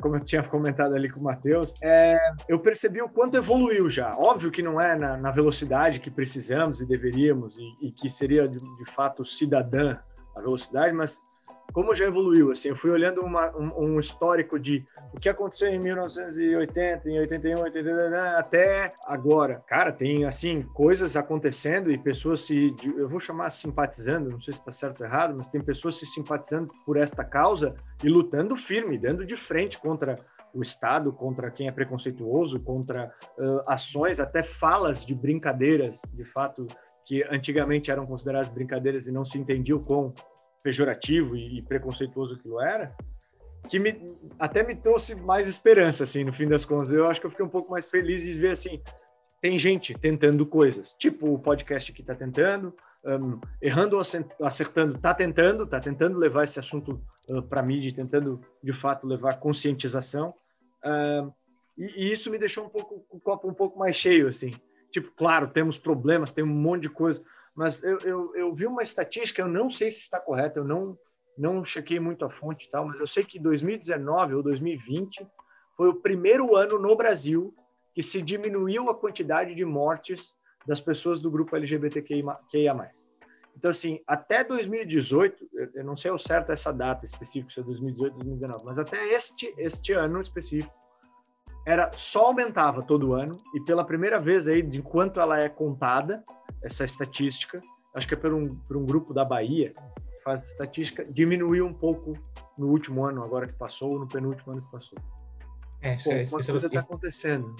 como 0.00 0.16
eu 0.16 0.20
tinha 0.20 0.42
comentado 0.42 0.94
ali 0.94 1.08
com 1.10 1.20
o 1.20 1.22
Matheus, 1.22 1.74
é, 1.82 2.18
eu 2.48 2.58
percebi 2.58 3.00
o 3.00 3.08
quanto 3.08 3.36
evoluiu 3.36 3.88
já. 3.88 4.16
Óbvio 4.16 4.50
que 4.50 4.62
não 4.62 4.80
é 4.80 4.96
na, 4.96 5.16
na 5.16 5.30
velocidade 5.30 6.00
que 6.00 6.10
precisamos 6.10 6.80
e 6.80 6.86
deveríamos, 6.86 7.56
e, 7.56 7.88
e 7.88 7.92
que 7.92 8.08
seria 8.08 8.48
de, 8.48 8.58
de, 8.58 8.90
fato 8.92 9.24
cidadã 9.24 9.98
a 10.36 10.40
velocidade, 10.40 10.92
mas 10.92 11.20
como 11.72 11.94
já 11.94 12.06
evoluiu, 12.06 12.50
assim, 12.50 12.68
eu 12.68 12.76
fui 12.76 12.90
olhando 12.90 13.20
uma, 13.20 13.56
um, 13.56 13.94
um, 13.94 14.00
histórico 14.00 14.58
de 14.58 14.84
o 15.12 15.20
que 15.20 15.28
aconteceu 15.28 15.68
em 15.68 15.78
1980, 15.78 17.08
em 17.08 17.18
81, 17.20 17.60
81, 17.60 18.14
até 18.36 18.92
agora. 19.04 19.62
Cara, 19.66 19.92
tem, 19.92 20.24
assim, 20.24 20.62
coisas 20.74 21.16
acontecendo 21.16 21.90
e 21.90 21.98
pessoas 21.98 22.42
se, 22.42 22.74
eu 22.96 23.08
vou 23.08 23.20
chamar 23.20 23.50
simpatizando, 23.50 24.30
não 24.30 24.40
sei 24.40 24.54
se 24.54 24.60
está 24.60 24.72
certo 24.72 25.00
ou 25.00 25.06
errado, 25.06 25.34
mas 25.36 25.48
tem 25.48 25.60
pessoas 25.60 25.96
se 25.96 26.06
simpatizando 26.06 26.72
por 26.84 26.96
esta 26.96 27.24
causa 27.24 27.74
e 28.02 28.08
lutando 28.08 28.56
firme, 28.56 28.98
dando 28.98 29.24
de 29.24 29.36
frente 29.36 29.78
contra 29.78 30.18
o 30.52 30.62
Estado, 30.62 31.12
contra 31.12 31.50
quem 31.50 31.68
é 31.68 31.72
preconceituoso, 31.72 32.58
contra 32.60 33.12
uh, 33.38 33.62
ações, 33.66 34.18
até 34.18 34.42
falas 34.42 35.04
de 35.04 35.14
brincadeiras, 35.14 36.02
de 36.12 36.24
fato, 36.24 36.66
que 37.04 37.22
antigamente 37.30 37.90
eram 37.90 38.06
consideradas 38.06 38.50
brincadeiras 38.50 39.06
e 39.06 39.12
não 39.12 39.24
se 39.24 39.38
entendiam 39.38 39.78
com 39.78 40.12
pejorativo 40.62 41.36
e, 41.36 41.62
preconceituoso 41.62 42.38
que 42.38 42.48
eu 42.48 42.60
era, 42.60 42.94
que 43.68 43.78
me, 43.78 44.16
até 44.38 44.62
me 44.62 44.74
trouxe 44.74 45.14
mais 45.14 45.48
esperança, 45.48 46.04
assim, 46.04 46.24
no 46.24 46.32
fim 46.32 46.48
das 46.48 46.64
contas. 46.64 46.92
Eu 46.92 47.08
acho 47.08 47.20
que 47.20 47.26
eu 47.26 47.30
fiquei 47.30 47.44
um 47.44 47.50
pouco 47.50 47.70
mais 47.70 47.88
feliz 47.88 48.24
de 48.24 48.34
ver, 48.34 48.50
assim, 48.50 48.80
tem 49.40 49.58
gente 49.58 49.94
tentando 49.94 50.44
coisas, 50.44 50.92
tipo 50.92 51.32
o 51.32 51.38
podcast 51.38 51.92
que 51.92 52.02
está 52.02 52.14
tentando, 52.14 52.74
um, 53.04 53.40
errando 53.62 53.96
ou 53.96 54.02
acertando, 54.46 54.96
está 54.96 55.14
tentando, 55.14 55.64
está 55.64 55.80
tentando 55.80 56.18
levar 56.18 56.44
esse 56.44 56.58
assunto 56.58 57.00
uh, 57.30 57.42
para 57.42 57.62
mídia, 57.62 57.94
tentando, 57.94 58.40
de 58.62 58.72
fato, 58.72 59.06
levar 59.06 59.40
conscientização. 59.40 60.34
Uh, 60.84 61.32
e, 61.78 62.04
e, 62.04 62.12
isso 62.12 62.30
me 62.30 62.38
deixou 62.38 62.66
um 62.66 62.68
pouco, 62.68 63.04
o 63.10 63.18
copo 63.18 63.48
um 63.48 63.54
pouco 63.54 63.78
mais 63.78 63.96
cheio, 63.96 64.28
assim. 64.28 64.52
Tipo, 64.90 65.10
claro, 65.12 65.48
temos 65.48 65.78
problemas, 65.78 66.32
tem 66.32 66.44
um 66.44 66.48
monte 66.48 66.82
de 66.82 66.90
coisa, 66.90 67.22
mas 67.54 67.82
eu, 67.82 67.98
eu, 68.00 68.36
eu 68.36 68.54
vi 68.54 68.66
uma 68.66 68.82
estatística, 68.82 69.42
eu 69.42 69.48
não 69.48 69.68
sei 69.70 69.90
se 69.90 70.00
está 70.00 70.20
correta, 70.20 70.60
eu 70.60 70.64
não, 70.64 70.98
não 71.36 71.64
chequei 71.64 71.98
muito 72.00 72.24
a 72.24 72.30
fonte 72.30 72.66
e 72.66 72.70
tal, 72.70 72.86
mas 72.86 72.98
eu 73.00 73.06
sei 73.06 73.24
que 73.24 73.38
2019 73.38 74.34
ou 74.34 74.42
2020 74.42 75.26
foi 75.76 75.88
o 75.88 75.94
primeiro 75.94 76.56
ano 76.56 76.78
no 76.78 76.96
Brasil 76.96 77.54
que 77.94 78.02
se 78.02 78.22
diminuiu 78.22 78.88
a 78.88 78.94
quantidade 78.94 79.54
de 79.54 79.64
mortes 79.64 80.36
das 80.66 80.80
pessoas 80.80 81.20
do 81.20 81.30
grupo 81.30 81.56
LGBTQIA+. 81.56 82.38
Então, 83.56 83.70
assim, 83.70 84.00
até 84.06 84.44
2018, 84.44 85.50
eu 85.74 85.84
não 85.84 85.96
sei 85.96 86.10
ao 86.10 86.18
certo 86.18 86.52
essa 86.52 86.72
data 86.72 87.04
específica, 87.04 87.52
se 87.52 87.60
é 87.60 87.62
2018 87.62 88.12
ou 88.12 88.18
2019, 88.18 88.64
mas 88.64 88.78
até 88.78 89.12
este, 89.12 89.52
este 89.58 89.92
ano 89.92 90.20
específico, 90.20 90.72
era 91.66 91.90
só 91.96 92.26
aumentava 92.26 92.82
todo 92.82 93.12
ano, 93.14 93.36
e 93.54 93.60
pela 93.60 93.84
primeira 93.84 94.20
vez 94.20 94.48
aí, 94.48 94.62
de 94.62 94.82
quanto 94.82 95.20
ela 95.20 95.40
é 95.40 95.48
contada, 95.48 96.24
essa 96.62 96.84
estatística, 96.84 97.62
acho 97.94 98.06
que 98.08 98.14
é 98.14 98.16
por 98.16 98.32
um, 98.32 98.54
por 98.54 98.76
um 98.76 98.84
grupo 98.84 99.12
da 99.14 99.24
Bahia, 99.24 99.70
que 99.72 100.22
faz 100.24 100.48
estatística, 100.48 101.04
diminuiu 101.04 101.66
um 101.66 101.72
pouco 101.72 102.12
no 102.58 102.68
último 102.68 103.04
ano, 103.04 103.22
agora 103.22 103.46
que 103.46 103.54
passou, 103.54 103.92
ou 103.92 103.98
no 104.00 104.06
penúltimo 104.08 104.52
ano 104.52 104.62
que 104.62 104.70
passou. 104.70 104.98
É, 105.82 105.96
Pô, 105.96 106.12
isso, 106.14 106.34
uma 106.34 106.40
isso- 106.40 106.50
coisa 106.52 106.66
está 106.66 106.80
acontecendo. 106.80 107.54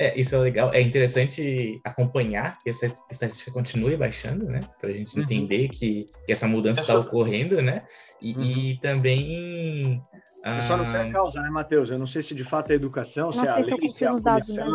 é, 0.00 0.18
isso 0.20 0.34
é 0.34 0.38
legal. 0.38 0.72
É 0.74 0.80
interessante 0.80 1.80
acompanhar 1.84 2.58
que 2.58 2.70
essa 2.70 2.86
estatística 3.08 3.52
continue 3.52 3.96
baixando, 3.96 4.46
né? 4.46 4.60
Para 4.80 4.90
a 4.90 4.92
gente 4.92 5.16
Uhum. 5.16 5.22
entender 5.22 5.68
que, 5.68 6.06
que 6.26 6.32
essa 6.32 6.48
mudança 6.48 6.80
está 6.80 6.98
ocorrendo, 6.98 7.62
né? 7.62 7.86
E, 8.20 8.32
Uhum. 8.34 8.42
e 8.42 8.80
também. 8.80 10.02
Eu 10.44 10.60
só 10.62 10.76
não 10.76 10.84
sei 10.84 11.00
ah, 11.00 11.04
a 11.04 11.12
causa, 11.12 11.40
né, 11.40 11.48
Matheus? 11.50 11.90
Eu 11.92 11.98
não 11.98 12.06
sei 12.06 12.20
se 12.20 12.34
de 12.34 12.42
fato 12.42 12.72
é 12.72 12.74
educação, 12.74 13.26
Não 13.26 13.32
se 13.32 13.46
é 13.46 13.50
a 13.50 13.62
se 13.64 13.70
lei, 13.74 13.88
se 13.88 14.04
é 14.04 14.08
a 14.08 14.10
punição. 14.14 14.22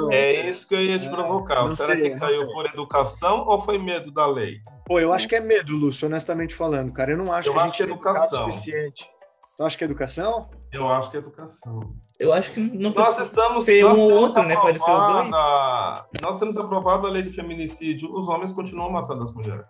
das 0.08 0.14
É 0.14 0.50
isso 0.50 0.66
que 0.68 0.74
eu 0.76 0.82
ia 0.82 0.98
te 0.98 1.08
É, 1.08 1.10
provocar. 1.12 1.68
não 1.68 1.76
Será 1.76 1.96
sei, 1.96 2.10
que 2.12 2.20
caiu 2.20 2.32
sei. 2.32 2.46
por 2.54 2.66
educação 2.68 3.44
ou 3.46 3.60
foi 3.62 3.78
medo 3.78 4.10
da 4.10 4.26
lei? 4.26 4.60
Pô, 4.86 4.98
eu 5.00 5.12
acho 5.12 5.28
que 5.28 5.36
é 5.36 5.42
medo, 5.42 5.74
Lúcio, 5.74 6.08
honestamente 6.08 6.56
falando, 6.56 6.94
cara. 6.94 7.12
Eu 7.12 7.18
não 7.18 7.34
acho 7.34 7.50
Eu 7.50 7.54
que 7.54 7.60
a 7.60 7.64
gente 7.66 7.76
que 7.78 7.84
é 7.84 7.86
educado 7.86 8.18
o 8.18 8.22
educação. 8.24 8.52
suficiente. 8.52 9.10
Tu 9.58 9.64
acha 9.64 9.78
que 9.78 9.84
é 9.84 9.88
educação? 9.88 10.50
Eu 10.72 10.88
acho 10.88 11.10
que 11.12 11.18
é 11.18 11.20
educação. 11.20 11.94
Eu 12.20 12.32
acho 12.32 12.52
que 12.52 12.60
não 12.62 12.92
Nós 12.92 13.16
precisa 13.16 13.24
estamos 13.24 13.66
ser 13.66 13.84
nós 13.84 13.98
um 13.98 14.02
ou 14.02 14.12
outro, 14.12 14.44
né? 14.44 14.56
Pode 14.56 14.80
ser 14.80 14.92
os 14.92 15.08
dois. 15.12 15.30
Nós 16.22 16.40
temos 16.40 16.58
aprovado 16.58 17.08
a 17.08 17.10
lei 17.10 17.24
de 17.24 17.32
feminicídio, 17.32 18.10
os 18.16 18.30
homens 18.30 18.54
continuam 18.54 18.90
matando 18.92 19.24
as 19.24 19.34
mulheres. 19.34 19.66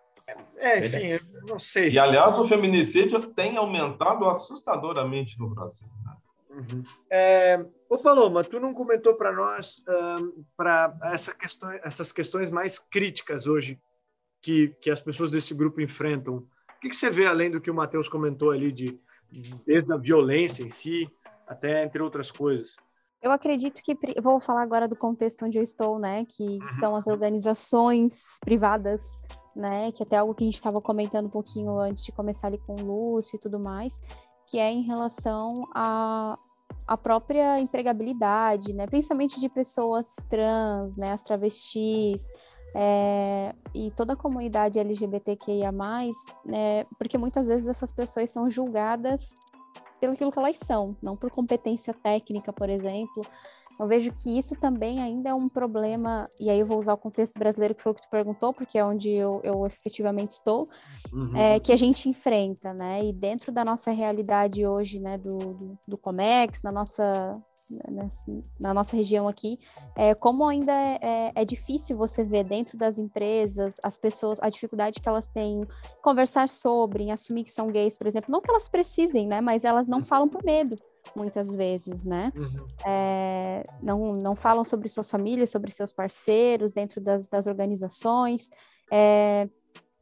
É, 0.58 0.80
enfim, 0.80 1.08
eu 1.08 1.20
não 1.48 1.60
sei. 1.60 1.92
E, 1.92 2.00
aliás, 2.00 2.38
o 2.38 2.48
feminicídio 2.48 3.20
tem 3.34 3.58
aumentado 3.58 4.28
assustadoramente 4.28 5.40
no 5.40 5.50
Brasil. 5.50 5.88
né? 6.04 6.18
Uhum. 6.50 6.84
É, 7.10 7.64
ô 7.88 7.98
Paloma, 7.98 8.44
tu 8.44 8.60
não 8.60 8.74
comentou 8.74 9.14
para 9.16 9.32
nós 9.32 9.84
para 10.56 10.98
essa 11.04 11.34
questão, 11.34 11.72
essas 11.84 12.12
questões 12.12 12.50
mais 12.50 12.80
críticas 12.80 13.46
hoje 13.46 13.80
que, 14.42 14.70
que 14.82 14.90
as 14.90 15.02
pessoas 15.02 15.32
desse 15.32 15.54
grupo 15.54 15.80
enfrentam. 15.82 16.38
O 16.38 16.80
que, 16.82 16.90
que 16.90 16.96
você 16.96 17.10
vê 17.10 17.28
além 17.28 17.52
do 17.52 17.62
que 17.62 17.70
o 17.70 17.76
Matheus 17.76 18.10
comentou 18.10 18.52
ali 18.52 18.72
de 18.72 19.00
desde 19.66 19.92
a 19.92 19.98
violência 19.98 20.64
em 20.64 20.70
si 20.70 21.08
até 21.48 21.84
entre 21.84 22.02
outras 22.02 22.32
coisas? 22.32 22.78
Eu 23.22 23.32
acredito 23.32 23.82
que 23.82 23.98
vou 24.22 24.40
falar 24.40 24.62
agora 24.62 24.88
do 24.88 24.96
contexto 24.96 25.46
onde 25.46 25.58
eu 25.58 25.64
estou, 25.64 25.98
né? 25.98 26.24
Que 26.26 26.60
são 26.80 26.96
as 26.96 27.08
organizações 27.08 28.38
privadas, 28.40 29.22
né? 29.58 29.92
Que 29.92 30.04
até 30.04 30.18
algo 30.18 30.34
que 30.34 30.44
a 30.44 30.48
gente 30.48 30.56
estava 30.56 30.80
comentando 30.80 31.26
um 31.26 31.30
pouquinho 31.30 31.78
antes 31.80 32.06
de 32.06 32.12
começar 32.12 32.48
ali 32.48 32.60
com 32.60 32.76
o 32.76 32.86
Lúcio 32.86 33.36
e 33.36 33.40
tudo 33.40 33.60
mais, 33.60 34.02
que 34.46 34.58
é 34.60 34.72
em 34.72 34.84
relação 34.84 35.68
à 35.74 36.38
a, 36.86 36.98
própria 36.98 37.60
empregabilidade, 37.60 38.74
né? 38.74 38.86
Principalmente 38.86 39.40
de 39.40 39.50
pessoas 39.50 40.16
trans, 40.30 40.96
né? 40.96 41.12
As 41.12 41.24
travestis. 41.24 42.32
é, 42.76 43.56
e 43.74 43.92
toda 43.92 44.14
a 44.14 44.16
comunidade 44.16 44.78
LGBTQIA+, 44.78 45.72
né, 46.46 46.84
porque 47.00 47.18
muitas 47.18 47.48
vezes 47.48 47.68
essas 47.68 47.92
pessoas 47.92 48.30
são 48.30 48.50
julgadas 48.50 49.34
pelo 50.00 50.16
que 50.16 50.24
elas 50.24 50.58
são, 50.60 50.96
não 51.02 51.16
por 51.16 51.32
competência 51.32 51.94
técnica, 51.94 52.54
por 52.54 52.70
exemplo. 52.70 53.26
Eu 53.80 53.88
vejo 53.88 54.12
que 54.12 54.38
isso 54.38 54.56
também 54.56 55.02
ainda 55.02 55.30
é 55.30 55.34
um 55.34 55.48
problema, 55.48 56.28
e 56.40 56.50
aí 56.50 56.60
eu 56.60 56.66
vou 56.66 56.80
usar 56.80 56.94
o 56.94 56.98
contexto 56.98 57.38
brasileiro, 57.38 57.76
que 57.76 57.82
foi 57.84 57.92
o 57.92 57.96
que 57.96 58.02
tu 58.02 58.10
perguntou, 58.10 58.54
porque 58.54 58.78
é 58.78 58.84
onde 58.84 59.12
eu, 59.12 59.40
eu 59.44 59.66
efetivamente 59.66 60.32
estou, 60.32 60.68
Uhum. 61.14 61.36
é, 61.36 61.60
que 61.60 61.72
a 61.72 61.76
gente 61.76 62.10
enfrenta, 62.10 62.74
né? 62.74 63.06
E 63.06 63.14
dentro 63.14 63.52
da 63.52 63.64
nossa 63.64 63.92
realidade 63.92 64.66
hoje, 64.66 65.00
né, 65.00 65.18
do, 65.18 65.38
do, 65.38 65.78
do 65.88 65.98
Comex, 65.98 66.62
na 66.64 66.72
nossa, 66.72 67.40
na 68.60 68.74
nossa 68.74 68.96
região 68.96 69.28
aqui, 69.28 69.60
é, 69.96 70.16
como 70.16 70.46
ainda 70.48 70.72
é, 70.72 71.00
é- 71.02 71.32
é 71.36 71.46
difícil 71.46 71.98
você 71.98 72.24
ver 72.24 72.46
dentro 72.46 72.78
das 72.78 72.98
empresas 72.98 73.78
as 73.84 73.98
pessoas, 73.98 74.40
a 74.42 74.50
dificuldade 74.50 75.02
que 75.02 75.08
elas 75.10 75.28
têm 75.28 75.62
em 75.62 75.68
conversar 76.02 76.48
sobre, 76.50 77.04
em 77.04 77.12
assumir 77.12 77.44
que 77.44 77.52
são 77.52 77.68
gays, 77.68 77.98
por 77.98 78.08
exemplo. 78.08 78.32
Não 78.32 78.42
que 78.42 78.50
elas 78.50 78.70
precisem, 78.70 79.28
né? 79.28 79.42
Mas 79.42 79.66
elas 79.66 79.88
não 79.88 80.04
falam 80.04 80.30
por 80.30 80.44
medo, 80.44 80.76
muitas 81.16 81.52
vezes, 81.52 82.06
né? 82.06 82.32
Uhum. 82.36 82.66
é, 82.86 83.57
não, 83.88 84.08
não 84.10 84.36
falam 84.36 84.66
sobre 84.66 84.90
suas 84.90 85.10
famílias, 85.10 85.50
sobre 85.50 85.72
seus 85.72 85.94
parceiros 85.94 86.74
dentro 86.74 87.00
das, 87.00 87.30
das 87.30 87.48
organizações. 87.48 88.50
É, 88.92 89.50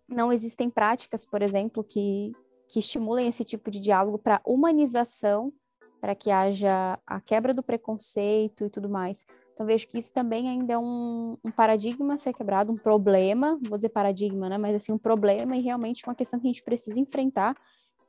não 0.09 0.33
existem 0.33 0.69
práticas, 0.69 1.23
por 1.23 1.43
exemplo, 1.43 1.83
que, 1.83 2.33
que 2.67 2.79
estimulem 2.79 3.27
esse 3.27 3.43
tipo 3.43 3.69
de 3.69 3.79
diálogo 3.79 4.17
para 4.17 4.41
humanização, 4.43 5.53
para 6.01 6.15
que 6.15 6.31
haja 6.31 6.99
a 7.05 7.21
quebra 7.21 7.53
do 7.53 7.61
preconceito 7.61 8.65
e 8.65 8.69
tudo 8.69 8.89
mais. 8.89 9.23
Então, 9.53 9.65
vejo 9.65 9.87
que 9.87 9.97
isso 9.97 10.11
também 10.11 10.49
ainda 10.49 10.73
é 10.73 10.77
um, 10.77 11.37
um 11.43 11.51
paradigma 11.51 12.15
a 12.15 12.17
ser 12.17 12.33
quebrado, 12.33 12.73
um 12.73 12.77
problema, 12.77 13.57
vou 13.69 13.77
dizer 13.77 13.89
paradigma, 13.89 14.49
né? 14.49 14.57
Mas 14.57 14.75
assim, 14.75 14.91
um 14.91 14.97
problema 14.97 15.55
e 15.55 15.61
realmente 15.61 16.03
uma 16.05 16.15
questão 16.15 16.39
que 16.39 16.47
a 16.47 16.51
gente 16.51 16.63
precisa 16.63 16.99
enfrentar, 16.99 17.55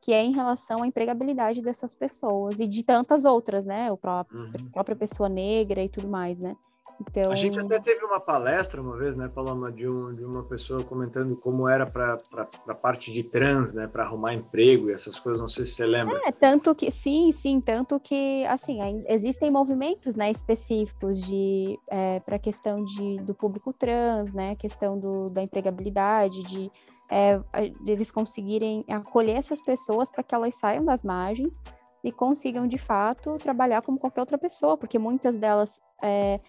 que 0.01 0.13
é 0.13 0.23
em 0.23 0.33
relação 0.33 0.83
à 0.83 0.87
empregabilidade 0.87 1.61
dessas 1.63 1.95
pessoas 1.95 2.61
e 2.61 2.67
de 2.67 2.85
tantas 2.85 3.25
outras, 3.25 3.65
né? 3.65 3.91
O 3.91 3.97
próprio, 3.97 4.39
Uhum. 4.41 4.53
a 4.69 4.73
própria 4.73 4.97
pessoa 4.97 5.29
negra 5.29 5.83
e 5.83 5.89
tudo 5.89 6.09
mais, 6.09 6.41
né? 6.41 6.57
Então, 6.99 7.31
A 7.31 7.35
gente 7.37 7.59
até 7.59 7.79
teve 7.79 8.03
uma 8.07 8.19
palestra 8.19 8.81
uma 8.81 8.97
vez, 8.97 9.15
né, 9.15 9.29
Paloma, 9.29 9.71
de, 9.71 9.87
um, 9.87 10.15
de 10.15 10.25
uma 10.25 10.43
pessoa 10.45 10.83
comentando 10.83 11.37
como 11.37 11.69
era 11.69 11.85
para 11.85 12.19
a 12.67 12.75
parte 12.75 13.13
de 13.13 13.23
trans, 13.23 13.75
né, 13.75 13.87
para 13.87 14.03
arrumar 14.03 14.33
emprego 14.33 14.89
e 14.89 14.95
essas 14.95 15.19
coisas, 15.21 15.39
não 15.39 15.49
sei 15.49 15.67
se 15.67 15.73
você 15.73 15.85
lembra. 15.85 16.19
É, 16.27 16.33
tanto 16.33 16.75
que, 16.75 16.91
sim, 16.91 17.31
sim, 17.33 17.61
tanto 17.61 18.01
que, 18.01 18.47
assim, 18.47 18.79
existem 19.09 19.51
movimentos, 19.51 20.15
né, 20.15 20.31
específicos 20.31 21.21
de, 21.23 21.79
para 22.25 22.37
a 22.37 22.39
questão 22.39 22.83
de, 22.83 23.19
do 23.19 23.35
público 23.35 23.75
trans, 23.75 24.33
né, 24.33 24.55
questão 24.55 24.99
do, 24.99 25.29
da 25.29 25.43
empregabilidade, 25.43 26.43
de, 26.45 26.73
é, 27.11 27.41
eles 27.87 28.11
conseguirem 28.11 28.85
acolher 28.89 29.37
essas 29.37 29.61
pessoas 29.61 30.11
para 30.11 30.23
que 30.23 30.35
elas 30.35 30.57
saiam 30.57 30.85
das 30.85 31.03
margens 31.03 31.61
e 32.03 32.13
consigam, 32.13 32.67
de 32.67 32.79
fato, 32.79 33.37
trabalhar 33.39 33.83
como 33.83 33.99
qualquer 33.99 34.21
outra 34.21 34.39
pessoa, 34.39 34.77
porque 34.77 34.99
muitas 34.99 35.37
delas 35.37 35.81
é, 36.03 36.41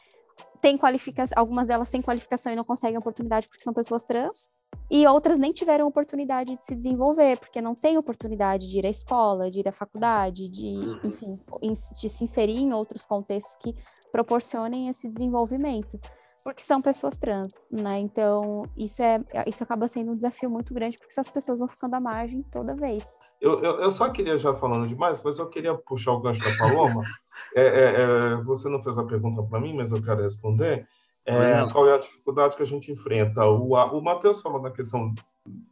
têm 0.61 0.77
qualificação, 0.77 1.37
algumas 1.37 1.67
delas 1.67 1.89
têm 1.89 2.01
qualificação 2.01 2.51
e 2.51 2.55
não 2.55 2.63
conseguem 2.63 2.97
oportunidade 2.97 3.47
porque 3.47 3.63
são 3.63 3.73
pessoas 3.73 4.03
trans, 4.03 4.49
e 4.89 5.05
outras 5.07 5.39
nem 5.39 5.51
tiveram 5.51 5.87
oportunidade 5.87 6.55
de 6.55 6.65
se 6.65 6.75
desenvolver, 6.75 7.37
porque 7.37 7.61
não 7.61 7.75
têm 7.75 7.97
oportunidade 7.97 8.69
de 8.69 8.77
ir 8.79 8.85
à 8.85 8.89
escola, 8.89 9.49
de 9.49 9.59
ir 9.59 9.67
à 9.67 9.71
faculdade, 9.71 10.49
de, 10.49 10.65
Uhum. 10.65 10.99
enfim, 11.03 11.39
de 11.61 12.09
se 12.09 12.23
inserir 12.23 12.57
em 12.57 12.73
outros 12.73 13.05
contextos 13.05 13.55
que 13.55 13.75
proporcionem 14.11 14.89
esse 14.89 15.09
desenvolvimento, 15.09 15.99
porque 16.47 16.61
são 16.61 16.81
pessoas 16.81 17.17
trans, 17.17 17.59
né? 17.69 17.99
Então, 17.99 18.63
isso, 18.77 19.01
é, 19.03 19.19
isso 19.45 19.61
acaba 19.61 19.85
sendo 19.85 20.13
um 20.13 20.15
desafio 20.15 20.49
muito 20.49 20.73
grande, 20.73 20.97
porque 20.97 21.11
essas 21.11 21.29
pessoas 21.29 21.59
vão 21.59 21.67
ficando 21.67 21.95
à 21.95 21.99
margem 21.99 22.41
toda 22.41 22.73
vez. 22.73 23.19
Eu, 23.41 23.61
eu, 23.61 23.81
eu 23.81 23.91
só 23.91 24.09
queria, 24.09 24.37
já 24.37 24.53
falando 24.55 24.87
demais, 24.87 25.21
mas 25.21 25.39
eu 25.39 25.49
queria 25.49 25.75
puxar 25.75 26.13
o 26.13 26.21
gancho 26.21 26.41
da 26.41 26.57
Paloma. 26.57 27.03
É, 27.55 27.61
é, 27.61 27.93
é, 28.01 28.35
você 28.43 28.67
não 28.67 28.81
fez 28.81 28.97
a 28.97 29.03
pergunta 29.03 29.41
para 29.43 29.59
mim, 29.59 29.73
mas 29.73 29.91
eu 29.91 30.01
quero 30.01 30.21
responder. 30.21 30.87
É, 31.25 31.65
qual 31.71 31.87
é 31.87 31.93
a 31.93 31.99
dificuldade 31.99 32.55
que 32.57 32.63
a 32.63 32.65
gente 32.65 32.91
enfrenta? 32.91 33.47
O, 33.47 33.75
a- 33.75 33.91
o 33.93 34.01
Matheus 34.01 34.41
falou 34.41 34.61
da 34.61 34.69
questão 34.71 35.13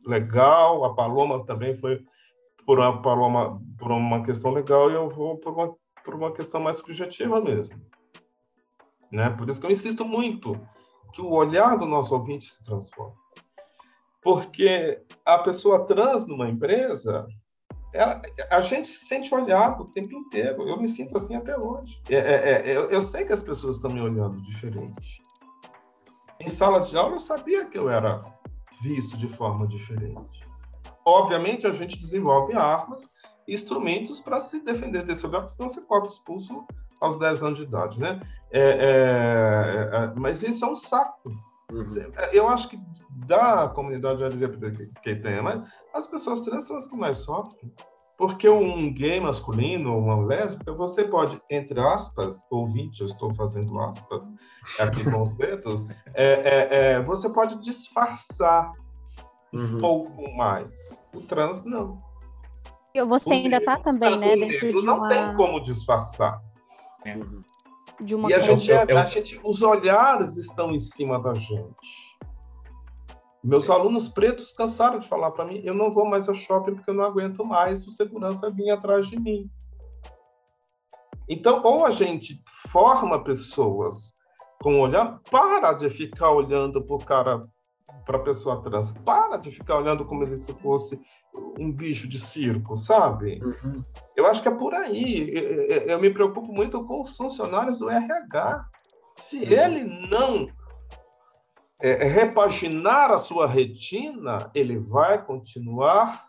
legal, 0.05 0.85
a 0.85 0.93
Paloma 0.93 1.43
também 1.45 1.75
foi 1.75 2.03
por 2.65 2.79
uma, 2.79 3.01
Paloma, 3.01 3.61
por 3.77 3.91
uma 3.91 4.23
questão 4.23 4.51
legal, 4.51 4.89
e 4.89 4.93
eu 4.93 5.09
vou 5.09 5.37
por 5.37 5.53
uma, 5.53 5.75
por 6.03 6.13
uma 6.15 6.31
questão 6.31 6.61
mais 6.61 6.77
subjetiva 6.77 7.41
mesmo. 7.41 7.75
Né? 9.15 9.29
Por 9.29 9.49
isso 9.49 9.61
que 9.61 9.65
eu 9.65 9.71
insisto 9.71 10.03
muito 10.03 10.59
que 11.13 11.21
o 11.21 11.31
olhar 11.31 11.77
do 11.77 11.85
nosso 11.85 12.13
ouvinte 12.13 12.45
se 12.53 12.61
transforma. 12.65 13.15
Porque 14.21 15.01
a 15.25 15.37
pessoa 15.39 15.85
trans 15.85 16.27
numa 16.27 16.49
empresa, 16.49 17.25
ela- 17.93 18.21
a 18.51 18.59
gente 18.59 18.89
se 18.89 19.07
sente 19.07 19.33
olhado 19.33 19.83
o 19.83 19.91
tempo 19.91 20.13
inteiro. 20.13 20.67
Eu 20.67 20.77
me 20.77 20.87
sinto 20.89 21.15
assim 21.15 21.35
até 21.35 21.57
hoje. 21.57 22.01
É, 22.09 22.15
é, 22.15 22.51
é, 22.71 22.75
eu, 22.77 22.89
eu 22.89 23.01
sei 23.01 23.23
que 23.23 23.31
as 23.31 23.41
pessoas 23.41 23.77
estão 23.77 23.89
me 23.89 24.01
olhando 24.01 24.41
diferente. 24.41 25.21
Em 26.41 26.49
sala 26.49 26.81
de 26.81 26.97
aula, 26.97 27.15
eu 27.15 27.19
sabia 27.19 27.65
que 27.67 27.77
eu 27.77 27.89
era 27.89 28.21
visto 28.81 29.17
de 29.17 29.29
forma 29.29 29.65
diferente. 29.65 30.45
Obviamente, 31.05 31.65
a 31.65 31.71
gente 31.71 31.97
desenvolve 31.97 32.53
armas 32.53 33.09
instrumentos 33.47 34.19
para 34.19 34.39
se 34.39 34.59
defender 34.59 35.03
desse 35.03 35.25
olhar, 35.25 35.47
senão 35.47 35.69
você 35.69 35.79
corta 35.81 36.09
os 36.09 36.19
pulsos 36.19 36.57
aos 36.99 37.17
10 37.17 37.43
anos 37.43 37.59
de 37.59 37.63
idade, 37.65 37.99
né? 37.99 38.19
É, 38.57 38.59
é, 38.61 39.89
é, 39.97 40.13
mas 40.15 40.41
isso 40.41 40.63
é 40.63 40.69
um 40.69 40.75
saco. 40.75 41.29
Eu 42.31 42.47
acho 42.47 42.69
que 42.69 42.79
da 43.27 43.67
comunidade 43.67 44.23
LGBT 44.23 45.41
mas 45.41 45.61
as 45.93 46.07
pessoas 46.07 46.39
trans 46.39 46.65
são 46.65 46.77
as 46.77 46.87
que 46.87 46.95
mais 46.95 47.17
sofrem. 47.17 47.69
Porque 48.17 48.47
um 48.47 48.93
gay 48.93 49.19
masculino 49.19 49.93
ou 49.93 49.99
uma 49.99 50.15
lésbica, 50.25 50.71
você 50.71 51.03
pode, 51.03 51.41
entre 51.49 51.77
aspas, 51.81 52.37
ouvinte, 52.49 53.01
eu 53.01 53.07
estou 53.07 53.35
fazendo 53.35 53.77
aspas 53.77 54.25
aqui 54.79 55.03
com 55.03 55.23
os 55.23 55.33
dedos, 55.33 55.85
é, 56.15 56.23
é, 56.23 56.67
é, 56.93 57.01
você 57.01 57.29
pode 57.29 57.61
disfarçar 57.61 58.71
um 59.53 59.59
Uhum. 59.59 59.77
pouco 59.79 60.31
mais. 60.37 61.05
O 61.13 61.19
trans, 61.21 61.61
não. 61.65 61.97
E 62.93 63.03
Você 63.03 63.29
O 63.31 63.33
ainda 63.33 63.59
tá 63.59 63.73
negro- 63.75 63.83
também, 63.83 64.17
né, 64.17 64.33
o 64.33 64.39
dentro 64.39 64.65
negro 64.65 64.79
de 64.79 64.85
não 64.85 65.07
tem 65.09 65.33
como 65.35 65.59
disfarçar. 65.59 66.39
De 68.01 68.15
uma 68.15 68.29
E 68.29 68.33
a 68.33 68.39
gente, 68.39 68.71
é- 68.71 68.91
a 68.91 69.05
gente, 69.05 69.39
os 69.43 69.61
olhares 69.61 70.37
estão 70.37 70.71
em 70.71 70.79
cima 70.79 71.19
da 71.19 71.33
gente. 71.33 72.15
Meus 73.43 73.69
alunos 73.69 74.09
pretos 74.09 74.51
cansaram 74.51 74.97
de 74.99 75.07
falar 75.07 75.31
para 75.31 75.45
mim: 75.45 75.61
eu 75.63 75.73
não 75.73 75.93
vou 75.93 76.05
mais 76.05 76.27
ao 76.27 76.33
shopping 76.33 76.75
porque 76.75 76.89
eu 76.89 76.95
não 76.95 77.03
aguento 77.03 77.45
mais 77.45 77.87
o 77.87 77.91
segurança 77.91 78.49
vir 78.49 78.71
atrás 78.71 79.07
de 79.07 79.19
mim. 79.19 79.49
Então, 81.29 81.61
ou 81.63 81.85
a 81.85 81.89
gente 81.89 82.41
forma 82.71 83.23
pessoas 83.23 84.13
com 84.61 84.79
olhar, 84.79 85.19
para 85.29 85.73
de 85.73 85.89
ficar 85.89 86.31
olhando 86.31 86.83
para 86.83 86.95
o 86.95 87.03
cara, 87.03 87.47
para 88.05 88.17
a 88.17 88.21
pessoa 88.23 88.61
trans, 88.61 88.91
para 88.91 89.37
de 89.37 89.51
ficar 89.51 89.77
olhando 89.77 90.05
como 90.05 90.23
ele 90.23 90.37
se 90.37 90.53
fosse 90.53 90.99
um 91.59 91.71
bicho 91.71 92.07
de 92.07 92.19
circo, 92.19 92.77
sabe? 92.77 93.41
Uhum. 93.43 93.81
Eu 94.15 94.25
acho 94.27 94.41
que 94.41 94.47
é 94.47 94.51
por 94.55 94.73
aí. 94.73 95.29
Eu, 95.33 95.87
eu- 95.87 95.99
me 95.99 96.09
preocupo 96.09 96.51
muito 96.53 96.83
com 96.85 97.01
os 97.01 97.15
funcionários 97.17 97.77
do 97.79 97.89
RH. 97.89 98.65
Se 99.17 99.43
ele 99.43 99.83
não 100.09 100.45
é, 101.81 102.05
repaginar 102.05 103.11
a 103.11 103.17
sua 103.17 103.47
retina, 103.47 104.49
ele 104.53 104.77
vai 104.77 105.23
continuar 105.25 106.25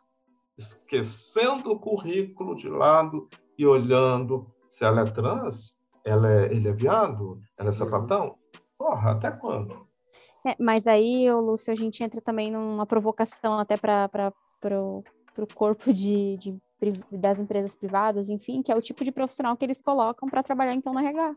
esquecendo 0.58 1.70
o 1.72 1.78
currículo 1.78 2.56
de 2.56 2.68
lado 2.68 3.28
e 3.58 3.66
olhando 3.66 4.46
se 4.66 4.84
ela 4.84 5.02
é 5.02 5.04
trans, 5.04 5.76
ela 6.04 6.30
é, 6.30 6.44
ele 6.46 6.68
é 6.68 6.72
viado, 6.72 7.40
ela 7.58 7.68
é 7.68 7.72
sapatão. 7.72 8.36
Porra, 8.78 9.12
até 9.12 9.30
quando? 9.30 9.86
É, 10.46 10.54
mas 10.60 10.86
aí, 10.86 11.30
Lúcio, 11.32 11.72
a 11.72 11.76
gente 11.76 12.04
entra 12.04 12.20
também 12.20 12.52
numa 12.52 12.86
provocação 12.86 13.58
até 13.58 13.76
para 13.76 14.32
o 14.68 15.02
corpo 15.54 15.92
de, 15.92 16.36
de 16.36 16.56
das 17.10 17.38
empresas 17.38 17.74
privadas, 17.74 18.28
enfim, 18.28 18.62
que 18.62 18.70
é 18.70 18.76
o 18.76 18.82
tipo 18.82 19.02
de 19.02 19.10
profissional 19.10 19.56
que 19.56 19.64
eles 19.64 19.80
colocam 19.80 20.28
para 20.28 20.42
trabalhar 20.42 20.74
então 20.74 20.92
no 20.92 21.00
RH, 21.00 21.34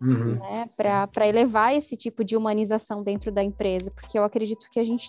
Uhum. 0.00 0.34
né? 0.34 0.68
Para 0.76 1.26
elevar 1.26 1.74
esse 1.74 1.96
tipo 1.96 2.22
de 2.22 2.36
humanização 2.36 3.02
dentro 3.02 3.32
da 3.32 3.42
empresa, 3.42 3.90
porque 3.90 4.18
eu 4.18 4.24
acredito 4.24 4.68
que 4.70 4.78
a 4.78 4.84
gente, 4.84 5.08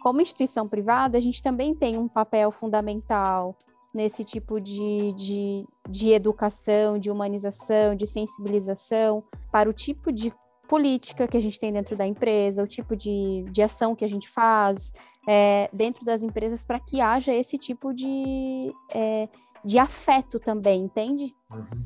como 0.00 0.20
instituição 0.20 0.68
privada, 0.68 1.18
a 1.18 1.20
gente 1.20 1.42
também 1.42 1.74
tem 1.74 1.98
um 1.98 2.08
papel 2.08 2.50
fundamental 2.52 3.56
nesse 3.92 4.22
tipo 4.22 4.60
de, 4.60 5.12
de, 5.14 5.66
de 5.88 6.10
educação, 6.10 6.98
de 6.98 7.10
humanização, 7.10 7.96
de 7.96 8.06
sensibilização 8.06 9.24
para 9.50 9.68
o 9.68 9.72
tipo 9.72 10.12
de 10.12 10.32
política 10.68 11.26
que 11.26 11.36
a 11.36 11.40
gente 11.40 11.58
tem 11.58 11.72
dentro 11.72 11.96
da 11.96 12.06
empresa, 12.06 12.62
o 12.62 12.66
tipo 12.66 12.94
de, 12.94 13.44
de 13.50 13.62
ação 13.62 13.96
que 13.96 14.04
a 14.04 14.08
gente 14.08 14.28
faz 14.28 14.92
é, 15.26 15.68
dentro 15.72 16.04
das 16.04 16.22
empresas 16.22 16.64
para 16.64 16.78
que 16.78 17.00
haja 17.00 17.32
esse 17.32 17.56
tipo 17.56 17.92
de, 17.94 18.72
é, 18.92 19.28
de 19.64 19.78
afeto 19.78 20.38
também, 20.38 20.82
entende? 20.82 21.34
Uhum. 21.50 21.84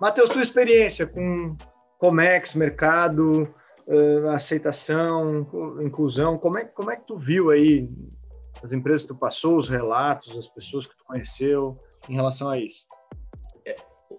Matheus, 0.00 0.30
tua 0.30 0.42
experiência 0.42 1.06
com 1.06 1.56
Comex, 1.98 2.54
mercado, 2.54 3.54
aceitação, 4.34 5.46
inclusão, 5.80 6.36
como 6.36 6.58
é, 6.58 6.64
como 6.64 6.90
é 6.90 6.96
que 6.96 7.06
tu 7.06 7.16
viu 7.16 7.50
aí 7.50 7.88
as 8.62 8.72
empresas 8.72 9.02
que 9.02 9.08
tu 9.08 9.14
passou, 9.14 9.56
os 9.56 9.68
relatos, 9.68 10.36
as 10.36 10.48
pessoas 10.48 10.86
que 10.86 10.96
tu 10.96 11.04
conheceu 11.04 11.78
em 12.08 12.14
relação 12.14 12.50
a 12.50 12.58
isso? 12.58 12.84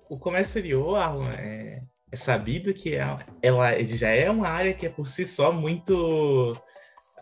O 0.10 0.18
comércio 0.18 0.60
exterior, 0.60 0.96
Arlan, 0.96 1.34
é, 1.34 1.82
é 2.12 2.16
sabido 2.16 2.74
que 2.74 2.96
é- 2.96 3.26
ela 3.42 3.78
já 3.84 4.10
é 4.10 4.30
uma 4.30 4.48
área 4.48 4.74
que 4.74 4.86
é 4.86 4.90
por 4.90 5.08
si 5.08 5.26
só 5.26 5.52
muito 5.52 6.56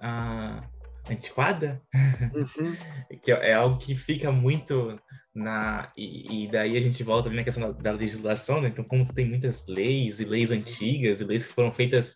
ah, 0.02 0.68
antiquada, 1.10 1.82
Uhum. 2.34 2.76
que 3.24 3.32
é 3.32 3.54
algo 3.54 3.78
que 3.78 3.96
fica 3.96 4.32
muito 4.32 5.00
na 5.34 5.92
e, 5.98 6.46
e 6.46 6.48
daí 6.52 6.78
a 6.78 6.80
gente 6.80 7.04
volta 7.04 7.28
ali 7.28 7.36
na 7.38 7.44
questão 7.44 7.72
da, 7.72 7.78
da 7.78 7.92
legislação, 7.92 8.62
né? 8.62 8.70
Então 8.70 8.86
como 8.86 9.06
tu 9.06 9.14
tem 9.14 9.26
muitas 9.26 9.66
leis 9.68 10.20
e 10.20 10.26
leis 10.26 10.52
antigas 10.52 11.22
e 11.22 11.26
leis 11.26 11.46
que 11.46 11.54
foram 11.54 11.74
feitas 11.74 12.16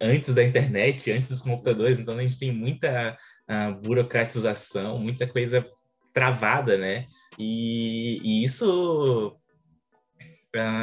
antes 0.00 0.34
da 0.34 0.42
internet, 0.44 1.10
antes 1.10 1.28
dos 1.28 1.42
computadores, 1.42 1.98
então 1.98 2.16
a 2.16 2.22
gente 2.22 2.38
tem 2.38 2.52
muita 2.52 3.16
ah, 3.48 3.70
burocratização, 3.72 4.98
muita 4.98 5.26
coisa 5.26 5.66
travada, 6.12 6.76
né? 6.76 7.04
E, 7.38 8.18
e 8.24 8.44
isso 8.44 9.36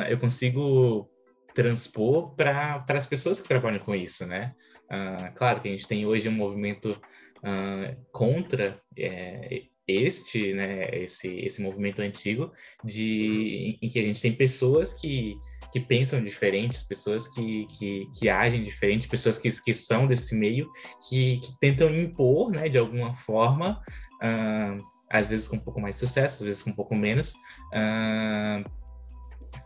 eu 0.10 0.18
consigo 0.18 1.10
transpor 1.54 2.36
para 2.36 2.86
as 2.90 3.08
pessoas 3.08 3.40
que 3.40 3.48
trabalham 3.48 3.80
com 3.80 3.96
isso, 3.96 4.26
né? 4.26 4.54
Ah, 4.90 5.32
claro 5.36 5.62
que 5.62 5.70
a 5.70 5.72
gente 5.72 5.88
tem 5.88 6.06
hoje 6.06 6.28
um 6.28 6.34
movimento 6.34 7.00
ah, 7.44 7.96
contra 8.12 8.80
é, 8.98 9.64
este, 9.88 10.54
né, 10.54 10.90
esse, 10.92 11.28
esse 11.28 11.62
movimento 11.62 12.02
antigo, 12.02 12.52
de, 12.84 13.78
em 13.82 13.90
que 13.90 14.00
a 14.00 14.04
gente 14.04 14.22
tem 14.22 14.34
pessoas 14.34 14.94
que, 14.94 15.38
que 15.72 15.80
pensam 15.80 16.24
diferentes, 16.24 16.84
pessoas 16.84 17.28
que, 17.28 17.68
que, 17.68 18.10
que 18.18 18.30
agem 18.30 18.64
diferente, 18.64 19.08
pessoas 19.08 19.38
que, 19.38 19.50
que 19.62 19.74
são 19.74 20.08
desse 20.08 20.36
meio, 20.36 20.70
que, 21.08 21.40
que 21.40 21.60
tentam 21.60 21.96
impor, 21.96 22.52
né, 22.52 22.68
de 22.68 22.78
alguma 22.78 23.14
forma, 23.14 23.82
ah, 24.22 24.78
às 25.10 25.30
vezes 25.30 25.48
com 25.48 25.58
um 25.58 25.64
pouco 25.64 25.80
mais 25.80 25.96
de 25.96 26.00
sucesso, 26.00 26.38
às 26.38 26.48
vezes 26.48 26.64
com 26.64 26.72
um 26.72 26.76
pouco 26.76 26.96
menos, 26.96 27.34
ah, 27.74 28.64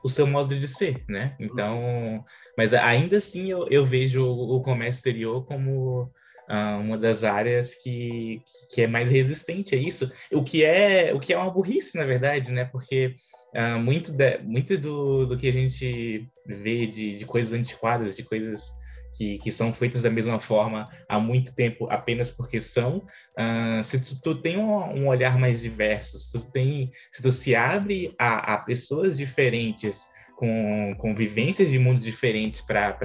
o 0.04 0.10
seu 0.10 0.26
modo 0.26 0.58
de 0.58 0.68
ser, 0.68 1.04
né? 1.08 1.36
Então, 1.40 2.24
mas 2.58 2.74
ainda 2.74 3.18
assim 3.18 3.50
eu, 3.50 3.68
eu 3.70 3.86
vejo 3.86 4.26
o, 4.26 4.58
o 4.58 4.62
comércio 4.62 5.00
exterior 5.00 5.46
como 5.46 6.12
ah, 6.48 6.78
uma 6.78 6.98
das 6.98 7.24
áreas 7.24 7.76
que, 7.76 8.42
que 8.72 8.82
é 8.82 8.88
mais 8.88 9.08
resistente 9.08 9.76
a 9.76 9.78
isso, 9.78 10.12
o 10.32 10.44
que 10.44 10.64
é 10.64 11.14
o 11.14 11.20
que 11.20 11.32
é 11.32 11.38
uma 11.38 11.52
burrice, 11.52 11.98
na 11.98 12.06
verdade, 12.06 12.52
né? 12.52 12.66
Porque 12.66 13.16
ah, 13.54 13.78
muito, 13.78 14.12
de, 14.12 14.40
muito 14.40 14.78
do, 14.78 15.26
do 15.26 15.38
que 15.38 15.48
a 15.48 15.54
gente 15.54 16.28
vê 16.46 16.88
de, 16.88 17.16
de 17.16 17.26
coisas 17.26 17.54
antiquadas, 17.54 18.16
de 18.16 18.24
coisas 18.24 18.72
que, 19.14 19.38
que 19.40 19.52
são 19.52 19.74
feitas 19.74 20.02
da 20.02 20.10
mesma 20.10 20.40
forma 20.40 20.88
há 21.08 21.20
muito 21.20 21.54
tempo 21.54 21.88
apenas 21.90 22.32
porque 22.32 22.62
são, 22.62 23.06
ah, 23.38 23.82
se 23.84 24.00
tu, 24.00 24.22
tu 24.22 24.42
tem 24.42 24.58
um, 24.58 25.02
um 25.02 25.08
olhar 25.08 25.38
mais 25.38 25.62
diverso, 25.62 26.18
se 26.18 26.32
tu, 26.32 26.52
tem, 26.52 26.92
se 27.12 27.22
tu 27.22 27.32
se 27.32 27.56
abre 27.56 28.14
a, 28.18 28.54
a 28.54 28.58
pessoas 28.60 29.18
diferentes, 29.18 30.08
com, 30.40 30.96
com 30.98 31.14
vivências 31.14 31.70
de 31.70 31.78
mundos 31.78 32.06
diferentes 32.06 32.62
para 32.62 32.98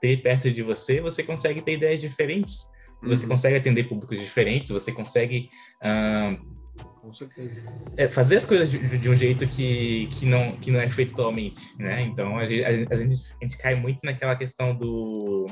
ter 0.00 0.16
perto 0.22 0.50
de 0.50 0.60
você, 0.60 1.00
você 1.00 1.22
consegue 1.22 1.62
ter 1.62 1.74
ideias 1.74 2.00
diferentes. 2.00 2.66
Você 3.00 3.24
Uhum. 3.24 3.30
consegue 3.30 3.56
atender 3.56 3.84
públicos 3.84 4.18
diferentes, 4.18 4.70
você 4.70 4.90
consegue 4.90 5.48
ah, 5.80 6.36
Com 7.00 7.14
certeza. 7.14 7.62
é, 7.96 8.08
fazer 8.10 8.36
as 8.36 8.46
coisas 8.46 8.70
de, 8.70 8.98
de 8.98 9.08
um 9.08 9.16
jeito 9.16 9.46
que, 9.46 10.06
que, 10.08 10.26
não, 10.26 10.52
que 10.52 10.70
não 10.70 10.80
é 10.80 10.88
feito 10.88 11.12
atualmente, 11.12 11.76
né? 11.78 12.02
Então 12.02 12.36
a 12.38 12.46
gente, 12.46 12.64
a 12.64 12.70
gente, 12.70 12.92
a 12.92 13.44
gente 13.44 13.58
cai 13.58 13.74
muito 13.74 14.00
naquela 14.04 14.36
questão 14.36 14.74
do, 14.74 15.46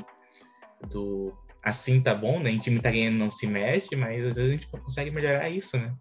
do 0.89 1.33
assim 1.63 2.01
tá 2.01 2.13
bom, 2.13 2.39
né? 2.39 2.51
Em 2.51 2.59
time 2.59 2.79
tá 2.79 2.91
ganhando 2.91 3.17
não 3.17 3.29
se 3.29 3.47
mexe, 3.47 3.95
mas 3.95 4.25
às 4.25 4.35
vezes 4.35 4.49
a 4.49 4.51
gente 4.51 4.67
consegue 4.67 5.11
melhorar 5.11 5.49
isso, 5.49 5.77
né? 5.77 5.93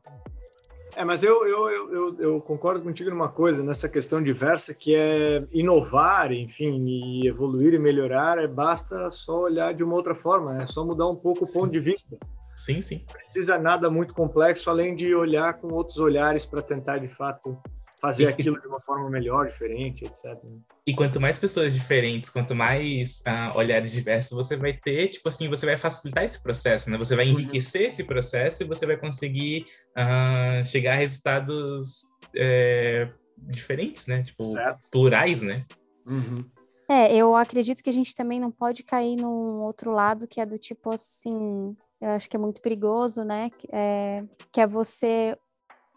É, 0.98 1.04
mas 1.04 1.22
eu, 1.22 1.46
eu, 1.46 1.70
eu, 1.70 1.92
eu, 1.92 2.16
eu 2.18 2.40
concordo 2.40 2.82
contigo 2.82 3.10
numa 3.10 3.28
coisa, 3.28 3.62
nessa 3.62 3.88
questão 3.88 4.20
diversa, 4.20 4.74
que 4.74 4.96
é 4.96 5.44
inovar, 5.52 6.32
enfim, 6.32 6.84
e 6.88 7.28
evoluir 7.28 7.72
e 7.72 7.78
melhorar, 7.78 8.38
é, 8.38 8.48
basta 8.48 9.08
só 9.10 9.42
olhar 9.42 9.72
de 9.72 9.84
uma 9.84 9.94
outra 9.94 10.14
forma, 10.14 10.62
é 10.62 10.66
só 10.66 10.84
mudar 10.84 11.06
um 11.06 11.14
pouco 11.14 11.44
o 11.44 11.52
ponto 11.52 11.70
de 11.70 11.78
vista. 11.78 12.18
Sim, 12.58 12.82
sim. 12.82 13.04
Não 13.06 13.14
precisa 13.14 13.56
nada 13.56 13.88
muito 13.88 14.12
complexo, 14.12 14.68
além 14.68 14.94
de 14.94 15.14
olhar 15.14 15.54
com 15.54 15.68
outros 15.68 15.98
olhares 15.98 16.44
para 16.44 16.60
tentar, 16.60 16.98
de 16.98 17.08
fato, 17.08 17.56
fazer 18.00 18.24
E- 18.24 18.28
aquilo 18.28 18.60
de 18.60 18.66
uma 18.66 18.80
forma 18.80 19.08
melhor, 19.08 19.46
diferente, 19.46 20.04
etc. 20.04 20.36
E 20.86 20.94
quanto 20.94 21.20
mais 21.20 21.38
pessoas 21.38 21.72
diferentes, 21.72 22.30
quanto 22.30 22.54
mais 22.54 23.22
ah, 23.24 23.52
olhares 23.54 23.92
diversos 23.92 24.32
você 24.32 24.56
vai 24.56 24.72
ter, 24.72 25.08
tipo 25.08 25.28
assim, 25.28 25.48
você 25.48 25.66
vai 25.66 25.78
facilitar 25.78 26.24
esse 26.24 26.42
processo, 26.42 26.90
né? 26.90 26.98
Você 26.98 27.14
vai 27.14 27.26
enriquecer 27.26 27.82
esse 27.82 28.04
processo 28.04 28.62
e 28.62 28.66
você 28.66 28.86
vai 28.86 28.96
conseguir 28.96 29.64
ah, 29.96 30.62
chegar 30.64 30.94
a 30.94 30.96
resultados 30.96 32.02
é, 32.34 33.08
diferentes, 33.36 34.06
né? 34.06 34.22
Tipo, 34.24 34.42
Certo. 34.42 34.88
plurais, 34.90 35.42
né? 35.42 35.64
Uhum. 36.06 36.44
É, 36.90 37.14
eu 37.14 37.36
acredito 37.36 37.82
que 37.82 37.90
a 37.90 37.92
gente 37.92 38.14
também 38.14 38.40
não 38.40 38.50
pode 38.50 38.82
cair 38.82 39.14
num 39.14 39.60
outro 39.60 39.92
lado 39.92 40.26
que 40.26 40.40
é 40.40 40.46
do 40.46 40.58
tipo 40.58 40.90
assim, 40.90 41.76
eu 42.00 42.10
acho 42.10 42.28
que 42.28 42.36
é 42.36 42.38
muito 42.38 42.60
perigoso, 42.60 43.24
né? 43.24 43.50
Que 43.50 43.68
é, 43.72 44.24
que 44.52 44.60
é 44.60 44.66
você 44.66 45.36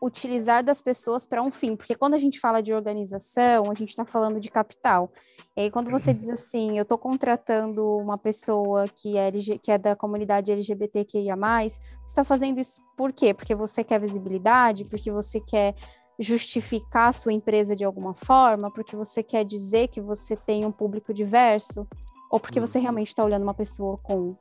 utilizar 0.02 0.64
das 0.64 0.82
pessoas 0.82 1.28
para 1.28 1.44
um 1.44 1.52
fim, 1.52 1.76
porque 1.76 1.94
quando 1.94 2.16
a 2.16 2.18
gente 2.18 2.40
fala 2.40 2.60
de 2.62 2.74
organização, 2.74 3.66
a 3.70 3.76
gente 3.76 3.90
está 3.90 4.04
falando 4.04 4.40
de 4.40 4.50
capital. 4.50 5.12
E 5.56 5.62
aí, 5.62 5.72
quando 5.72 5.92
você 5.92 6.12
diz 6.12 6.28
assim, 6.28 6.76
eu 6.76 6.82
estou 6.82 6.98
contratando 6.98 7.98
uma 7.98 8.18
pessoa 8.18 8.88
que 8.88 9.16
é, 9.16 9.28
LG, 9.28 9.60
que 9.60 9.72
é 9.72 9.78
da 9.78 9.96
comunidade 9.96 10.52
LGBTQIA, 10.52 11.36
você 11.36 11.80
está 12.08 12.24
fazendo 12.24 12.60
isso 12.60 12.82
por 12.98 13.14
quê? 13.14 13.32
Porque 13.32 13.54
você 13.54 13.84
quer 13.84 14.00
visibilidade, 14.00 14.86
porque 14.86 15.12
você 15.12 15.40
quer 15.40 15.76
justificar 16.18 17.10
a 17.10 17.14
sua 17.14 17.34
empresa 17.34 17.76
de 17.76 17.86
alguma 17.86 18.16
forma, 18.16 18.72
porque 18.72 18.96
você 18.96 19.22
quer 19.22 19.46
dizer 19.46 19.88
que 19.88 20.02
você 20.02 20.36
tem 20.36 20.66
um 20.66 20.72
público 20.72 21.14
diverso, 21.14 21.88
ou 22.32 22.40
porque 22.40 22.60
você 22.60 22.80
realmente 22.80 23.10
está 23.10 23.24
olhando 23.24 23.44
uma 23.44 23.54
pessoa 23.54 23.98
com 24.02 24.36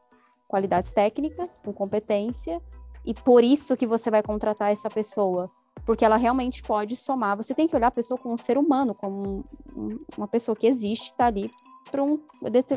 qualidades 0.50 0.92
técnicas, 0.92 1.60
com 1.60 1.72
competência, 1.72 2.60
e 3.04 3.14
por 3.14 3.42
isso 3.42 3.76
que 3.76 3.86
você 3.86 4.10
vai 4.10 4.22
contratar 4.22 4.72
essa 4.72 4.90
pessoa. 4.90 5.50
Porque 5.86 6.04
ela 6.04 6.16
realmente 6.16 6.62
pode 6.62 6.96
somar. 6.96 7.36
Você 7.36 7.54
tem 7.54 7.66
que 7.66 7.74
olhar 7.74 7.86
a 7.86 7.92
pessoa 7.92 8.18
como 8.18 8.34
um 8.34 8.38
ser 8.38 8.58
humano, 8.58 8.94
como 8.94 9.44
um, 9.74 9.98
uma 10.16 10.28
pessoa 10.28 10.54
que 10.54 10.66
existe, 10.66 11.10
está 11.10 11.26
ali 11.26 11.50
para 11.90 12.02
um 12.02 12.20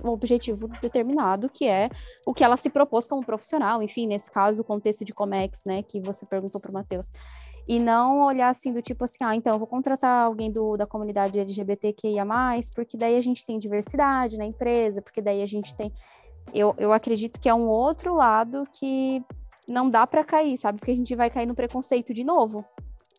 objetivo 0.06 0.68
determinado, 0.82 1.50
que 1.50 1.68
é 1.68 1.90
o 2.26 2.34
que 2.34 2.44
ela 2.44 2.58
se 2.58 2.70
propôs 2.70 3.08
como 3.08 3.24
profissional, 3.24 3.84
enfim, 3.84 4.08
nesse 4.08 4.32
caso, 4.32 4.62
o 4.62 4.66
contexto 4.66 5.06
de 5.06 5.14
Comex, 5.14 5.64
né, 5.66 5.84
que 5.84 6.00
você 6.00 6.26
perguntou 6.26 6.60
para 6.60 6.72
o 6.72 6.74
Matheus. 6.74 7.12
E 7.68 7.80
não 7.80 8.22
olhar 8.22 8.50
assim 8.50 8.74
do 8.74 8.82
tipo 8.82 9.06
assim, 9.06 9.20
ah, 9.22 9.36
então 9.36 9.54
eu 9.54 9.60
vou 9.60 9.68
contratar 9.68 10.26
alguém 10.26 10.52
do, 10.52 10.76
da 10.76 10.86
comunidade 10.86 11.40
LGBTQIA, 11.40 12.26
porque 12.76 12.98
daí 12.98 13.16
a 13.16 13.22
gente 13.22 13.46
tem 13.46 13.58
diversidade 13.58 14.38
na 14.38 14.46
empresa, 14.46 15.02
porque 15.02 15.22
daí 15.22 15.42
a 15.42 15.46
gente 15.46 15.74
tem. 15.76 15.94
Eu, 16.54 16.76
eu 16.78 16.92
acredito 16.92 17.40
que 17.40 17.50
é 17.50 17.54
um 17.54 17.68
outro 17.68 18.16
lado 18.16 18.68
que 18.80 19.24
não 19.68 19.90
dá 19.90 20.06
para 20.06 20.24
cair, 20.24 20.58
sabe? 20.58 20.80
Porque 20.80 20.92
a 20.92 20.96
gente 20.96 21.16
vai 21.16 21.30
cair 21.30 21.46
no 21.46 21.56
preconceito 21.56 22.14
de 22.14 22.24
novo. 22.24 22.66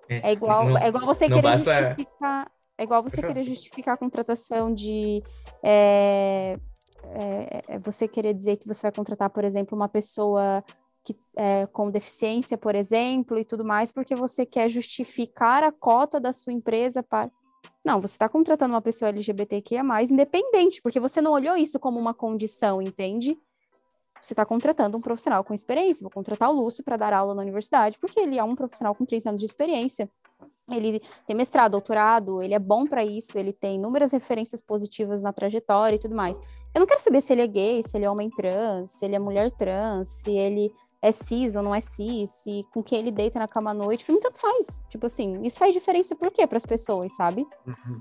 É, 0.09 0.31
é 0.31 0.33
igual, 0.33 0.68
não, 0.68 0.79
é 0.79 0.89
igual 0.89 1.07
você 1.07 1.29
querer 1.29 1.43
basta... 1.43 1.89
justificar. 1.89 2.51
É 2.77 2.83
igual 2.83 3.03
você 3.03 3.22
querer 3.22 3.45
justificar 3.45 3.95
a 3.95 3.97
contratação 3.97 4.75
de. 4.75 5.22
É, 5.62 6.59
é, 7.05 7.62
é, 7.68 7.79
você 7.79 8.09
querer 8.09 8.35
dizer 8.35 8.57
que 8.57 8.66
você 8.66 8.83
vai 8.83 8.93
contratar, 8.93 9.31
por 9.31 9.45
exemplo, 9.45 9.77
uma 9.77 9.89
pessoa 9.89 10.64
que, 11.05 11.16
é, 11.37 11.66
com 11.66 11.91
deficiência, 11.91 12.59
por 12.59 12.75
exemplo, 12.75 13.39
e 13.39 13.45
tudo 13.45 13.64
mais, 13.64 13.93
porque 13.93 14.16
você 14.16 14.45
quer 14.45 14.68
justificar 14.68 15.62
a 15.62 15.70
cota 15.70 16.18
da 16.18 16.33
sua 16.33 16.53
empresa 16.53 17.03
para. 17.03 17.31
Não, 17.85 18.01
você 18.01 18.15
está 18.15 18.29
contratando 18.29 18.75
uma 18.75 18.81
pessoa 18.81 19.09
LGBTQIA, 19.11 19.83
independente, 20.11 20.81
porque 20.83 20.99
você 20.99 21.21
não 21.21 21.33
olhou 21.33 21.57
isso 21.57 21.79
como 21.79 21.99
uma 21.99 22.15
condição, 22.15 22.81
entende? 22.81 23.39
Você 24.21 24.33
está 24.33 24.47
contratando 24.47 24.97
um 24.97 25.03
profissional 25.03 25.45
com 25.45 25.53
experiência. 25.53 26.03
Vou 26.03 26.11
contratar 26.11 26.49
o 26.49 26.55
Lúcio 26.55 26.83
para 26.83 26.97
dar 26.97 27.12
aula 27.12 27.35
na 27.35 27.43
universidade, 27.43 27.99
porque 27.99 28.19
ele 28.19 28.39
é 28.39 28.45
um 28.45 28.57
profissional 28.57 28.95
com 28.95 29.05
30 29.05 29.29
anos 29.29 29.41
de 29.41 29.47
experiência. 29.47 30.09
Ele 30.71 31.03
tem 31.27 31.37
mestrado, 31.37 31.73
doutorado, 31.73 32.43
ele 32.43 32.55
é 32.55 32.59
bom 32.59 32.87
para 32.87 33.05
isso, 33.05 33.37
ele 33.37 33.53
tem 33.53 33.75
inúmeras 33.75 34.12
referências 34.12 34.62
positivas 34.62 35.23
na 35.23 35.31
trajetória 35.31 35.97
e 35.97 35.99
tudo 35.99 36.15
mais. 36.15 36.41
Eu 36.75 36.81
não 36.81 36.87
quero 36.87 37.01
saber 37.01 37.21
se 37.21 37.35
ele 37.35 37.43
é 37.43 37.47
gay, 37.47 37.83
se 37.83 37.99
ele 37.99 38.07
é 38.07 38.11
homem 38.11 38.31
trans, 38.31 38.93
se 38.93 39.05
ele 39.05 39.15
é 39.15 39.19
mulher 39.19 39.51
trans, 39.51 40.09
se 40.09 40.31
ele 40.31 40.73
é 41.05 41.13
cis 41.13 41.55
ou 41.55 41.63
não 41.63 41.75
é 41.75 41.83
cis, 41.83 42.31
se 42.31 42.67
com 42.73 42.83
quem 42.83 43.01
ele 43.01 43.13
deita 43.13 43.39
na 43.39 43.47
cama 43.47 43.73
à 43.73 43.75
noite, 43.75 44.07
pra 44.07 44.15
mim 44.15 44.21
tanto 44.21 44.41
faz. 44.41 44.83
Tipo 44.89 45.05
assim, 45.05 45.43
isso 45.43 45.59
faz 45.59 45.75
diferença 45.75 46.17
por 46.17 46.33
quê 46.33 46.47
para 46.47 46.57
as 46.57 46.65
pessoas, 46.65 47.15
sabe? 47.15 47.47
Uhum. 47.67 48.01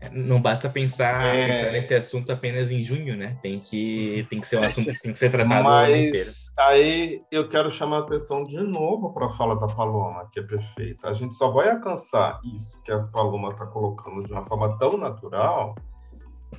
É, 0.00 0.10
não 0.10 0.38
basta 0.38 0.68
pensar, 0.68 1.34
é... 1.34 1.46
pensar, 1.46 1.72
nesse 1.72 1.94
assunto 1.94 2.30
apenas 2.30 2.70
em 2.70 2.82
junho, 2.82 3.16
né? 3.16 3.38
Tem 3.40 3.58
que, 3.58 4.26
tem 4.28 4.38
que 4.38 4.46
ser 4.46 4.58
um 4.58 4.64
assunto 4.64 4.92
que 4.92 5.00
tem 5.00 5.12
que 5.14 5.18
ser 5.18 5.30
tratado 5.30 5.64
Mas, 5.64 5.88
o 5.88 5.92
ano 5.92 6.02
inteiro. 6.02 6.30
Aí 6.58 7.22
eu 7.30 7.48
quero 7.48 7.70
chamar 7.70 7.96
a 7.96 8.00
atenção 8.00 8.44
de 8.44 8.58
novo 8.58 9.14
para 9.14 9.26
a 9.26 9.32
fala 9.32 9.56
da 9.56 9.66
Paloma, 9.66 10.28
que 10.30 10.40
é 10.40 10.42
perfeita. 10.42 11.08
A 11.08 11.12
gente 11.14 11.34
só 11.36 11.50
vai 11.50 11.70
alcançar 11.70 12.38
isso 12.54 12.78
que 12.82 12.92
a 12.92 12.98
Paloma 12.98 13.50
está 13.52 13.64
colocando 13.64 14.22
de 14.26 14.30
uma 14.30 14.42
forma 14.42 14.76
tão 14.78 14.98
natural 14.98 15.74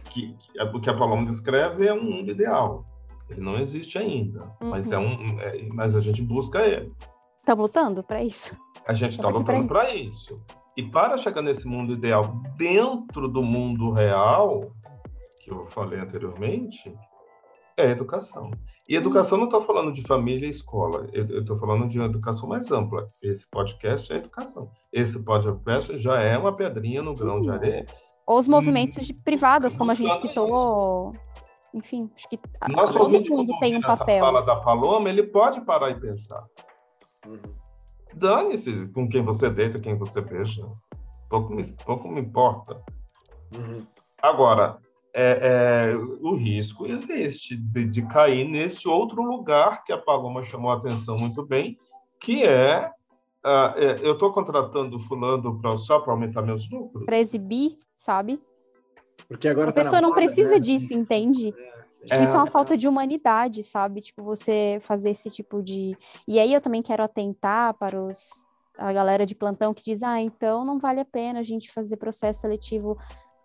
que, 0.10 0.36
que 0.40 0.60
o 0.60 0.82
que 0.82 0.90
a 0.90 0.94
Paloma 0.96 1.24
descreve 1.28 1.88
é 1.88 1.94
um 1.94 2.04
mundo 2.04 2.32
ideal. 2.32 2.84
Ele 3.30 3.42
não 3.42 3.60
existe 3.60 3.98
ainda, 3.98 4.44
uhum. 4.62 4.70
mas 4.70 4.92
é 4.92 4.98
um, 4.98 5.40
é, 5.40 5.64
mas 5.74 5.96
a 5.96 6.00
gente 6.00 6.22
busca 6.22 6.60
ele. 6.66 6.92
Estamos 7.40 7.64
lutando 7.64 8.04
para 8.04 8.24
isso. 8.24 8.56
A 8.88 8.94
gente 8.94 9.14
está 9.14 9.30
lutando 9.30 9.68
para 9.68 9.94
isso. 9.94 10.34
isso. 10.34 10.46
E 10.78 10.84
para 10.84 11.18
chegar 11.18 11.42
nesse 11.42 11.68
mundo 11.68 11.94
ideal 11.94 12.42
dentro 12.58 13.28
do 13.28 13.42
mundo 13.42 13.92
real, 13.92 14.72
que 15.42 15.52
eu 15.52 15.66
falei 15.68 16.00
anteriormente, 16.00 16.94
é 17.78 17.90
educação. 17.90 18.52
E 18.88 18.96
educação 18.96 19.38
não 19.38 19.46
estou 19.46 19.62
falando 19.62 19.92
de 19.92 20.02
família 20.04 20.46
e 20.46 20.50
escola, 20.50 21.08
eu 21.14 21.40
estou 21.40 21.56
falando 21.56 21.88
de 21.88 22.00
uma 22.00 22.08
educação 22.08 22.48
mais 22.48 22.70
ampla. 22.72 23.08
Esse 23.22 23.48
podcast 23.50 24.12
é 24.12 24.18
educação. 24.18 24.70
Esse 24.92 25.20
podcast 25.24 25.98
já 25.98 26.22
é 26.22 26.38
uma 26.38 26.56
pedrinha 26.56 27.02
no 27.02 27.16
Sim. 27.16 27.24
grão 27.24 27.42
de 27.42 27.50
areia. 27.50 27.86
Ou 28.26 28.40
os 28.40 28.48
movimentos 28.48 29.10
hum, 29.10 29.20
privados, 29.24 29.76
como 29.76 29.92
a 29.92 29.94
gente 29.94 30.20
citou 30.20 31.14
enfim, 31.76 32.10
acho 32.16 32.30
que 32.30 32.40
Nosso 32.70 32.98
todo 32.98 33.12
mundo 33.12 33.60
tem 33.60 33.76
um 33.76 33.82
papel. 33.82 34.22
fala 34.22 34.42
da 34.42 34.56
Paloma, 34.56 35.10
ele 35.10 35.24
pode 35.24 35.60
parar 35.60 35.90
e 35.90 36.00
pensar. 36.00 36.42
Uhum. 37.28 37.38
Dane-se 38.14 38.88
com 38.94 39.10
quem 39.10 39.22
você 39.22 39.50
deita, 39.50 39.78
quem 39.78 39.98
você 39.98 40.22
beija. 40.22 40.66
Pouco 41.30 41.54
me, 41.54 41.64
pouco 41.86 42.08
me 42.08 42.22
importa. 42.22 42.82
Uhum. 43.54 43.86
Agora, 44.22 44.78
é, 45.14 45.92
é, 45.92 45.96
o 45.96 46.34
risco 46.34 46.86
existe 46.86 47.58
de, 47.58 47.86
de, 47.86 48.02
cair 48.08 48.48
nesse 48.48 48.88
outro 48.88 49.22
lugar 49.22 49.84
que 49.84 49.92
a 49.92 49.98
Paloma 49.98 50.46
chamou 50.46 50.72
a 50.72 50.76
atenção 50.76 51.18
muito 51.20 51.46
bem, 51.46 51.78
que 52.22 52.44
é, 52.44 52.90
uh, 53.44 53.78
é 53.78 54.00
eu 54.02 54.14
estou 54.14 54.32
contratando 54.32 54.98
fulano 54.98 55.60
pra, 55.60 55.76
só 55.76 56.00
para 56.00 56.14
aumentar 56.14 56.42
meus 56.42 56.70
lucros. 56.70 57.06
Para 57.06 57.20
exibir, 57.20 57.78
sabe? 57.94 58.40
Porque 59.28 59.48
agora 59.48 59.70
a 59.70 59.74
tá 59.74 59.82
pessoa 59.84 60.02
não 60.02 60.10
moda, 60.10 60.22
precisa 60.22 60.56
né? 60.56 60.60
disso, 60.60 60.94
entende? 60.94 61.54
É. 61.58 61.76
Tipo, 62.06 62.24
isso 62.24 62.36
é 62.36 62.38
uma 62.38 62.48
falta 62.48 62.78
de 62.78 62.88
humanidade, 62.88 63.64
sabe? 63.64 64.00
Tipo, 64.00 64.24
você 64.24 64.78
fazer 64.82 65.10
esse 65.10 65.30
tipo 65.30 65.62
de. 65.62 65.98
E 66.28 66.40
aí 66.40 66.54
eu 66.54 66.62
também 66.62 66.82
quero 66.82 67.04
atentar 67.04 67.74
para 67.74 68.00
os 68.00 68.46
a 68.78 68.92
galera 68.92 69.26
de 69.26 69.36
plantão 69.36 69.74
que 69.74 69.84
diz: 69.84 70.04
ah, 70.04 70.22
então 70.22 70.64
não 70.64 70.80
vale 70.80 71.00
a 71.00 71.06
pena 71.06 71.40
a 71.40 71.44
gente 71.44 71.72
fazer 71.72 71.98
processo 71.98 72.42
seletivo 72.42 72.96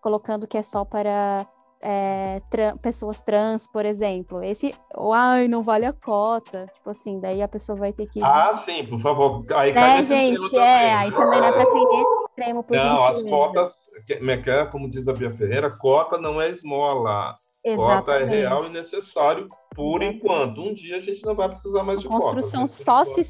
colocando 0.00 0.46
que 0.46 0.58
é 0.58 0.62
só 0.62 0.84
para 0.84 1.46
é, 1.80 2.42
pessoas 2.82 3.20
trans, 3.20 3.66
por 3.66 3.84
exemplo. 3.86 4.42
Esse, 4.42 4.74
ai, 5.12 5.48
não 5.48 5.62
vale 5.62 5.86
a 5.86 5.92
cota. 5.92 6.66
Tipo 6.74 6.90
assim, 6.90 7.18
daí 7.18 7.42
a 7.42 7.48
pessoa 7.48 7.76
vai 7.76 7.92
ter 7.92 8.06
que. 8.06 8.22
Ah, 8.22 8.52
sim, 8.54 8.86
por 8.86 8.98
favor. 8.98 9.44
Aí 9.54 9.72
né, 9.72 10.02
gente? 10.02 10.56
É, 10.56 10.94
aí 10.94 11.10
também 11.10 11.40
não 11.40 11.46
é 11.46 11.52
para 11.52 11.66
cair 11.66 11.84
nesse 11.86 12.19
extremo, 12.40 12.62
por 12.62 12.76
Não, 12.76 12.98
gentileza. 12.98 13.24
as 13.24 13.30
cotas, 13.30 13.90
é 14.08 14.64
como 14.66 14.88
diz 14.88 15.06
a 15.06 15.12
Bia 15.12 15.32
Ferreira, 15.32 15.70
cota 15.70 16.18
não 16.18 16.40
é 16.40 16.48
esmola. 16.48 17.36
Exatamente. 17.62 17.98
Cota 17.98 18.12
é 18.12 18.24
real 18.24 18.64
e 18.64 18.68
necessário 18.70 19.48
por 19.74 20.02
Exatamente. 20.02 20.16
enquanto. 20.16 20.60
Um 20.62 20.72
dia 20.72 20.96
a 20.96 21.00
gente 21.00 21.24
não 21.24 21.34
vai 21.34 21.48
precisar 21.50 21.82
mais 21.82 22.00
de 22.00 22.08
construção 22.08 22.66
sócio, 22.66 23.22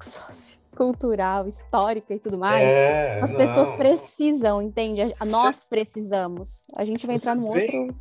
sociocultural, 0.00 1.48
histórica 1.48 2.14
e 2.14 2.18
tudo 2.20 2.38
mais. 2.38 2.72
É, 2.72 3.20
As 3.20 3.30
não. 3.30 3.36
pessoas 3.36 3.72
precisam, 3.72 4.62
entende? 4.62 5.02
Nós 5.26 5.56
precisamos. 5.68 6.64
A 6.76 6.84
gente 6.84 7.06
vai 7.06 7.16
entrar 7.16 7.34
no 7.34 7.48
outro. 7.48 7.96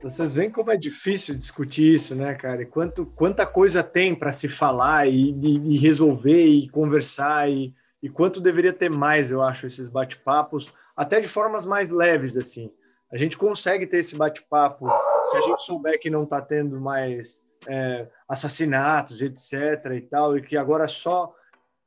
Vocês 0.00 0.32
veem 0.32 0.48
como 0.48 0.70
é 0.70 0.76
difícil 0.76 1.34
discutir 1.34 1.92
isso, 1.92 2.14
né, 2.14 2.32
cara? 2.34 2.62
E 2.62 2.66
quanto, 2.66 3.04
quanta 3.04 3.44
coisa 3.44 3.82
tem 3.82 4.14
para 4.14 4.32
se 4.32 4.46
falar 4.46 5.08
e, 5.08 5.32
e, 5.32 5.74
e, 5.74 5.78
resolver 5.78 6.46
e 6.46 6.68
conversar 6.68 7.50
e, 7.50 7.74
e 8.02 8.08
quanto 8.08 8.40
deveria 8.40 8.72
ter 8.72 8.90
mais, 8.90 9.30
eu 9.30 9.42
acho, 9.42 9.66
esses 9.66 9.88
bate-papos, 9.88 10.72
até 10.96 11.20
de 11.20 11.28
formas 11.28 11.66
mais 11.66 11.90
leves, 11.90 12.36
assim. 12.36 12.72
A 13.12 13.16
gente 13.16 13.36
consegue 13.36 13.86
ter 13.86 13.98
esse 13.98 14.16
bate-papo 14.16 14.86
se 15.22 15.36
a 15.36 15.40
gente 15.40 15.62
souber 15.62 15.98
que 15.98 16.10
não 16.10 16.24
está 16.24 16.40
tendo 16.40 16.80
mais 16.80 17.44
é, 17.66 18.06
assassinatos, 18.28 19.20
etc. 19.22 19.92
e 19.96 20.00
tal, 20.02 20.36
e 20.36 20.42
que 20.42 20.56
agora 20.56 20.86
só. 20.86 21.34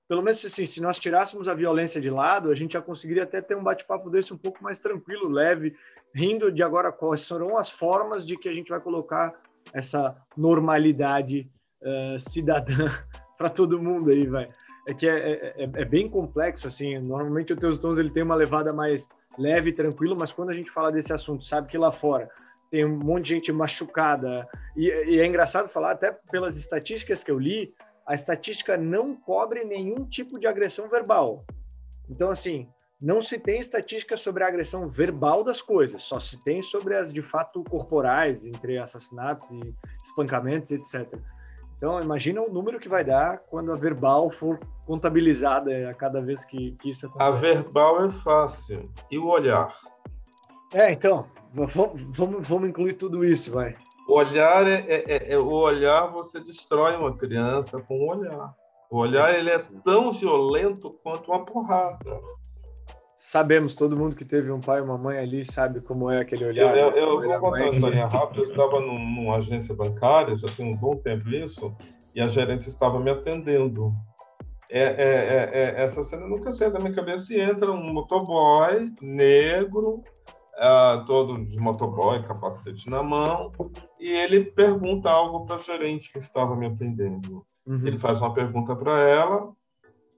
Pelo 0.07 0.21
menos 0.21 0.43
assim, 0.43 0.65
se 0.65 0.81
nós 0.81 0.99
tirássemos 0.99 1.47
a 1.47 1.53
violência 1.53 2.01
de 2.01 2.09
lado, 2.09 2.51
a 2.51 2.55
gente 2.55 2.73
já 2.73 2.81
conseguiria 2.81 3.23
até 3.23 3.41
ter 3.41 3.55
um 3.55 3.63
bate-papo 3.63 4.09
desse 4.09 4.33
um 4.33 4.37
pouco 4.37 4.61
mais 4.61 4.79
tranquilo, 4.79 5.29
leve, 5.29 5.73
rindo 6.13 6.51
de 6.51 6.61
agora 6.61 6.91
quais 6.91 7.21
serão 7.21 7.55
as 7.55 7.71
formas 7.71 8.27
de 8.27 8.35
que 8.35 8.49
a 8.49 8.53
gente 8.53 8.69
vai 8.69 8.81
colocar 8.81 9.33
essa 9.73 10.17
normalidade 10.35 11.49
uh, 11.81 12.19
cidadã 12.19 12.91
para 13.37 13.49
todo 13.49 13.81
mundo 13.81 14.09
aí, 14.09 14.27
vai. 14.27 14.49
É 14.87 14.93
que 14.93 15.07
é, 15.07 15.13
é, 15.13 15.63
é, 15.63 15.63
é, 15.63 15.85
bem 15.85 16.09
complexo, 16.09 16.67
assim. 16.67 16.97
Normalmente 16.99 17.53
o 17.53 17.57
Teus 17.57 17.77
Tons 17.77 17.97
ele 17.97 18.09
tem 18.09 18.23
uma 18.23 18.35
levada 18.35 18.73
mais 18.73 19.09
leve 19.37 19.71
tranquilo, 19.71 20.15
mas 20.17 20.33
quando 20.33 20.49
a 20.49 20.53
gente 20.53 20.71
fala 20.71 20.91
desse 20.91 21.13
assunto, 21.13 21.45
sabe 21.45 21.67
que 21.67 21.77
lá 21.77 21.91
fora 21.91 22.29
tem 22.71 22.85
um 22.85 22.97
monte 22.97 23.25
de 23.25 23.33
gente 23.35 23.51
machucada. 23.51 24.47
E, 24.75 24.87
e, 24.87 25.19
é 25.19 25.25
engraçado 25.25 25.67
falar, 25.67 25.91
até 25.91 26.11
pelas 26.31 26.57
estatísticas 26.57 27.21
que 27.21 27.29
eu 27.29 27.37
li, 27.37 27.75
a 28.07 28.15
estatística 28.15 28.77
não 28.77 29.13
cobre 29.13 29.65
nenhum 29.65 30.05
tipo 30.05 30.39
de 30.39 30.47
agressão 30.47 30.89
verbal. 30.89 31.45
Então, 32.09 32.31
assim, 32.31 32.67
não 32.99 33.21
se 33.21 33.37
tem 33.37 33.59
estatística 33.59 34.15
sobre 34.15 34.43
a 34.43 34.47
agressão 34.47 34.87
verbal 34.87 35.43
das 35.43 35.61
coisas, 35.61 36.01
só 36.01 36.19
se 36.19 36.41
tem 36.43 36.61
sobre 36.61 36.95
as 36.95 37.11
de 37.11 37.21
fato 37.21 37.63
corporais, 37.63 38.45
entre 38.45 38.77
assassinatos 38.77 39.51
e 39.51 39.75
espancamentos, 40.03 40.71
etc. 40.71 41.13
Então, 41.81 41.99
imagina 41.99 42.39
o 42.39 42.53
número 42.53 42.79
que 42.79 42.87
vai 42.87 43.03
dar 43.03 43.39
quando 43.49 43.73
a 43.73 43.75
verbal 43.75 44.29
for 44.29 44.59
contabilizada 44.85 45.89
a 45.89 45.93
cada 45.95 46.21
vez 46.21 46.45
que, 46.45 46.73
que 46.73 46.91
isso 46.91 47.07
acontece. 47.07 47.27
A 47.27 47.31
verbal 47.31 48.05
é 48.05 48.11
fácil. 48.11 48.83
E 49.09 49.17
o 49.17 49.25
olhar? 49.25 49.75
É, 50.71 50.91
então, 50.91 51.25
vamos, 51.51 52.47
vamos 52.47 52.69
incluir 52.69 52.93
tudo 52.93 53.25
isso, 53.25 53.51
vai. 53.51 53.75
O 54.07 54.13
olhar 54.13 54.67
é, 54.67 54.85
é, 54.87 55.05
é, 55.07 55.33
é, 55.33 55.39
o 55.39 55.49
olhar 55.49 56.05
você 56.11 56.39
destrói 56.39 56.95
uma 56.97 57.17
criança 57.17 57.81
com 57.81 57.95
o 57.95 58.11
olhar. 58.11 58.53
O 58.91 58.99
olhar 58.99 59.33
ele 59.33 59.49
é 59.49 59.57
tão 59.83 60.11
violento 60.11 60.91
quanto 61.01 61.31
uma 61.31 61.43
porrada. 61.43 62.21
Sabemos, 63.23 63.75
todo 63.75 63.95
mundo 63.95 64.15
que 64.15 64.25
teve 64.25 64.51
um 64.51 64.59
pai 64.59 64.79
e 64.79 64.81
uma 64.81 64.97
mãe 64.97 65.19
ali 65.19 65.45
sabe 65.45 65.79
como 65.79 66.09
é 66.09 66.19
aquele 66.19 66.43
olhar. 66.43 66.75
Eu, 66.75 66.89
eu, 66.89 67.23
eu 67.23 67.39
vou 67.39 67.39
contar 67.39 67.65
uma 67.65 67.69
história 67.69 68.07
rápida. 68.07 68.39
Eu 68.39 68.43
estava 68.43 68.79
num, 68.79 68.97
numa 68.97 69.37
agência 69.37 69.75
bancária, 69.75 70.35
já 70.35 70.47
tem 70.47 70.73
um 70.73 70.75
bom 70.75 70.97
tempo 70.97 71.29
isso, 71.29 71.73
e 72.15 72.19
a 72.19 72.27
gerente 72.27 72.67
estava 72.67 72.99
me 72.99 73.11
atendendo. 73.11 73.93
É, 74.71 74.81
é, 74.81 74.83
é, 74.83 75.49
é 75.53 75.83
essa 75.83 76.03
cena 76.03 76.27
nunca 76.27 76.51
sai 76.51 76.71
da 76.71 76.79
minha 76.79 76.93
cabeça 76.93 77.31
e 77.31 77.39
entra 77.39 77.71
um 77.71 77.93
motoboy 77.93 78.91
negro, 78.99 80.03
uh, 80.57 81.05
todo 81.05 81.45
de 81.45 81.57
motoboy, 81.57 82.23
capacete 82.23 82.89
na 82.89 83.03
mão, 83.03 83.51
e 83.99 84.09
ele 84.09 84.45
pergunta 84.45 85.09
algo 85.11 85.45
para 85.45 85.57
a 85.57 85.59
gerente 85.59 86.11
que 86.11 86.17
estava 86.17 86.55
me 86.55 86.65
atendendo. 86.65 87.45
Uhum. 87.67 87.85
Ele 87.85 87.99
faz 87.99 88.19
uma 88.19 88.33
pergunta 88.33 88.75
para 88.75 88.99
ela, 89.07 89.51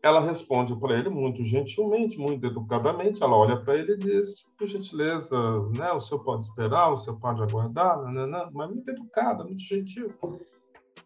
ela 0.04 0.20
responde 0.20 0.76
para 0.76 1.00
ele 1.00 1.10
muito 1.10 1.44
gentilmente, 1.44 2.20
muito 2.20 2.46
educadamente. 2.46 3.24
Ela 3.24 3.38
olha 3.38 3.58
para 3.58 3.76
ele 3.76 3.94
e 3.94 3.98
diz: 3.98 4.46
por 4.58 4.68
gentileza, 4.68 5.36
né, 5.78 5.92
o 5.94 6.00
senhor 6.00 6.22
pode 6.24 6.44
esperar, 6.44 6.92
o 6.92 6.98
senhor 6.98 7.18
pode 7.20 7.42
aguardar, 7.42 7.98
né, 8.12 8.50
mas 8.52 8.70
muito 8.70 8.90
educada, 8.90 9.46
muito 9.46 9.62
gentil. 9.62 10.14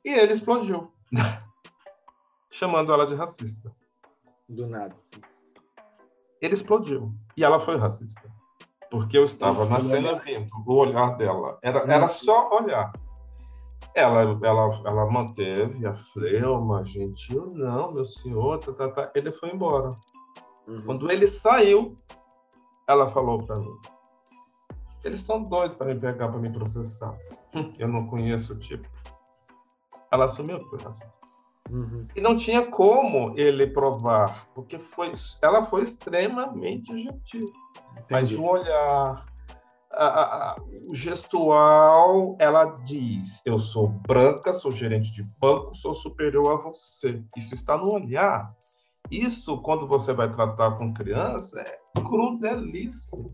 E 0.03 0.09
ele 0.09 0.33
explodiu, 0.33 0.91
chamando 2.49 2.91
ela 2.91 3.05
de 3.05 3.13
racista. 3.13 3.71
Do 4.49 4.65
nada. 4.65 4.95
Ele 6.41 6.53
explodiu 6.53 7.13
e 7.35 7.43
ela 7.43 7.59
foi 7.59 7.77
racista 7.77 8.21
porque 8.89 9.17
eu 9.17 9.25
estava 9.25 9.65
na 9.65 9.79
cena 9.79 10.15
vendo 10.15 10.49
o 10.65 10.73
olhar 10.73 11.17
dela. 11.17 11.57
Era, 11.61 11.79
era 11.79 12.07
só 12.07 12.49
olhar. 12.55 12.93
Ela, 13.97 14.37
ela, 14.43 14.81
ela 14.85 15.11
manteve 15.11 15.87
a 15.87 15.95
fleuma, 15.95 16.85
gentil, 16.85 17.47
não, 17.47 17.91
meu 17.91 18.05
senhor, 18.05 18.59
tá, 18.59 18.71
tá, 18.71 18.89
tá. 18.89 19.11
ele 19.15 19.31
foi 19.31 19.49
embora. 19.49 19.89
Uhum. 20.67 20.83
Quando 20.83 21.11
ele 21.11 21.25
saiu, 21.25 21.95
ela 22.87 23.09
falou 23.09 23.41
para 23.41 23.59
mim: 23.59 23.75
eles 25.03 25.21
são 25.21 25.41
doidos 25.41 25.77
para 25.77 25.87
me 25.87 25.99
pegar, 25.99 26.27
para 26.27 26.39
me 26.39 26.51
processar. 26.51 27.17
Eu 27.79 27.87
não 27.87 28.05
conheço 28.05 28.53
o 28.53 28.59
tipo. 28.59 28.87
Ela 30.11 30.25
assumiu 30.25 30.59
que 30.59 30.69
foi 30.69 30.79
racista. 30.79 31.27
Uhum. 31.71 32.07
E 32.15 32.21
não 32.21 32.35
tinha 32.35 32.67
como 32.67 33.33
ele 33.35 33.65
provar, 33.65 34.47
porque 34.53 34.77
foi, 34.77 35.11
ela 35.41 35.63
foi 35.63 35.81
extremamente 35.81 36.95
gentil. 36.95 37.51
Entendi. 37.93 38.05
Mas 38.11 38.31
o 38.31 38.43
olhar, 38.43 39.25
a, 40.05 40.51
a, 40.51 40.55
o 40.89 40.95
gestual, 40.95 42.35
ela 42.39 42.65
diz: 42.83 43.41
Eu 43.45 43.57
sou 43.57 43.87
branca, 43.87 44.53
sou 44.53 44.71
gerente 44.71 45.11
de 45.11 45.23
banco, 45.23 45.73
sou 45.73 45.93
superior 45.93 46.51
a 46.51 46.61
você. 46.61 47.23
Isso 47.35 47.53
está 47.53 47.77
no 47.77 47.91
olhar. 47.91 48.53
Isso, 49.09 49.57
quando 49.61 49.87
você 49.87 50.13
vai 50.13 50.31
tratar 50.31 50.77
com 50.77 50.93
criança, 50.93 51.61
é 51.61 52.01
crudelíssimo. 52.01 53.27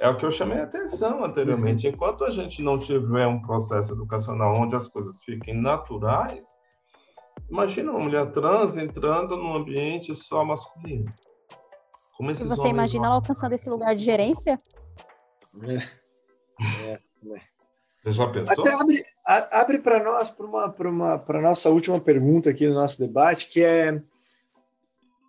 É 0.00 0.08
o 0.08 0.16
que 0.16 0.24
eu 0.24 0.30
chamei 0.30 0.58
a 0.58 0.64
atenção 0.64 1.24
anteriormente. 1.24 1.86
Uhum. 1.86 1.92
Enquanto 1.92 2.24
a 2.24 2.30
gente 2.30 2.62
não 2.62 2.78
tiver 2.78 3.26
um 3.26 3.40
processo 3.40 3.92
educacional 3.92 4.54
onde 4.56 4.76
as 4.76 4.88
coisas 4.88 5.18
fiquem 5.24 5.54
naturais, 5.60 6.46
imagina 7.50 7.90
uma 7.90 8.00
mulher 8.00 8.30
trans 8.32 8.76
entrando 8.76 9.36
num 9.36 9.56
ambiente 9.56 10.14
só 10.14 10.44
masculino. 10.44 11.04
Como 12.16 12.30
esses 12.30 12.48
você 12.48 12.68
imagina 12.68 13.06
ela 13.06 13.14
alcançando 13.16 13.54
esse 13.54 13.68
lugar 13.68 13.96
de 13.96 14.04
gerência? 14.04 14.58
É. 15.62 15.74
é 16.92 16.96
né? 17.22 17.42
Você 18.02 18.12
já 18.12 18.26
pensou? 18.28 18.64
Até 18.64 18.72
abre, 18.72 19.04
abre 19.26 19.78
para 19.78 20.02
nós 20.02 20.30
para 20.30 20.46
uma 20.46 20.68
para 20.70 20.88
uma 20.88 21.40
nossa 21.40 21.68
última 21.68 22.00
pergunta 22.00 22.50
aqui 22.50 22.66
no 22.66 22.74
nosso 22.74 22.98
debate, 22.98 23.48
que 23.48 23.62
é 23.62 24.00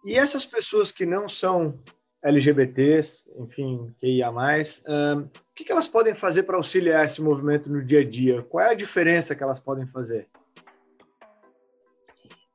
e 0.05 0.15
essas 0.15 0.45
pessoas 0.45 0.91
que 0.91 1.05
não 1.05 1.29
são 1.29 1.77
LGBTs, 2.23 3.31
enfim, 3.37 3.93
QIA+, 3.99 4.31
um, 4.31 5.21
o 5.21 5.29
que, 5.55 5.63
que 5.63 5.71
elas 5.71 5.87
podem 5.87 6.13
fazer 6.13 6.43
para 6.43 6.57
auxiliar 6.57 7.05
esse 7.05 7.21
movimento 7.21 7.69
no 7.69 7.83
dia 7.83 8.01
a 8.01 8.09
dia? 8.09 8.41
Qual 8.43 8.63
é 8.63 8.71
a 8.71 8.75
diferença 8.75 9.35
que 9.35 9.43
elas 9.43 9.59
podem 9.59 9.85
fazer? 9.87 10.27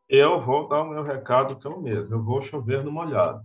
Eu 0.09 0.41
vou 0.41 0.69
dar 0.69 0.83
o 0.83 0.91
meu 0.91 1.03
recado 1.03 1.57
que 1.57 1.67
é 1.67 1.71
o 1.71 1.81
mesmo. 1.81 2.15
Eu 2.15 2.23
vou 2.23 2.41
chover 2.41 2.85
no 2.85 2.93
molhado 2.93 3.45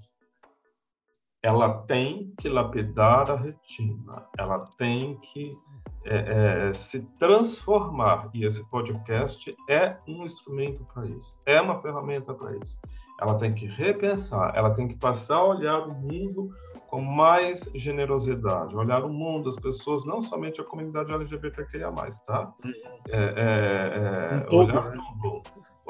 ela 1.44 1.70
tem 1.84 2.34
que 2.38 2.48
lapidar 2.48 3.32
a 3.32 3.36
retina, 3.36 4.28
ela 4.38 4.60
tem 4.78 5.18
que 5.18 5.58
é, 6.06 6.70
é, 6.70 6.74
se 6.74 7.02
transformar. 7.18 8.30
E 8.34 8.46
esse 8.46 8.64
podcast 8.70 9.56
é 9.68 9.98
um 10.08 10.24
instrumento 10.24 10.86
para 10.94 11.06
isso, 11.08 11.36
é 11.46 11.60
uma 11.60 11.80
ferramenta 11.80 12.34
para 12.34 12.56
isso. 12.58 12.78
Ela 13.20 13.36
tem 13.36 13.54
que 13.54 13.66
repensar, 13.66 14.54
ela 14.56 14.72
tem 14.72 14.88
que 14.88 14.96
passar 14.96 15.38
a 15.38 15.46
olhar 15.46 15.80
o 15.80 15.94
mundo 15.94 16.50
com 16.88 17.02
mais 17.02 17.72
generosidade, 17.74 18.76
olhar 18.76 19.04
o 19.04 19.10
mundo, 19.10 19.48
as 19.48 19.56
pessoas, 19.56 20.06
não 20.06 20.22
somente 20.22 20.60
a 20.60 20.64
comunidade 20.64 21.12
LGBTQIA+, 21.12 21.92
tá? 22.28 22.54
Uhum. 22.64 22.74
É, 23.10 23.18
é, 23.18 24.48
é, 24.50 24.56
um 24.56 24.58
olhar 24.58 24.92
né? 24.92 25.04
tudo 25.22 25.42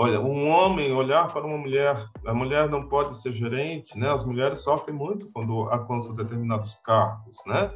Olha, 0.04 0.20
um 0.20 0.49
homem 0.49 0.91
olhar 0.91 1.32
para 1.32 1.45
uma 1.45 1.60
mulher, 1.60 2.08
a 2.26 2.34
mulher 2.34 2.68
não 2.68 2.89
pode 2.89 3.22
ser 3.22 3.32
gerente, 3.32 3.95
né? 3.95 4.10
As 4.10 4.26
mulheres 4.26 4.58
sofrem 4.64 4.97
muito 4.97 5.30
quando 5.32 5.70
alcançam 5.70 6.16
determinados 6.16 6.74
cargos, 6.84 7.38
né? 7.45 7.72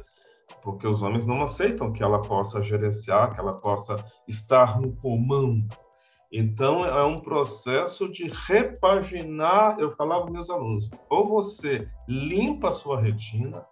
Porque 0.60 0.88
os 0.88 1.02
homens 1.02 1.24
não 1.24 1.40
aceitam 1.44 1.92
que 1.92 2.02
ela 2.02 2.20
possa 2.20 2.60
gerenciar, 2.60 3.32
que 3.32 3.38
ela 3.38 3.52
possa 3.52 4.04
estar 4.26 4.80
no 4.80 4.92
comando. 4.96 5.68
Então, 6.32 6.84
é 6.84 7.04
um 7.04 7.20
processo 7.20 8.10
de 8.10 8.28
repaginar. 8.48 9.78
Eu 9.78 9.92
falava 9.92 10.24
para 10.24 10.32
meus 10.32 10.50
alunos: 10.50 10.90
ou 11.08 11.28
você 11.28 11.88
limpa 12.08 12.70
a 12.70 12.72
sua 12.72 13.00
retina, 13.00 13.64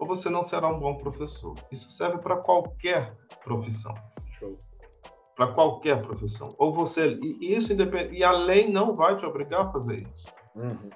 ou 0.00 0.06
você 0.06 0.30
não 0.30 0.42
será 0.42 0.68
um 0.68 0.80
bom 0.80 0.94
professor. 0.94 1.54
Isso 1.70 1.90
serve 1.90 2.16
para 2.16 2.38
qualquer 2.38 3.14
profissão 3.44 3.92
para 5.38 5.52
qualquer 5.52 6.02
profissão. 6.02 6.52
Ou 6.58 6.72
você 6.72 7.16
e 7.22 7.54
isso 7.54 7.72
independe, 7.72 8.12
e 8.12 8.24
a 8.24 8.32
lei 8.32 8.68
não 8.68 8.92
vai 8.92 9.16
te 9.16 9.24
obrigar 9.24 9.66
a 9.66 9.70
fazer 9.70 10.04
isso. 10.12 10.26
Uhum. 10.56 10.90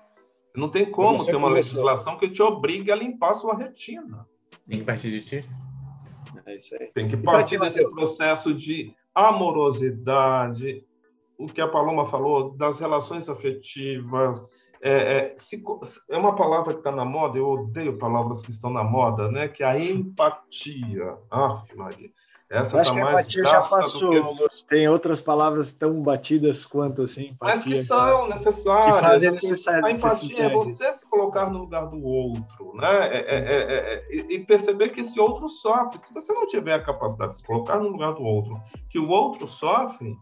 Não 0.57 0.69
tem 0.69 0.91
como 0.91 1.25
ter 1.25 1.37
uma 1.37 1.49
legislação 1.49 2.19
que 2.19 2.29
te 2.29 2.43
obrigue 2.43 2.91
a 2.91 2.97
limpar 2.97 3.31
a 3.31 3.35
sua 3.35 3.57
retina. 3.57 4.27
Tem 4.69 4.81
que 4.81 4.85
partir 4.85 5.11
de 5.13 5.21
ti. 5.21 5.49
É 6.45 6.57
isso 6.57 6.75
aí. 6.75 6.91
Tem 6.93 7.09
que 7.09 7.17
partir 7.17 7.61
desse 7.61 7.89
processo 7.91 8.53
de 8.53 8.93
amorosidade, 9.15 10.85
o 11.39 11.47
que 11.47 11.61
a 11.61 11.69
Paloma 11.69 12.05
falou, 12.05 12.51
das 12.57 12.81
relações 12.81 13.29
afetivas. 13.29 14.45
É, 14.83 15.19
é, 15.19 15.35
se, 15.39 15.63
é 16.11 16.19
uma 16.19 16.35
palavra 16.35 16.73
que 16.73 16.81
está 16.81 16.91
na 16.91 17.05
moda, 17.05 17.39
eu 17.39 17.49
odeio 17.49 17.97
palavras 17.97 18.43
que 18.43 18.51
estão 18.51 18.71
na 18.71 18.83
moda, 18.83 19.31
né? 19.31 19.47
Que 19.47 19.63
é 19.63 19.67
a 19.67 19.79
empatia. 19.79 21.17
Ah, 21.31 21.63
Maria. 21.77 22.11
Essa 22.53 22.83
acho 22.83 22.93
tá 22.93 23.01
que 23.01 23.07
a 23.07 23.11
empatia 23.11 23.45
já 23.47 23.61
passou. 23.63 24.37
Que... 24.37 24.67
Tem 24.67 24.87
outras 24.87 25.23
palavras 25.23 25.73
tão 25.73 26.03
batidas 26.03 26.67
quanto 26.67 27.05
assim. 27.05 27.29
Empatia, 27.29 27.55
Mas 27.55 27.65
que 27.65 27.83
são 27.83 28.29
necessárias. 28.29 28.97
Que 28.97 29.03
fazem 29.03 29.31
necessário, 29.31 29.87
a 29.87 29.91
empatia 29.91 30.45
é 30.45 30.49
você 30.51 30.93
se 30.93 31.07
colocar 31.09 31.51
no 31.51 31.61
lugar 31.61 31.87
do 31.87 32.05
outro, 32.05 32.75
né? 32.75 33.09
É, 33.09 33.19
é, 33.21 33.39
é, 33.39 33.95
é 33.95 34.17
e 34.17 34.45
perceber 34.45 34.91
que 34.91 35.01
esse 35.01 35.19
outro 35.19 35.49
sofre. 35.49 35.99
Se 35.99 36.13
você 36.13 36.35
não 36.35 36.47
tiver 36.47 36.75
a 36.75 36.83
capacidade 36.83 37.31
de 37.31 37.39
se 37.39 37.43
colocar 37.43 37.79
no 37.79 37.89
lugar 37.89 38.13
do 38.13 38.23
outro, 38.23 38.61
que 38.91 38.99
o 38.99 39.09
outro 39.09 39.49
sofre, 39.49 40.15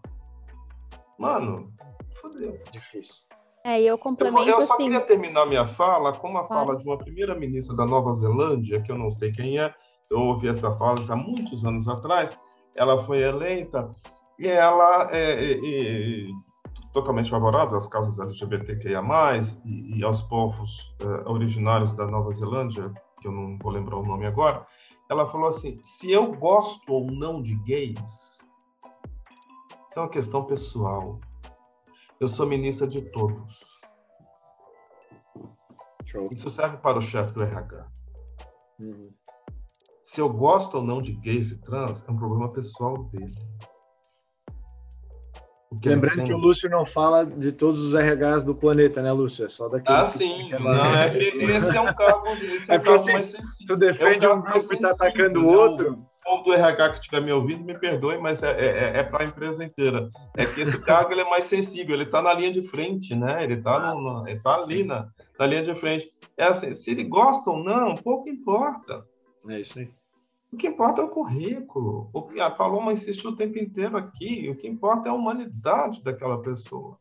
mano, 1.19 1.73
fodeu. 2.21 2.61
Difícil. 2.71 3.25
É, 3.65 3.83
eu 3.83 3.99
complemento 3.99 4.49
eu, 4.49 4.61
eu 4.61 4.67
só 4.69 4.75
assim... 4.75 4.85
queria 4.85 5.01
terminar 5.01 5.47
minha 5.47 5.67
fala 5.67 6.13
com 6.13 6.29
uma 6.29 6.47
fala 6.47 6.77
de 6.77 6.87
uma 6.87 6.97
primeira-ministra 6.97 7.75
da 7.75 7.85
Nova 7.85 8.13
Zelândia, 8.13 8.81
que 8.81 8.93
eu 8.93 8.97
não 8.97 9.11
sei 9.11 9.33
quem 9.33 9.59
é, 9.59 9.75
eu 10.11 10.19
ouvi 10.19 10.49
essa 10.49 10.73
fala 10.73 11.01
há 11.09 11.17
muitos 11.17 11.65
anos 11.65 11.89
atrás, 11.89 12.37
ela 12.75 13.03
foi 13.05 13.23
eleita 13.23 13.89
e 14.39 14.49
ela 14.49 15.09
é, 15.13 15.53
é, 15.53 15.53
é 15.53 16.29
totalmente 16.93 17.31
favorável 17.31 17.77
às 17.77 17.87
causas 17.87 18.19
LGBTQIA+, 18.19 19.01
e, 19.65 19.99
e 19.99 20.05
aos 20.05 20.21
povos 20.23 20.95
é, 21.01 21.29
originários 21.29 21.93
da 21.93 22.07
Nova 22.07 22.31
Zelândia, 22.33 22.93
que 23.21 23.29
eu 23.29 23.33
não 23.33 23.57
vou 23.59 23.71
lembrar 23.71 23.97
o 23.97 24.05
nome 24.05 24.27
agora, 24.27 24.67
ela 25.09 25.27
falou 25.27 25.49
assim, 25.49 25.79
se 25.85 26.11
eu 26.11 26.33
gosto 26.35 26.93
ou 26.93 27.11
não 27.11 27.41
de 27.41 27.55
gays, 27.65 28.41
isso 29.89 29.99
é 29.99 30.01
uma 30.01 30.09
questão 30.09 30.45
pessoal. 30.45 31.19
Eu 32.21 32.29
sou 32.29 32.47
ministra 32.47 32.87
de 32.87 33.03
todos. 33.11 33.81
Show. 36.07 36.29
Isso 36.33 36.51
serve 36.51 36.77
para 36.79 36.99
o 36.99 37.01
chefe 37.01 37.33
do 37.33 37.43
RH. 37.43 37.87
Uhum 38.79 39.20
se 40.11 40.21
eu 40.21 40.29
gosto 40.29 40.79
ou 40.79 40.83
não 40.83 41.01
de 41.01 41.13
gays 41.13 41.53
e 41.53 41.59
trans 41.61 42.05
é 42.07 42.11
um 42.11 42.17
problema 42.17 42.53
pessoal 42.53 43.05
dele. 43.05 43.31
Lembrando 45.85 46.17
tem... 46.17 46.25
que 46.25 46.33
o 46.33 46.37
Lúcio 46.37 46.69
não 46.69 46.85
fala 46.85 47.25
de 47.25 47.53
todos 47.53 47.81
os 47.81 47.95
RHs 47.95 48.43
do 48.43 48.53
planeta, 48.53 49.01
né, 49.01 49.13
Lúcio? 49.13 49.47
É 49.47 49.49
só 49.49 49.69
daqueles 49.69 50.01
Ah, 50.01 50.03
sim. 50.03 50.51
Não, 50.59 50.95
é 50.97 51.11
que 51.11 51.19
esse 51.19 51.45
é 51.77 51.81
um 51.81 51.95
cargo, 51.95 52.27
esse 52.27 52.73
é, 52.73 52.75
é 52.75 52.79
um 52.81 52.83
cargo 52.83 53.13
mais 53.13 53.33
Tu 53.65 53.77
defende 53.77 54.27
é 54.27 54.29
um, 54.29 54.39
um 54.39 54.43
grupo 54.43 54.73
e 54.73 54.75
está 54.75 54.91
atacando 54.91 55.47
o 55.47 55.47
outro. 55.47 55.93
O 55.93 56.25
povo 56.25 56.43
do 56.43 56.55
RH 56.55 56.89
que 56.89 56.99
estiver 56.99 57.23
me 57.23 57.31
ouvindo, 57.31 57.65
me 57.65 57.79
perdoe, 57.79 58.19
mas 58.19 58.43
é, 58.43 58.51
é, 58.51 58.99
é 58.99 59.03
para 59.05 59.23
a 59.23 59.29
empresa 59.29 59.65
inteira. 59.65 60.11
É 60.37 60.45
que 60.45 60.63
esse 60.63 60.85
cargo 60.85 61.13
ele 61.13 61.21
é 61.21 61.31
mais 61.31 61.45
sensível, 61.45 61.95
ele 61.95 62.03
está 62.03 62.21
na 62.21 62.35
linha 62.35 62.51
de 62.51 62.63
frente, 62.63 63.15
né? 63.15 63.45
Ele 63.45 63.55
está 63.55 63.95
tá 64.43 64.55
ali 64.57 64.83
na, 64.83 65.07
na 65.39 65.47
linha 65.47 65.63
de 65.63 65.75
frente. 65.77 66.11
É 66.37 66.47
assim, 66.47 66.75
se 66.75 66.91
ele 66.91 67.05
gosta 67.05 67.49
ou 67.49 67.63
não, 67.63 67.95
pouco 67.95 68.29
importa. 68.29 69.05
É 69.49 69.61
isso 69.61 69.79
aí. 69.79 70.00
O 70.53 70.57
que 70.57 70.67
importa 70.67 71.01
é 71.01 71.05
o 71.05 71.09
currículo. 71.09 72.11
O 72.13 72.23
que 72.23 72.41
a 72.41 72.51
Paloma 72.51 72.93
insistiu 72.93 73.31
o 73.31 73.37
tempo 73.37 73.59
inteiro 73.59 73.97
aqui. 73.97 74.49
O 74.51 74.57
que 74.57 74.67
importa 74.67 75.09
é 75.09 75.11
a 75.11 75.15
humanidade 75.15 76.03
daquela 76.03 76.43
pessoa. 76.43 76.99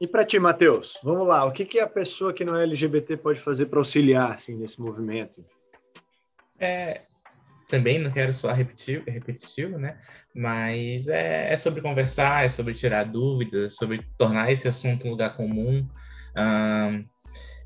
E 0.00 0.06
para 0.06 0.24
ti, 0.24 0.38
Matheus, 0.38 0.98
vamos 1.02 1.26
lá. 1.26 1.44
O 1.44 1.52
que, 1.52 1.64
que 1.64 1.80
a 1.80 1.88
pessoa 1.88 2.32
que 2.32 2.44
não 2.44 2.56
é 2.56 2.64
LGBT 2.64 3.16
pode 3.16 3.40
fazer 3.40 3.66
para 3.66 3.78
auxiliar 3.78 4.32
assim, 4.32 4.54
nesse 4.54 4.80
movimento? 4.80 5.44
É, 6.58 7.02
também 7.68 7.98
não 7.98 8.10
quero 8.10 8.34
soar 8.34 8.56
repetitivo, 8.56 9.04
repetitivo 9.10 9.78
né? 9.78 9.98
Mas 10.34 11.08
é, 11.08 11.52
é, 11.52 11.56
sobre 11.56 11.80
conversar, 11.80 12.44
é 12.44 12.48
sobre 12.48 12.74
tirar 12.74 13.04
dúvidas, 13.04 13.72
é 13.72 13.74
sobre 13.74 14.02
tornar 14.18 14.50
esse 14.52 14.68
assunto 14.68 15.06
um 15.06 15.10
lugar 15.10 15.36
comum. 15.36 15.86
Um, 16.36 17.04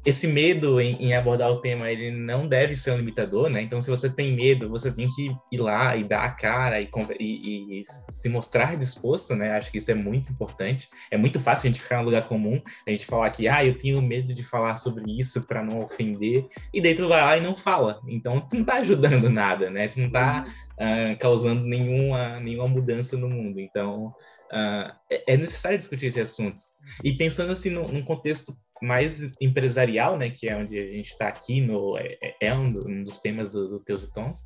esse 0.08 0.26
medo 0.26 0.80
em, 0.80 0.94
em, 1.02 1.14
abordar 1.14 1.50
o 1.50 1.60
tema 1.60 1.90
ele 1.90 2.10
não 2.10 2.48
deve 2.48 2.74
ser 2.74 2.92
um 2.92 2.96
limitador, 2.96 3.50
né? 3.50 3.60
Então, 3.60 3.78
se 3.78 3.90
você 3.90 4.08
tem 4.08 4.32
medo, 4.32 4.66
você 4.66 4.90
tem 4.90 5.06
que 5.06 5.36
ir 5.52 5.58
lá 5.58 5.94
e 5.96 6.02
dar 6.02 6.24
a 6.24 6.30
cara 6.30 6.80
e, 6.80 6.88
e, 7.20 7.80
e, 7.80 7.84
se 8.08 8.26
mostrar 8.30 8.74
disposto, 8.78 9.36
né? 9.36 9.50
Acho 9.50 9.70
que 9.70 9.76
isso 9.76 9.90
é 9.90 9.94
muito 9.94 10.32
importante. 10.32 10.88
É 11.10 11.18
muito 11.18 11.38
fácil 11.38 11.68
a 11.68 11.72
gente 11.72 11.82
ficar 11.82 11.98
no 11.98 12.04
lugar 12.04 12.26
comum, 12.26 12.58
a 12.86 12.90
gente 12.90 13.04
falar 13.04 13.28
que, 13.28 13.48
ah, 13.48 13.62
eu 13.62 13.78
tenho 13.78 14.00
medo 14.00 14.32
de 14.32 14.42
falar 14.42 14.78
sobre 14.78 15.04
isso 15.20 15.42
para 15.42 15.62
não 15.62 15.82
ofender, 15.82 16.46
e 16.72 16.80
daí 16.80 16.94
tu 16.94 17.06
vai 17.06 17.20
lá 17.20 17.36
e 17.36 17.42
não 17.42 17.54
fala. 17.54 18.00
Então, 18.08 18.40
tu 18.40 18.56
não 18.56 18.64
tá 18.64 18.76
ajudando 18.76 19.28
nada, 19.28 19.68
né? 19.68 19.88
Tu 19.88 20.00
não 20.00 20.10
tá 20.10 20.46
uh, 20.78 21.18
causando 21.18 21.64
nenhuma, 21.64 22.40
nenhuma 22.40 22.66
mudança 22.68 23.14
no 23.16 23.28
mundo. 23.28 23.60
Então, 23.60 24.06
uh, 24.06 24.92
é 25.26 25.36
necessário 25.36 25.78
discutir 25.78 26.06
esse 26.06 26.20
assunto. 26.20 26.62
E 27.04 27.12
pensando 27.12 27.52
assim 27.52 27.68
num, 27.70 27.86
num 27.88 28.02
contexto 28.02 28.56
mais 28.82 29.36
empresarial, 29.40 30.16
né, 30.16 30.30
que 30.30 30.48
é 30.48 30.56
onde 30.56 30.78
a 30.78 30.88
gente 30.88 31.10
está 31.10 31.28
aqui, 31.28 31.60
no, 31.60 31.96
é, 31.96 32.18
é, 32.22 32.48
é 32.48 32.54
um, 32.54 32.66
um, 32.66 33.04
dos 33.04 33.18
temas 33.18 33.50
do, 33.50 33.68
do 33.68 33.80
Teus 33.80 34.04
e 34.04 34.12
Tons. 34.12 34.44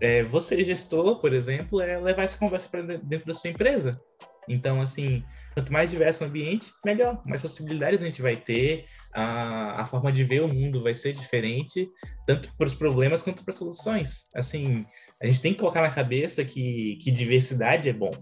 É, 0.00 0.22
você, 0.22 0.64
gestor, 0.64 1.20
por 1.20 1.32
exemplo, 1.32 1.80
é 1.80 1.98
levar 1.98 2.22
essa 2.22 2.38
conversa 2.38 2.68
para 2.68 2.82
dentro 2.82 3.26
da 3.26 3.34
sua 3.34 3.50
empresa. 3.50 4.00
Então, 4.48 4.80
assim, 4.80 5.22
quanto 5.54 5.72
mais 5.72 5.90
diverso 5.90 6.24
o 6.24 6.26
ambiente, 6.26 6.70
melhor. 6.84 7.22
Mais 7.26 7.42
possibilidades 7.42 8.02
a 8.02 8.04
gente 8.04 8.20
vai 8.20 8.36
ter, 8.36 8.86
a, 9.12 9.82
a 9.82 9.86
forma 9.86 10.12
de 10.12 10.24
ver 10.24 10.42
o 10.42 10.48
mundo 10.48 10.82
vai 10.82 10.94
ser 10.94 11.12
diferente, 11.12 11.88
tanto 12.26 12.54
para 12.56 12.66
os 12.66 12.74
problemas 12.74 13.22
quanto 13.22 13.44
para 13.44 13.52
as 13.52 13.58
soluções. 13.58 14.24
Assim, 14.34 14.84
a 15.22 15.26
gente 15.26 15.40
tem 15.40 15.52
que 15.52 15.60
colocar 15.60 15.82
na 15.82 15.90
cabeça 15.90 16.44
que, 16.44 16.98
que 17.02 17.10
diversidade 17.10 17.88
é 17.88 17.92
bom 17.92 18.12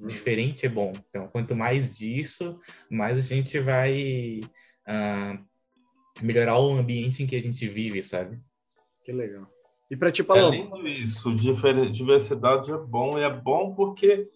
diferente 0.00 0.66
é 0.66 0.68
bom. 0.68 0.92
Então, 1.06 1.28
quanto 1.28 1.54
mais 1.54 1.96
disso, 1.96 2.58
mais 2.90 3.18
a 3.18 3.34
gente 3.34 3.58
vai 3.58 4.40
uh, 4.88 5.44
melhorar 6.22 6.58
o 6.58 6.72
ambiente 6.72 7.22
em 7.22 7.26
que 7.26 7.36
a 7.36 7.42
gente 7.42 7.66
vive, 7.68 8.02
sabe? 8.02 8.38
Que 9.04 9.12
legal. 9.12 9.46
E 9.90 9.96
para 9.96 10.10
ti, 10.10 10.24
Paloma? 10.24 10.54
É 10.54 10.58
lindo 10.58 10.88
isso. 10.88 11.34
Diversidade 11.34 12.72
é 12.72 12.78
bom. 12.78 13.18
E 13.18 13.22
é 13.22 13.30
bom 13.30 13.74
porque 13.74 14.28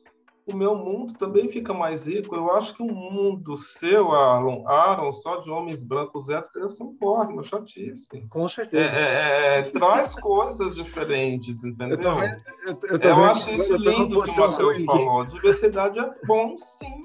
o 0.46 0.56
meu 0.56 0.76
mundo 0.76 1.12
também 1.14 1.48
fica 1.48 1.74
mais 1.74 2.06
rico. 2.06 2.36
Eu 2.36 2.52
acho 2.52 2.74
que 2.74 2.82
um 2.82 2.94
mundo 2.94 3.56
seu, 3.56 4.12
Aaron, 4.12 4.66
Aaron 4.68 5.12
só 5.12 5.40
de 5.40 5.50
homens 5.50 5.82
brancos 5.82 6.28
héteros, 6.28 6.76
ser 6.76 6.84
um 6.84 6.94
porre, 6.94 7.32
uma 7.32 7.42
chatice. 7.42 8.26
Com 8.28 8.48
certeza. 8.48 8.96
É, 8.96 9.00
é, 9.00 9.58
é, 9.58 9.62
traz 9.62 10.14
coisas 10.14 10.76
diferentes, 10.76 11.64
entendeu? 11.64 11.96
Eu, 11.96 12.00
tô 12.00 12.14
vendo, 12.14 12.36
eu, 12.64 12.68
eu, 12.68 12.98
tô 12.98 13.08
eu 13.08 13.16
vendo, 13.16 13.24
acho 13.24 13.50
isso 13.50 13.76
lindo 13.76 14.22
que 14.22 14.30
o 14.30 14.48
Matheus 14.48 14.84
falou. 14.84 15.24
Diversidade 15.26 15.98
é 15.98 16.12
bom, 16.26 16.56
sim. 16.56 17.00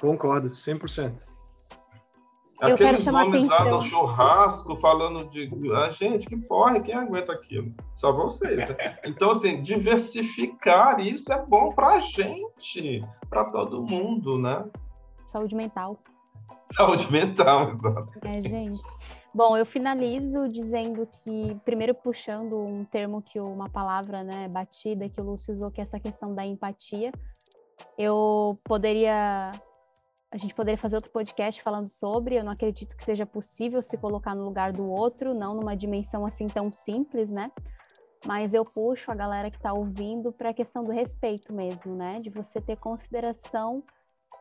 Concordo, 0.00 0.48
100%. 0.48 1.35
Aqueles 2.60 3.06
homens 3.06 3.46
lá 3.46 3.64
no 3.64 3.80
churrasco 3.82 4.76
falando 4.76 5.28
de. 5.28 5.50
Ah, 5.74 5.90
gente, 5.90 6.26
que 6.26 6.36
porra, 6.36 6.80
quem 6.80 6.94
aguenta 6.94 7.32
aquilo? 7.32 7.74
Só 7.96 8.12
vocês. 8.12 8.56
Né? 8.56 8.98
Então, 9.04 9.30
assim, 9.30 9.62
diversificar 9.62 11.00
isso 11.00 11.32
é 11.32 11.44
bom 11.44 11.72
pra 11.72 12.00
gente, 12.00 13.04
pra 13.28 13.44
todo 13.44 13.82
mundo, 13.82 14.38
né? 14.38 14.64
Saúde 15.28 15.54
mental. 15.54 15.98
Saúde 16.72 17.10
mental, 17.12 17.72
exato. 17.76 18.18
É, 18.22 18.40
gente. 18.40 18.82
Bom, 19.34 19.54
eu 19.54 19.66
finalizo 19.66 20.48
dizendo 20.48 21.06
que, 21.06 21.54
primeiro 21.62 21.94
puxando 21.94 22.58
um 22.58 22.84
termo 22.84 23.20
que 23.20 23.38
uma 23.38 23.68
palavra, 23.68 24.24
né, 24.24 24.48
batida 24.48 25.10
que 25.10 25.20
o 25.20 25.24
Lúcio 25.24 25.52
usou, 25.52 25.70
que 25.70 25.78
é 25.78 25.82
essa 25.82 26.00
questão 26.00 26.34
da 26.34 26.44
empatia. 26.46 27.12
Eu 27.98 28.58
poderia 28.64 29.52
a 30.36 30.38
gente 30.38 30.54
poderia 30.54 30.76
fazer 30.76 30.96
outro 30.96 31.10
podcast 31.10 31.62
falando 31.62 31.88
sobre. 31.88 32.36
Eu 32.36 32.44
não 32.44 32.52
acredito 32.52 32.94
que 32.94 33.02
seja 33.02 33.24
possível 33.24 33.80
se 33.80 33.96
colocar 33.96 34.34
no 34.34 34.44
lugar 34.44 34.70
do 34.70 34.86
outro, 34.86 35.32
não 35.32 35.54
numa 35.54 35.74
dimensão 35.74 36.26
assim 36.26 36.46
tão 36.46 36.70
simples, 36.70 37.30
né? 37.30 37.50
Mas 38.26 38.52
eu 38.52 38.62
puxo 38.62 39.10
a 39.10 39.14
galera 39.14 39.50
que 39.50 39.56
está 39.56 39.72
ouvindo 39.72 40.30
para 40.30 40.50
a 40.50 40.54
questão 40.54 40.84
do 40.84 40.92
respeito 40.92 41.54
mesmo, 41.54 41.94
né? 41.96 42.20
De 42.20 42.28
você 42.28 42.60
ter 42.60 42.76
consideração 42.76 43.82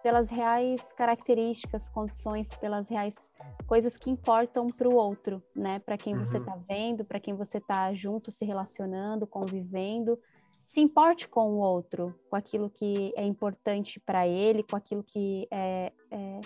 pelas 0.04 0.30
reais 0.30 0.92
características, 0.92 1.88
condições, 1.88 2.54
pelas 2.56 2.90
reais 2.90 3.34
coisas 3.66 3.96
que 3.96 4.12
importam 4.12 4.68
para 4.68 4.90
o 4.90 4.96
outro, 4.96 5.42
né? 5.56 5.80
Para 5.80 5.98
quem 5.98 6.14
uhum. 6.14 6.26
você 6.26 6.40
está 6.40 6.58
vendo, 6.68 7.06
para 7.06 7.22
quem 7.22 7.34
você 7.34 7.58
está 7.58 7.94
junto, 7.94 8.34
se 8.34 8.44
relacionando, 8.44 9.26
convivendo 9.26 10.20
se 10.66 10.82
importe 10.82 11.28
com 11.28 11.52
o 11.52 11.58
outro, 11.58 12.20
com 12.28 12.36
aquilo 12.36 12.72
que 12.72 13.14
é 13.16 13.24
importante 13.24 14.00
para 14.00 14.28
ele, 14.28 14.64
com 14.64 14.76
aquilo 14.76 15.04
que 15.04 15.48
é, 15.52 15.94
é, 16.10 16.42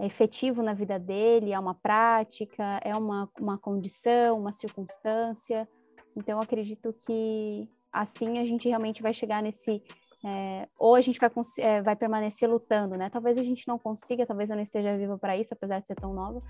é, 0.00 0.06
efetivo 0.06 0.62
na 0.62 0.72
vida 0.72 0.98
dele, 0.98 1.52
é 1.52 1.58
uma 1.58 1.74
prática, 1.74 2.80
é 2.82 2.96
uma, 2.96 3.30
uma 3.38 3.58
condição, 3.58 4.40
uma 4.40 4.54
circunstância. 4.54 5.68
Então, 6.16 6.40
acredito 6.40 6.94
que 7.06 7.68
assim 7.92 8.38
a 8.38 8.46
gente 8.46 8.66
realmente 8.66 9.02
vai 9.02 9.12
chegar 9.12 9.42
nesse. 9.42 9.82
É, 10.24 10.66
ou 10.76 10.94
a 10.94 11.00
gente 11.00 11.20
vai, 11.20 11.30
é, 11.58 11.82
vai 11.82 11.94
permanecer 11.94 12.48
lutando, 12.50 12.96
né? 12.96 13.10
Talvez 13.10 13.36
a 13.36 13.42
gente 13.42 13.68
não 13.68 13.78
consiga, 13.78 14.26
talvez 14.26 14.48
eu 14.48 14.56
não 14.56 14.62
esteja 14.62 14.96
viva 14.96 15.16
para 15.18 15.36
isso, 15.36 15.52
apesar 15.52 15.78
de 15.80 15.86
ser 15.86 15.94
tão 15.94 16.14
nova. 16.14 16.40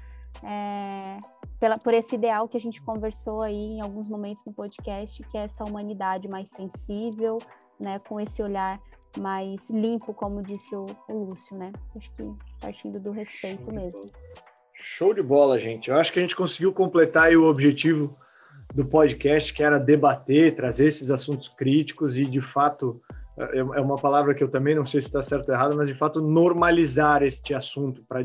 Pela, 1.60 1.78
por 1.78 1.92
esse 1.92 2.14
ideal 2.14 2.48
que 2.48 2.56
a 2.56 2.60
gente 2.60 2.80
conversou 2.80 3.42
aí 3.42 3.72
em 3.72 3.80
alguns 3.80 4.08
momentos 4.08 4.44
no 4.44 4.52
podcast, 4.52 5.22
que 5.24 5.36
é 5.36 5.42
essa 5.42 5.64
humanidade 5.64 6.28
mais 6.28 6.50
sensível, 6.50 7.38
né, 7.78 7.98
com 7.98 8.20
esse 8.20 8.42
olhar 8.42 8.80
mais 9.18 9.68
limpo, 9.70 10.14
como 10.14 10.42
disse 10.42 10.74
o, 10.74 10.86
o 11.08 11.24
Lúcio, 11.24 11.56
né? 11.56 11.72
Acho 11.96 12.10
que 12.12 12.22
partindo 12.60 13.00
do 13.00 13.10
respeito 13.10 13.64
Show 13.64 13.74
mesmo. 13.74 14.02
Show 14.74 15.14
de 15.14 15.22
bola, 15.22 15.58
gente. 15.58 15.90
Eu 15.90 15.96
acho 15.96 16.12
que 16.12 16.18
a 16.18 16.22
gente 16.22 16.36
conseguiu 16.36 16.72
completar 16.72 17.32
o 17.32 17.48
objetivo 17.48 18.16
do 18.74 18.84
podcast, 18.84 19.52
que 19.52 19.62
era 19.62 19.78
debater, 19.78 20.54
trazer 20.54 20.86
esses 20.86 21.10
assuntos 21.10 21.48
críticos 21.48 22.18
e, 22.18 22.24
de 22.24 22.40
fato, 22.40 23.00
é, 23.38 23.58
é 23.58 23.80
uma 23.80 23.96
palavra 23.96 24.34
que 24.34 24.42
eu 24.42 24.48
também 24.48 24.74
não 24.74 24.84
sei 24.84 25.00
se 25.00 25.08
está 25.08 25.22
certo 25.22 25.48
ou 25.48 25.54
errado, 25.54 25.76
mas 25.76 25.88
de 25.88 25.94
fato 25.94 26.20
normalizar 26.20 27.22
este 27.22 27.54
assunto 27.54 28.02
para 28.04 28.24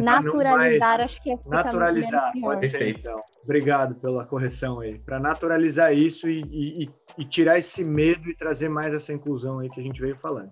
naturalizar, 0.00 0.98
mais... 0.98 1.00
acho 1.00 1.22
que 1.22 1.32
é 1.32 1.38
naturalizar, 1.46 2.32
pode 2.40 2.66
ser 2.66 2.88
então. 2.88 3.20
Obrigado 3.44 3.94
pela 3.96 4.24
correção 4.24 4.80
aí, 4.80 4.98
para 4.98 5.20
naturalizar 5.20 5.92
isso 5.92 6.28
e, 6.28 6.42
e, 6.50 6.90
e, 7.18 7.24
tirar 7.24 7.58
esse 7.58 7.84
medo 7.84 8.30
e 8.30 8.34
trazer 8.34 8.68
mais 8.68 8.94
essa 8.94 9.12
inclusão 9.12 9.58
aí 9.58 9.68
que 9.68 9.80
a 9.80 9.82
gente 9.82 10.00
veio 10.00 10.16
falando. 10.16 10.50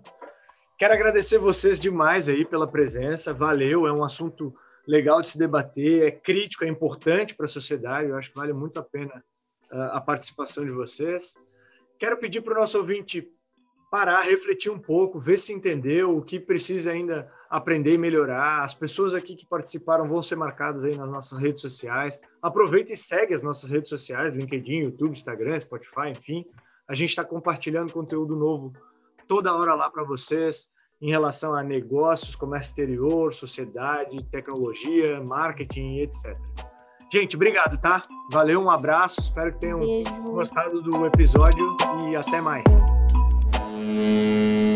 Quero 0.77 0.93
agradecer 0.93 1.37
vocês 1.37 1.79
demais 1.79 2.27
aí 2.29 2.45
pela 2.45 2.67
presença, 2.67 3.33
valeu, 3.33 3.87
é 3.87 3.93
um 3.93 4.03
assunto 4.03 4.53
legal 4.87 5.21
de 5.21 5.29
se 5.29 5.37
debater, 5.37 6.03
é 6.03 6.11
crítico, 6.11 6.65
é 6.65 6.67
importante 6.67 7.35
para 7.35 7.45
a 7.45 7.49
sociedade, 7.49 8.09
eu 8.09 8.17
acho 8.17 8.31
que 8.31 8.37
vale 8.37 8.53
muito 8.53 8.79
a 8.79 8.83
pena 8.83 9.23
uh, 9.71 9.81
a 9.93 10.01
participação 10.01 10.65
de 10.65 10.71
vocês. 10.71 11.35
Quero 11.99 12.17
pedir 12.17 12.41
para 12.41 12.55
o 12.55 12.59
nosso 12.59 12.77
ouvinte 12.77 13.27
parar, 13.91 14.21
refletir 14.21 14.71
um 14.71 14.79
pouco, 14.79 15.19
ver 15.19 15.37
se 15.37 15.51
entendeu, 15.51 16.17
o 16.17 16.21
que 16.21 16.39
precisa 16.39 16.91
ainda 16.91 17.29
aprender 17.49 17.93
e 17.93 17.97
melhorar. 17.97 18.63
As 18.63 18.73
pessoas 18.73 19.13
aqui 19.13 19.35
que 19.35 19.45
participaram 19.45 20.07
vão 20.07 20.21
ser 20.21 20.37
marcadas 20.37 20.85
aí 20.85 20.95
nas 20.95 21.11
nossas 21.11 21.37
redes 21.37 21.59
sociais. 21.59 22.21
Aproveita 22.41 22.93
e 22.93 22.97
segue 22.97 23.33
as 23.33 23.43
nossas 23.43 23.69
redes 23.69 23.89
sociais, 23.89 24.33
LinkedIn, 24.33 24.85
YouTube, 24.85 25.11
Instagram, 25.11 25.59
Spotify, 25.59 26.07
enfim. 26.09 26.45
A 26.87 26.95
gente 26.95 27.09
está 27.09 27.25
compartilhando 27.25 27.91
conteúdo 27.91 28.33
novo 28.33 28.71
toda 29.27 29.53
hora 29.53 29.75
lá 29.75 29.89
para 29.89 30.03
vocês 30.03 30.69
em 31.01 31.09
relação 31.09 31.53
a 31.53 31.61
negócios, 31.61 32.33
comércio 32.33 32.71
exterior, 32.71 33.33
sociedade, 33.33 34.23
tecnologia, 34.31 35.21
marketing, 35.27 35.99
etc. 35.99 36.33
Gente, 37.11 37.35
obrigado, 37.35 37.77
tá? 37.77 38.01
Valeu, 38.31 38.61
um 38.61 38.69
abraço, 38.69 39.19
espero 39.19 39.51
que 39.51 39.59
tenham 39.59 39.81
Beijo. 39.81 40.09
gostado 40.31 40.81
do 40.81 41.05
episódio 41.05 41.75
e 42.07 42.15
até 42.15 42.39
mais. 42.39 43.00
Música 43.91 44.70